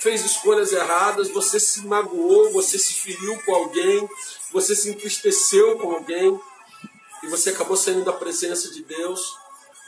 fez 0.00 0.24
escolhas 0.24 0.72
erradas, 0.72 1.30
você 1.30 1.60
se 1.60 1.86
magoou, 1.86 2.52
você 2.52 2.78
se 2.78 2.94
feriu 2.94 3.40
com 3.44 3.54
alguém, 3.54 4.08
você 4.52 4.74
se 4.74 4.90
entristeceu 4.90 5.78
com 5.78 5.92
alguém 5.92 6.38
e 7.22 7.28
você 7.28 7.50
acabou 7.50 7.76
saindo 7.76 8.04
da 8.04 8.12
presença 8.12 8.70
de 8.72 8.82
Deus. 8.82 9.20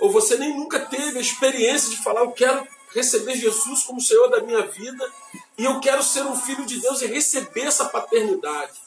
Ou 0.01 0.11
você 0.11 0.37
nem 0.37 0.57
nunca 0.57 0.79
teve 0.79 1.19
a 1.19 1.21
experiência 1.21 1.91
de 1.91 1.97
falar, 1.97 2.21
eu 2.21 2.31
quero 2.31 2.67
receber 2.95 3.37
Jesus 3.37 3.83
como 3.83 4.01
Senhor 4.01 4.29
da 4.29 4.41
minha 4.41 4.63
vida 4.63 5.13
e 5.57 5.65
eu 5.65 5.81
quero 5.81 6.03
ser 6.03 6.23
um 6.23 6.37
filho 6.37 6.65
de 6.65 6.79
Deus 6.81 7.03
e 7.03 7.07
receber 7.07 7.65
essa 7.65 7.87
paternidade. 7.87 8.79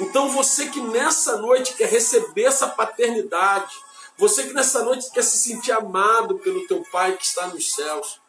Então 0.00 0.28
você 0.28 0.66
que 0.66 0.80
nessa 0.80 1.36
noite 1.36 1.74
quer 1.74 1.88
receber 1.88 2.44
essa 2.44 2.66
paternidade, 2.66 3.72
você 4.18 4.42
que 4.42 4.52
nessa 4.52 4.82
noite 4.82 5.10
quer 5.12 5.22
se 5.22 5.38
sentir 5.38 5.72
amado 5.72 6.38
pelo 6.38 6.66
teu 6.66 6.84
Pai 6.90 7.16
que 7.16 7.24
está 7.24 7.46
nos 7.46 7.74
céus, 7.74 8.20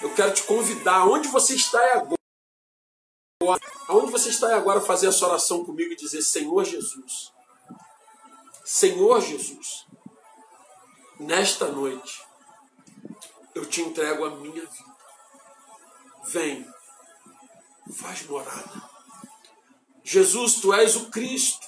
eu 0.00 0.14
quero 0.14 0.32
te 0.32 0.42
convidar, 0.44 1.06
onde 1.06 1.28
você 1.28 1.54
está 1.54 1.80
agora, 1.94 3.60
aonde 3.88 4.12
você 4.12 4.28
está 4.28 4.54
agora, 4.56 4.80
fazer 4.80 5.08
essa 5.08 5.26
oração 5.26 5.64
comigo 5.64 5.92
e 5.92 5.96
dizer: 5.96 6.22
Senhor 6.22 6.64
Jesus, 6.64 7.32
Senhor 8.64 9.20
Jesus, 9.20 9.86
nesta 11.18 11.68
noite, 11.68 12.22
eu 13.54 13.66
te 13.66 13.80
entrego 13.80 14.24
a 14.24 14.30
minha 14.36 14.64
vida. 14.66 14.96
Vem, 16.26 16.66
faz 17.94 18.26
morada. 18.26 18.88
Jesus, 20.04 20.54
tu 20.54 20.72
és 20.72 20.96
o 20.96 21.10
Cristo, 21.10 21.66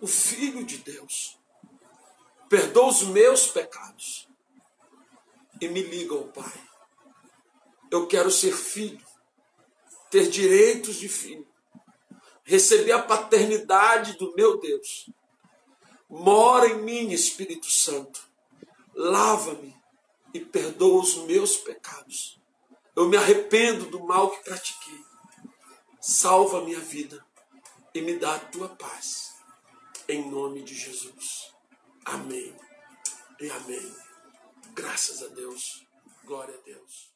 o 0.00 0.06
Filho 0.06 0.64
de 0.64 0.78
Deus. 0.78 1.38
Perdoa 2.48 2.88
os 2.88 3.02
meus 3.02 3.48
pecados 3.48 4.28
e 5.60 5.68
me 5.68 5.82
liga 5.82 6.14
ao 6.14 6.24
Pai. 6.24 6.65
Eu 7.90 8.06
quero 8.06 8.30
ser 8.30 8.52
filho, 8.52 9.04
ter 10.10 10.28
direitos 10.28 10.96
de 10.96 11.08
filho, 11.08 11.46
receber 12.44 12.92
a 12.92 13.02
paternidade 13.02 14.16
do 14.16 14.34
meu 14.34 14.58
Deus. 14.58 15.08
Mora 16.08 16.68
em 16.68 16.82
mim, 16.82 17.12
Espírito 17.12 17.70
Santo. 17.70 18.26
Lava-me 18.94 19.76
e 20.32 20.40
perdoa 20.40 21.02
os 21.02 21.16
meus 21.16 21.56
pecados. 21.56 22.40
Eu 22.94 23.08
me 23.08 23.16
arrependo 23.16 23.86
do 23.86 24.04
mal 24.04 24.30
que 24.30 24.44
pratiquei. 24.44 25.04
Salva 26.00 26.58
a 26.58 26.62
minha 26.62 26.80
vida 26.80 27.24
e 27.92 28.00
me 28.00 28.18
dá 28.18 28.36
a 28.36 28.38
tua 28.38 28.68
paz. 28.68 29.34
Em 30.08 30.30
nome 30.30 30.62
de 30.62 30.74
Jesus. 30.74 31.52
Amém 32.04 32.54
e 33.40 33.50
amém. 33.50 33.94
Graças 34.72 35.22
a 35.22 35.28
Deus. 35.28 35.84
Glória 36.24 36.54
a 36.54 36.62
Deus. 36.62 37.15